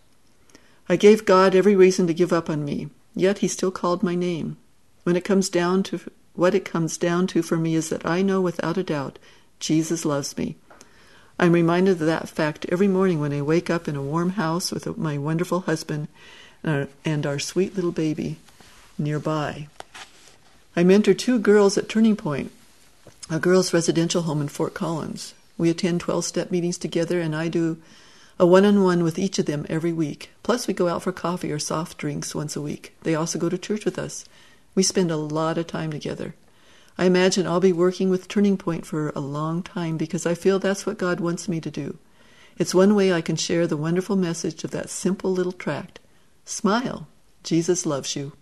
I 0.89 0.97
gave 0.97 1.25
God 1.25 1.55
every 1.55 1.75
reason 1.75 2.07
to 2.07 2.13
give 2.13 2.33
up 2.33 2.51
on 2.51 2.63
me, 2.63 2.91
yet 3.15 3.39
He 3.39 3.49
still 3.49 3.71
called 3.71 4.03
my 4.03 4.15
name. 4.15 4.59
When 5.05 5.17
it 5.17 5.25
comes 5.25 5.49
down 5.49 5.83
to 5.85 6.01
what 6.35 6.55
it 6.55 6.65
comes 6.65 6.99
down 6.99 7.27
to 7.29 7.43
for 7.43 7.57
me 7.57 7.75
is 7.75 7.89
that 7.89 8.05
I 8.05 8.23
know 8.23 8.41
without 8.41 8.77
a 8.77 8.83
doubt 8.83 9.19
Jesus 9.61 10.05
loves 10.05 10.37
me. 10.37 10.57
I'm 11.39 11.53
reminded 11.53 11.93
of 11.93 12.07
that 12.07 12.29
fact 12.29 12.67
every 12.71 12.89
morning 12.89 13.21
when 13.21 13.33
I 13.33 13.43
wake 13.43 13.71
up 13.71 13.89
in 13.89 13.97
a 13.97 14.03
warm 14.03 14.31
house 14.31 14.71
with 14.71 14.97
my 14.97 15.19
wonderful 15.19 15.61
husband 15.61 16.09
and 16.63 16.75
our, 16.75 16.89
and 17.05 17.27
our 17.27 17.39
sweet 17.39 17.75
little 17.75 17.93
baby 17.93 18.37
nearby. 18.99 19.69
I 20.77 20.85
mentor 20.85 21.15
two 21.15 21.39
girls 21.39 21.79
at 21.79 21.89
Turning 21.89 22.17
Point, 22.17 22.51
a 23.31 23.39
girls' 23.39 23.73
residential 23.73 24.23
home 24.23 24.41
in 24.41 24.49
Fort 24.49 24.75
Collins. 24.75 25.35
We 25.57 25.71
attend 25.71 26.01
12 26.01 26.25
step 26.25 26.51
meetings 26.51 26.79
together, 26.79 27.21
and 27.21 27.35
I 27.35 27.49
do 27.49 27.79
a 28.39 28.47
one 28.47 28.65
on 28.65 28.83
one 28.83 29.05
with 29.05 29.19
each 29.19 29.39
of 29.39 29.47
them 29.47 29.67
every 29.69 29.93
week. 29.93 30.31
Plus, 30.43 30.67
we 30.67 30.75
go 30.75 30.89
out 30.89 31.03
for 31.03 31.13
coffee 31.13 31.53
or 31.53 31.61
soft 31.61 31.97
drinks 31.99 32.35
once 32.35 32.57
a 32.57 32.61
week. 32.61 32.95
They 33.03 33.15
also 33.15 33.39
go 33.39 33.49
to 33.49 33.59
church 33.59 33.85
with 33.85 33.99
us. 33.99 34.25
We 34.75 34.83
spend 34.83 35.11
a 35.11 35.17
lot 35.17 35.59
of 35.59 35.67
time 35.67 35.91
together. 35.91 36.35
I 36.97 37.07
imagine 37.07 37.47
I'll 37.47 37.61
be 37.61 37.73
working 37.73 38.11
with 38.11 38.29
Turning 38.29 38.57
Point 38.57 38.87
for 38.87 39.11
a 39.11 39.21
long 39.21 39.63
time 39.63 39.97
because 39.97 40.27
I 40.27 40.35
feel 40.35 40.59
that's 40.59 40.87
what 40.87 40.99
God 40.99 41.21
wants 41.21 41.49
me 41.49 41.61
to 41.61 41.71
do. 41.71 41.99
It's 42.57 42.75
one 42.75 42.95
way 42.95 43.13
I 43.13 43.21
can 43.21 43.37
share 43.37 43.67
the 43.67 43.77
wonderful 43.77 44.17
message 44.17 44.63
of 44.65 44.71
that 44.71 44.91
simple 44.91 45.33
little 45.33 45.53
tract 45.53 46.01
Smile, 46.47 47.09
Jesus 47.43 47.87
loves 47.87 48.15
you. 48.15 48.33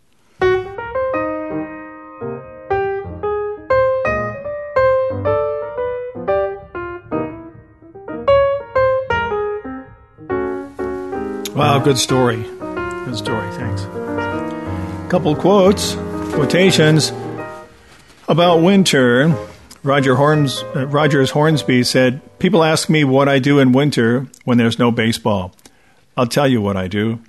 Wow, 11.55 11.79
good 11.79 11.97
story. 11.97 12.43
Good 12.43 13.17
story. 13.17 13.49
Thanks. 13.53 13.83
Couple 15.09 15.37
quotes, 15.37 15.95
quotations 16.33 17.13
about 18.29 18.63
winter. 18.63 19.35
Roger 19.83 20.15
Horns, 20.15 20.63
uh, 20.75 20.87
Rogers 20.87 21.31
Hornsby 21.31 21.85
said, 21.85 22.21
"People 22.39 22.65
ask 22.65 22.89
me 22.89 23.05
what 23.05 23.29
I 23.29 23.39
do 23.39 23.59
in 23.59 23.73
winter 23.73 24.27
when 24.45 24.59
there's 24.59 24.79
no 24.79 24.91
baseball. 24.91 25.55
I'll 26.17 26.27
tell 26.27 26.49
you 26.49 26.61
what 26.61 26.77
I 26.77 26.89
do. 26.89 27.21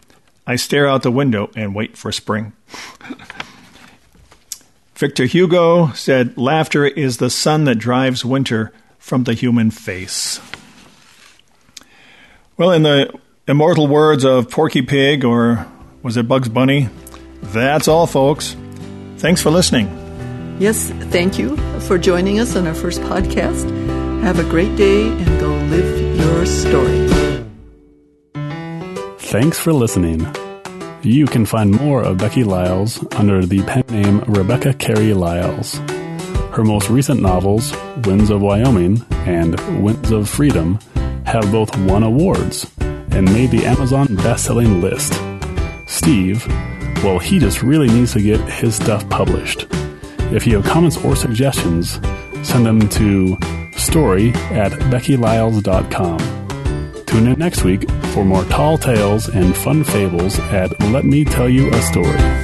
I 0.48 0.56
stare 0.56 0.88
out 0.88 1.04
the 1.04 1.12
window 1.12 1.50
and 1.56 1.76
wait 1.76 1.98
for 1.98 2.12
spring." 2.12 2.54
Victor 4.96 5.26
Hugo 5.26 5.92
said, 5.94 6.38
"Laughter 6.38 6.86
is 6.86 7.18
the 7.18 7.30
sun 7.30 7.66
that 7.66 7.76
drives 7.76 8.24
winter 8.24 8.72
from 9.00 9.26
the 9.26 9.34
human 9.34 9.72
face." 9.72 10.40
Well, 12.56 12.72
in 12.72 12.84
the 12.84 13.12
immortal 13.48 13.88
words 13.88 14.24
of 14.24 14.50
Porky 14.50 14.84
Pig, 14.84 15.26
or 15.26 15.66
was 16.04 16.16
it 16.16 16.28
Bugs 16.28 16.50
Bunny? 16.50 16.90
That's 17.42 17.88
all, 17.88 18.08
folks. 18.08 18.56
Thanks 19.24 19.42
for 19.42 19.52
listening. 19.52 19.88
Yes, 20.60 20.90
thank 21.10 21.40
you 21.40 21.56
for 21.88 21.98
joining 21.98 22.42
us 22.42 22.58
on 22.58 22.68
our 22.68 22.74
first 22.74 23.00
podcast. 23.04 23.72
Have 24.22 24.38
a 24.38 24.44
great 24.44 24.76
day 24.76 25.08
and 25.08 25.40
go 25.40 25.48
live 25.48 26.18
your 26.20 26.46
story. 26.46 27.08
Thanks 29.20 29.58
for 29.58 29.72
listening. 29.72 30.28
You 31.04 31.26
can 31.26 31.46
find 31.46 31.72
more 31.72 32.04
of 32.04 32.18
Becky 32.18 32.44
Lyles 32.44 33.00
under 33.14 33.46
the 33.46 33.64
pen 33.64 33.86
name 33.88 34.20
Rebecca 34.28 34.74
Carey 34.74 35.14
Lyles. 35.14 35.76
Her 36.52 36.66
most 36.66 36.90
recent 36.90 37.22
novels, 37.22 37.74
Winds 38.04 38.30
of 38.30 38.42
Wyoming 38.42 39.06
and 39.26 39.58
Winds 39.82 40.12
of 40.12 40.30
Freedom, 40.30 40.80
have 41.26 41.50
both 41.50 41.74
won 41.78 42.04
awards 42.04 42.70
and 42.82 43.24
made 43.32 43.52
the 43.52 43.66
Amazon 43.66 44.18
best-selling 44.18 44.82
list. 44.82 45.14
Steve, 45.88 46.46
well, 47.04 47.20
he 47.20 47.38
just 47.38 47.62
really 47.62 47.88
needs 47.88 48.14
to 48.14 48.22
get 48.22 48.40
his 48.42 48.76
stuff 48.76 49.08
published. 49.10 49.68
If 50.32 50.48
you 50.48 50.56
have 50.56 50.66
comments 50.66 50.98
or 50.98 51.16
suggestions, 51.16 52.00
send 52.44 52.66
them 52.66 52.88
to 52.90 53.38
story 53.76 54.30
at 54.52 54.72
beckylyles.com. 54.90 56.20
Tune 57.06 57.28
in 57.28 57.38
next 57.38 57.64
week 57.64 57.90
for 58.14 58.24
more 58.24 58.44
tall 58.46 58.78
tales 58.78 59.30
and 59.30 59.56
fun 59.56 59.84
fables 59.84 60.40
at 60.40 60.80
Let 60.92 61.06
Me 61.06 61.24
Tell 61.26 61.50
You 61.50 61.70
a 61.72 61.82
Story. 61.82 62.43